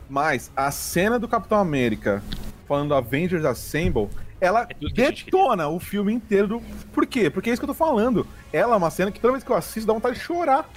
Mas 0.08 0.50
a 0.54 0.70
cena 0.70 1.18
do 1.18 1.26
Capitão 1.26 1.58
América 1.58 2.22
falando 2.68 2.94
Avengers 2.94 3.44
Assemble, 3.44 4.08
ela 4.40 4.66
É 4.68 4.74
detona 4.92 5.68
o 5.68 5.78
filme 5.80 6.12
inteiro. 6.12 6.46
Do... 6.46 6.60
Por 6.92 7.06
quê? 7.06 7.30
Porque 7.30 7.50
é 7.50 7.52
isso 7.52 7.60
que 7.60 7.64
eu 7.64 7.68
tô 7.68 7.74
falando. 7.74 8.26
Ela 8.52 8.74
é 8.74 8.76
uma 8.76 8.90
cena 8.90 9.10
que 9.10 9.20
toda 9.20 9.32
vez 9.32 9.44
que 9.44 9.50
eu 9.50 9.56
assisto 9.56 9.86
dá 9.86 9.92
vontade 9.92 10.16
de 10.16 10.20
chorar. 10.22 10.68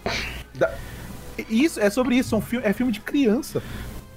Dá- 0.55 0.73
Isso, 1.49 1.79
é 1.79 1.89
sobre 1.89 2.15
isso, 2.15 2.35
é, 2.35 2.37
um 2.37 2.41
filme, 2.41 2.65
é 2.65 2.73
filme 2.73 2.91
de 2.91 2.99
criança. 3.01 3.61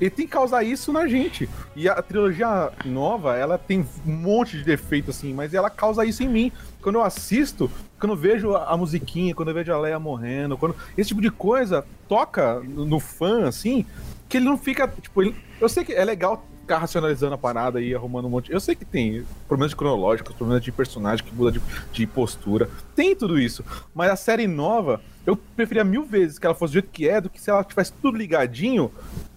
Ele 0.00 0.10
tem 0.10 0.26
que 0.26 0.32
causar 0.32 0.64
isso 0.64 0.92
na 0.92 1.06
gente. 1.06 1.48
E 1.76 1.88
a 1.88 2.02
trilogia 2.02 2.72
nova, 2.84 3.36
ela 3.36 3.56
tem 3.56 3.86
um 4.04 4.12
monte 4.12 4.56
de 4.58 4.64
defeito, 4.64 5.10
assim, 5.10 5.32
mas 5.32 5.54
ela 5.54 5.70
causa 5.70 6.04
isso 6.04 6.24
em 6.24 6.28
mim. 6.28 6.52
Quando 6.80 6.96
eu 6.96 7.04
assisto, 7.04 7.70
quando 8.00 8.10
eu 8.12 8.16
vejo 8.16 8.56
a, 8.56 8.76
musiquinha, 8.76 9.32
quando 9.32 9.48
eu 9.48 9.54
vejo 9.54 9.72
a 9.72 9.78
Leia 9.78 10.00
morrendo, 10.00 10.58
quando 10.58 10.74
esse 10.98 11.08
tipo 11.10 11.20
de 11.20 11.30
coisa 11.30 11.84
toca 12.08 12.58
no, 12.60 12.84
no 12.84 12.98
fã, 12.98 13.46
assim, 13.46 13.86
que 14.28 14.38
ele 14.38 14.46
não 14.46 14.58
fica, 14.58 14.88
tipo, 14.88 15.22
ele- 15.22 15.36
eu 15.60 15.68
sei 15.68 15.84
que 15.84 15.92
é 15.92 16.04
legal 16.04 16.44
ficar 16.62 16.78
racionalizando 16.78 17.34
a 17.34 17.38
parada 17.38 17.80
e 17.80 17.94
arrumando 17.94 18.26
um 18.26 18.30
monte. 18.30 18.50
Eu 18.50 18.60
sei 18.60 18.74
que 18.74 18.84
tem 18.84 19.24
problemas 19.46 19.74
cronológicos, 19.74 20.34
problemas 20.34 20.62
de 20.62 20.72
personagem 20.72 21.24
que 21.24 21.34
muda 21.34 21.52
de, 21.52 21.60
de 21.92 22.06
postura. 22.06 22.70
Tem 22.94 23.14
tudo 23.14 23.38
isso. 23.38 23.64
Mas 23.92 24.10
a 24.10 24.16
série 24.16 24.46
nova, 24.46 25.00
eu 25.26 25.36
preferia 25.36 25.84
mil 25.84 26.04
vezes 26.04 26.38
que 26.38 26.46
ela 26.46 26.54
fosse 26.54 26.72
do 26.72 26.74
jeito 26.74 26.90
que 26.90 27.08
é 27.08 27.20
do 27.20 27.28
que 27.28 27.40
se 27.40 27.50
ela 27.50 27.64
tivesse 27.64 27.92
tudo 28.00 28.16
ligadinho, 28.16 28.90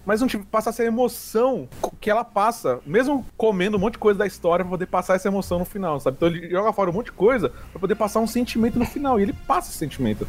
mas 0.04 0.20
não 0.20 0.28
passasse 0.44 0.82
a 0.82 0.84
emoção 0.84 1.68
que 2.00 2.08
ela 2.08 2.24
passa, 2.24 2.80
mesmo 2.86 3.26
comendo 3.36 3.76
um 3.76 3.80
monte 3.80 3.94
de 3.94 3.98
coisa 3.98 4.18
da 4.18 4.26
história 4.26 4.64
pra 4.64 4.70
poder 4.70 4.86
passar 4.86 5.14
essa 5.16 5.26
emoção 5.26 5.58
no 5.58 5.64
final, 5.64 5.98
sabe? 5.98 6.16
Então 6.16 6.28
ele 6.28 6.48
joga 6.48 6.72
fora 6.72 6.90
um 6.90 6.92
monte 6.92 7.06
de 7.06 7.12
coisa 7.12 7.52
pra 7.72 7.80
poder 7.80 7.96
passar 7.96 8.20
um 8.20 8.26
sentimento 8.26 8.78
no 8.78 8.86
final. 8.86 9.18
E 9.18 9.24
ele 9.24 9.32
passa 9.32 9.68
esse 9.68 9.78
sentimento. 9.78 10.26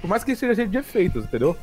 Por 0.00 0.08
mais 0.08 0.24
que 0.24 0.34
seja 0.34 0.54
cheio 0.54 0.68
de 0.68 0.78
efeitos, 0.78 1.24
entendeu? 1.24 1.56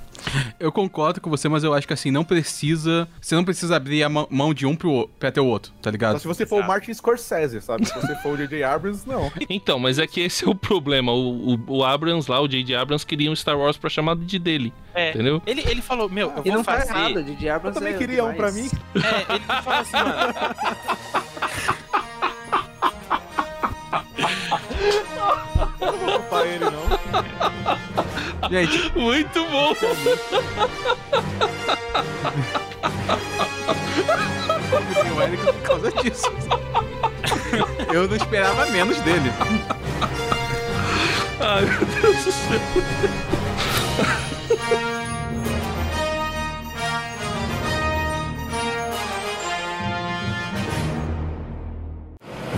Eu 0.60 0.72
concordo 0.72 1.20
com 1.22 1.30
você, 1.30 1.48
mas 1.50 1.64
eu 1.64 1.74
acho 1.74 1.88
que 1.88 1.94
assim, 1.94 2.12
não 2.12 2.24
precisa. 2.24 3.08
Você 3.22 3.36
não 3.36 3.44
precisa 3.44 3.76
abrir 3.76 4.04
a 4.04 4.10
mão- 4.10 4.54
de 4.54 4.66
um 4.66 4.76
pro, 4.76 5.08
pra 5.20 5.32
ter 5.32 5.40
o 5.40 5.46
outro, 5.46 5.72
tá 5.82 5.90
Só 5.90 5.90
ligado? 5.92 6.20
se 6.20 6.28
você 6.28 6.46
for 6.46 6.64
o 6.64 6.68
Martin 6.68 6.94
Scorsese, 6.94 7.62
sabe? 7.62 7.86
Se 7.86 7.94
você 7.94 8.16
for 8.16 8.34
o 8.34 8.38
J.J. 8.38 8.64
Abrams, 8.64 9.08
não. 9.08 9.32
Então, 9.50 9.78
mas 9.80 10.00
é 10.00 10.08
que 10.08 10.22
esse 10.22 10.46
é 10.46 10.50
o 10.50 10.56
problema. 10.56 11.12
O, 11.12 11.54
o, 11.56 11.60
o 11.80 11.84
Abrams 11.84 12.30
lá, 12.30 12.40
o 12.42 12.48
J.J. 12.48 12.76
Abrams, 12.76 13.06
queria 13.06 13.30
um 13.32 13.36
Star 13.36 13.58
Wars 13.58 13.78
pra 13.78 13.90
chamar 13.90 14.16
de 14.16 14.40
dele. 14.40 14.74
É, 14.94 15.10
Entendeu? 15.12 15.42
Ele, 15.46 15.62
ele 15.68 15.82
falou, 15.82 16.10
meu, 16.10 16.32
eu 16.36 16.44
vou 16.44 16.54
não 16.54 16.64
tá 16.64 16.80
fazer... 16.80 16.90
errado, 16.94 17.24
de 17.24 17.36
Diablos 17.36 17.76
Eu 17.76 17.82
também 17.82 17.96
é 17.96 17.98
queria 17.98 18.24
um 18.26 18.34
pra 18.34 18.50
demais. 18.50 18.72
mim. 18.74 18.80
É, 18.96 19.34
ele 19.36 19.44
falou 19.64 19.80
assim, 19.80 19.92
mano... 19.98 20.34
Não 25.80 25.98
vou 25.98 26.12
culpar 26.20 26.46
ele, 26.46 26.66
não. 26.66 28.07
Gente, 28.50 28.92
Muito 28.98 29.46
bom! 29.46 29.74
eu 35.06 35.16
o 35.16 35.22
Eric 35.22 35.44
por 35.44 35.62
causa 35.62 35.92
disso. 35.92 36.32
Eu 37.92 38.08
não 38.08 38.16
esperava 38.16 38.66
menos 38.68 39.00
dele. 39.02 39.32
Ai, 41.40 41.66
meu 41.66 41.86
Deus 41.86 42.26
do 42.26 42.32
céu. 42.32 42.60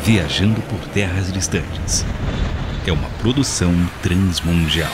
Viajando 0.03 0.61
por 0.63 0.79
terras 0.89 1.31
distantes. 1.31 2.05
É 2.87 2.91
uma 2.91 3.09
produção 3.21 3.73
transmundial. 4.01 4.91